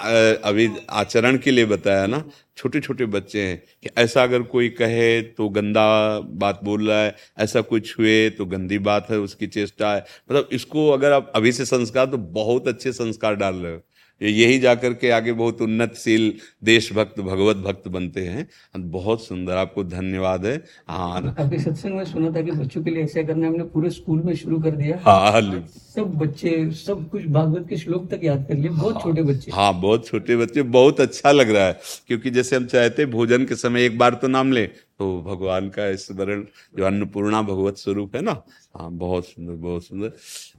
अभी 0.00 0.68
आचरण 0.90 1.36
के 1.38 1.50
लिए 1.50 1.64
बताया 1.66 2.06
ना 2.06 2.22
छोटे 2.56 2.80
छोटे 2.80 3.06
बच्चे 3.06 3.42
हैं 3.42 3.56
कि 3.82 3.90
ऐसा 3.98 4.22
अगर 4.22 4.42
कोई 4.44 4.68
कहे 4.70 5.20
तो 5.22 5.48
गंदा 5.48 5.84
बात 6.20 6.60
बोल 6.64 6.88
रहा 6.88 7.02
है, 7.02 7.14
ऐसा 7.38 7.60
कुछ 7.62 7.98
हुए 7.98 8.28
तो 8.30 8.46
गंदी 8.46 8.78
बात 8.80 9.10
है, 9.10 9.18
उसकी 9.18 9.46
चेष्टा 9.46 9.92
है। 9.94 10.04
मतलब 10.30 10.48
इसको 10.52 10.88
अगर 10.90 11.12
आप 11.12 11.32
अभी 11.36 11.52
से 11.52 11.64
संस्कार 11.64 12.06
तो 12.06 12.18
बहुत 12.18 12.68
अच्छे 12.68 12.92
संस्कार 12.92 13.36
डाल 13.36 13.54
रहे 13.54 13.72
हो। 13.72 13.80
यही 14.20 14.58
जाकर 14.58 14.94
के 14.94 15.10
आगे 15.10 15.32
बहुत 15.32 15.60
उन्नतशील 15.62 16.32
देशभक्त 16.64 17.20
भगवत 17.20 17.56
भक्त 17.58 17.88
बनते 17.88 18.20
हैं। 18.20 18.46
बहुत 18.80 19.24
सुंदर 19.24 19.56
आपको 19.56 19.84
धन्यवाद 19.84 20.46
है। 20.46 20.56
हाँ 20.88 21.34
अभी 21.38 21.58
सत्संग 21.58 21.94
में 21.96 22.04
सुना 22.04 22.30
था 22.30 22.42
कि 22.42 22.50
बच्चों 22.52 22.82
के 22.84 22.90
लिए 22.90 23.04
ऐसा 23.04 23.22
करना 23.22 23.46
हमने 23.46 23.64
पूरे 23.66 23.90
स्कूल 23.90 24.22
में 24.22 24.34
शुरू 24.36 24.58
कर 24.60 24.76
दिया। 24.76 24.98
हाँ 25.02 25.40
सब 25.40 26.12
बच्चे 26.18 26.70
सब 26.74 27.08
कुछ 27.10 27.26
भागवत 27.28 27.66
के 27.68 27.76
श्लोक 27.76 28.08
तक 28.10 28.20
याद 28.24 28.44
कर 28.48 28.54
लिए 28.54 28.70
बहुत 28.70 29.02
छोटे 29.02 29.22
बच्चे। 29.22 29.50
हाँ 29.52 29.72
बहुत 29.80 30.06
छोटे 30.06 30.36
बच्चे 30.36 30.62
बहुत 30.76 31.00
अच्छा 31.00 31.32
लग 31.32 31.50
रहा 31.50 31.66
है। 31.66 31.78
क्योंकि 32.08 32.30
जैसे 32.30 32.56
हम 32.56 32.66
चाहते 32.66 33.02
हैं 33.02 33.10
भोजन 33.10 33.44
के 33.44 33.54
समय 33.56 33.84
एक 33.84 33.98
बार 33.98 34.14
तो 34.14 34.28
नाम 34.28 34.52
ले 34.52 34.66
तो 34.66 35.20
भगवान 35.22 35.68
का 35.68 35.94
स्मरण 35.96 36.44
जो 36.78 36.84
अन्नपूर्णा 36.84 37.42
भगवत 37.42 37.76
स्वरूप 37.78 38.16
है 38.16 38.22
ना 38.22 38.42
हाँ 38.76 38.90
बहुत 38.92 39.26
सुंदर 39.26 39.52
बहुत 39.54 39.84
सुंदर। 39.84 40.12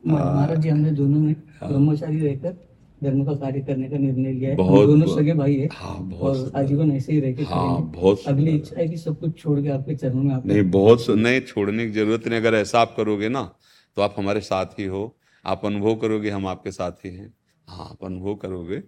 महाराज 0.07 0.59
जी 0.59 0.70
हमने 0.70 0.91
दोनों 0.91 1.20
में 1.20 1.34
ब्रह्मचारी 1.64 2.20
रहकर 2.20 2.57
धर्म 3.04 3.26
का 3.26 3.34
कार्य 3.34 3.60
करने 3.62 3.89
का 3.89 3.97
निर्णय 3.97 4.32
लिया 4.32 4.49
है। 4.49 4.56
बहुत- 4.56 4.86
दोनों 4.86 5.16
सगे 5.16 5.34
भाई 5.34 5.56
है 5.56 5.70
हाँ 5.74 6.04
बहुत 6.04 6.38
और 6.38 6.52
आजीवन 6.56 6.91
ऐसे 6.91 7.14
ही 7.14 7.20
रह 7.20 7.32
के 7.32 7.43
हाँ, 7.43 7.82
बहुत 7.82 8.22
अगली 8.28 8.52
इच्छा 8.52 8.82
है 8.82 8.88
कि 8.88 8.97
सब 8.97 9.20
कुछ 9.20 9.39
छोड़ 9.39 9.62
के 9.62 9.70
आपके 9.70 9.95
चरणों 9.95 10.24
में 10.24 10.36
आप 10.36 10.45
नहीं 10.45 10.64
बहुत 10.64 11.10
नहीं 11.10 11.41
छोड़ने 11.41 11.86
की 11.86 11.91
ज़रूरत 11.91 12.28
नहीं। 12.28 12.39
अगर 12.39 12.54
ऐसा 12.54 12.82
आप 12.82 12.93
करोगे 12.97 13.30
ना 13.30 13.56
तो 13.95 14.02
आप 14.02 14.16
हमारे 14.18 14.41
साथ 14.41 14.66
ही 14.66 14.84
हो। 14.84 15.18
आप 15.45 15.66
अनुभव 15.66 15.95
करोगे 15.95 16.30
हम 16.30 16.47
आपके 16.47 16.72
साथ 16.72 16.91
ही 16.91 17.10
हैं। 17.10 17.34
हाँ 17.68 17.89
आप 17.89 18.06
अनुभव 18.06 18.36
करोगे। 18.36 18.84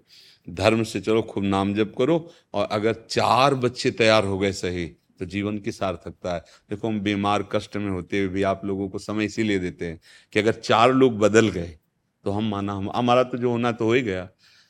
धर्म 0.50 0.84
से 0.84 1.00
चलो 1.00 1.22
खूब 1.22 1.44
नाम 1.44 1.74
जप 1.74 1.94
करो। 1.98 2.30
और 2.54 2.68
अगर 2.72 2.96
चार 3.10 3.56
बच्चे 3.56 3.92
तैयार 3.92 4.26
हो 4.26 4.40
गए 4.40 4.52
सही 4.52 4.86
तो 5.20 5.26
जीवन 5.26 5.58
की 5.58 5.72
सार्थकता 5.72 6.34
है। 6.34 6.40
देखो 6.70 6.88
हम 6.88 7.00
बीमार 7.00 7.50
कष्ट 7.52 7.78
में 7.78 7.90
होते 7.90 8.20
हुए 8.20 8.28
भी 8.28 8.44
आप 8.44 8.62
लोगों 8.66 8.90
को 8.90 8.98
समय 8.98 9.26
इसीलिए 9.26 9.60
देते 9.60 9.86
हैं 9.86 10.00
कि 10.34 10.40
अगर 10.40 10.52
चार 10.52 10.94
लोग 10.94 11.18
बदल 11.20 11.50
गए 11.50 11.78
तो 12.26 12.32
हम 12.32 12.50
माना, 12.50 12.74
हम, 12.74 12.90
हमारा 12.96 13.24
तो 13.24 13.38
जो 13.38 13.52
होना 13.52 13.72
तो 13.72 13.86
हो 13.86 13.94
ही 13.94 14.02
गया। 14.02 14.28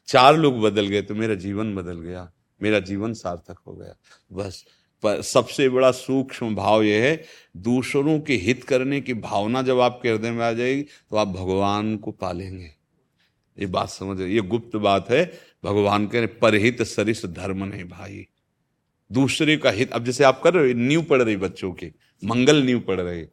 चार 0.07 0.37
लोग 0.37 0.61
बदल 0.61 0.87
गए 0.87 1.01
तो 1.01 1.15
मेरा 1.15 1.35
जीवन 1.35 1.75
बदल 1.75 1.99
गया, 1.99 2.31
मेरा 2.61 2.79
जीवन 2.79 3.13
सार्थक 3.13 3.59
हो 3.67 3.73
गया। 3.73 3.95
बस, 4.31 4.65
पर 5.03 5.21
सबसे 5.21 5.67
बड़ा 5.69 5.91
सूक्ष्म 5.91 6.55
भाव 6.55 6.83
यह 6.83 7.03
है, 7.03 7.23
दूसरों 7.57 8.19
के 8.19 8.35
हित 8.35 8.63
करने 8.63 9.01
की 9.01 9.13
भावना 9.13 9.61
जब 9.61 9.79
आपके 9.79 10.09
हृदय 10.09 10.31
में 10.31 10.45
आ 10.45 10.51
जाएगी 10.51 10.81
तो 10.81 11.15
आप 11.15 11.27
भगवान 11.27 11.95
को 11.97 12.11
पालेंगे। 12.11 12.69
ये 13.57 13.65
बात 13.65 13.89
समझ, 13.89 14.19
ये 14.21 14.41
गुप्त 14.41 14.75
बात 14.75 15.09
है। 15.09 15.25
भगवान 15.63 16.05
के 16.05 16.25
परहित 16.25 16.81
सरिस 16.81 17.25
धर्म 17.25 17.63
नहीं 17.63 17.83
भाई। 17.83 18.25
दूसरे 19.11 19.57
का 19.57 19.69
हित, 19.69 19.91
अब 19.91 20.05
जैसे 20.05 20.23
आप 20.23 20.41
कर 20.41 20.53
रहे 20.53 20.71
हो 20.71 20.79
न्यू 20.79 21.01
पढ़ 21.01 21.21
रही 21.21 21.35
बच्चों 21.37 21.71
की, 21.71 21.91
मंगल 22.23 22.63
न्यू 22.63 22.79
पढ़ 22.79 22.99
रहे। 23.01 23.25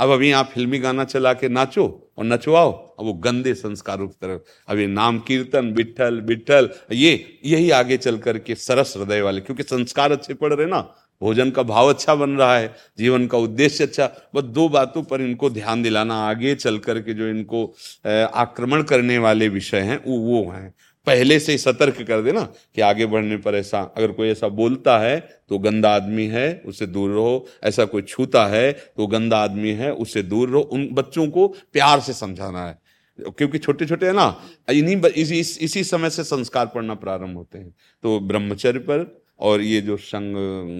अब 0.00 0.10
अभी 0.10 0.30
आप 0.32 0.50
फिल्मी 0.54 0.78
गाना 0.78 1.04
चला 1.04 1.32
के 1.32 1.48
नाचो 1.48 1.84
और 2.18 2.24
नचवाओ। 2.24 2.70
अब 2.98 3.04
वो 3.06 3.12
गंदे 3.14 3.52
संस्कारों 3.54 4.06
की 4.08 4.14
तरफ़। 4.22 4.70
अभी 4.70 4.86
नाम 4.86 5.18
कीर्तन 5.18 5.72
बिठल 5.72 6.20
बिठल 6.20 6.68
ये, 6.92 7.40
यही 7.44 7.70
आगे 7.70 7.96
चल 7.96 8.18
करके 8.18 8.54
सरस 8.54 8.94
हृदय 8.96 9.20
वाले, 9.20 9.40
क्योंकि 9.40 9.62
संस्कार 9.62 10.12
अच्छे 10.12 10.34
पड़ 10.34 10.52
रहे 10.54 10.66
ना। 10.66 10.80
भोजन 11.22 11.50
का 11.50 11.62
भाव 11.62 11.88
अच्छा 11.88 12.14
बन 12.14 12.30
रहा 12.30 12.56
है, 12.56 12.74
जीवन 12.98 13.26
का 13.26 13.38
उद्देश्य 13.38 13.84
अच्छा। 13.84 14.10
बस 14.34 14.42
दो 14.44 14.68
बातों 14.68 15.02
पर 15.02 15.20
इनको 15.20 15.50
ध्यान 15.50 15.82
दिलाना, 15.82 16.14
आगे 16.28 16.54
चल 16.54 16.78
करके 16.78 17.14
जो 17.14 17.28
इनको 17.28 17.64
आक्रमण 18.06 18.82
करने 18.82 19.18
वाले 19.18 19.48
विषय 19.48 19.80
हैं, 19.80 20.00
वो 20.06 20.18
वो 20.18 20.50
हैं। 20.50 20.74
पहले 21.06 21.38
से 21.40 21.52
ही 21.52 21.58
सतर्क 21.58 22.02
कर 22.02 22.22
देना 22.22 22.42
कि 22.74 22.80
आगे 22.80 23.06
बढ़ने 23.06 23.36
पर 23.36 23.54
ऐसा, 23.54 23.80
अगर 23.96 24.12
कोई 24.12 24.28
ऐसा 24.28 24.48
बोलता 24.48 24.98
है 24.98 25.20
तो 25.48 25.58
गंदा 25.58 25.94
आदमी 25.94 26.26
है, 26.26 26.62
उससे 26.66 26.86
दूर 26.86 27.10
रहो। 27.10 27.46
ऐसा 27.64 27.84
कोई 27.84 28.02
छूता 28.02 28.46
है 28.46 28.72
तो 28.72 29.06
गंदा 29.06 29.38
आदमी 29.38 29.70
है, 29.70 29.92
उससे 29.92 30.22
दूर 30.22 30.48
रहो। 30.48 30.60
उन 30.60 30.88
बच्चों 30.92 31.28
को 31.28 31.48
प्यार 31.48 32.00
से 32.00 32.12
समझाना 32.12 32.66
है। 32.66 32.78
क्योंकि 33.20 33.58
छोटे 33.58 33.86
छोटे 33.86 34.06
है 34.06 34.12
ना, 34.12 34.42
इन्हीं 34.72 34.96
इसी 34.96 35.40
इसी 35.64 35.84
समय 35.84 36.10
से 36.10 36.24
संस्कार 36.24 36.66
पढ़ना 36.66 36.94
प्रारंभ 36.94 37.36
होते 37.36 37.58
हैं। 37.58 37.74
तो 38.02 38.20
ब्रह्मचर्य 38.20 38.78
पर 38.78 39.24
और 39.40 39.60
ये 39.60 39.80
जो 39.80 39.96
संग, 39.96 40.34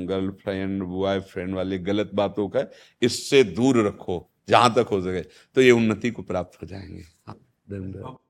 गर्लफ्रेंड, 0.09 0.83
बॉयफ्रेंड 0.83 1.55
वाले 1.55 1.79
गलत 1.79 2.11
बातों 2.15 2.49
का, 2.49 2.65
इससे 3.03 3.45
दूर 3.45 3.87
रखो, 3.87 4.31
जहाँ 4.49 4.75
तक 4.75 4.87
हो 4.91 5.01
सके। 5.01 5.21
तो 5.23 5.63
ये 5.63 5.71
उन्नति 5.71 6.11
को 6.11 6.23
प्राप्त 6.23 6.63
हो 6.63 6.67
जाएँगे। 6.67 7.03
हाँ 7.27 7.37
Mom 7.73 8.30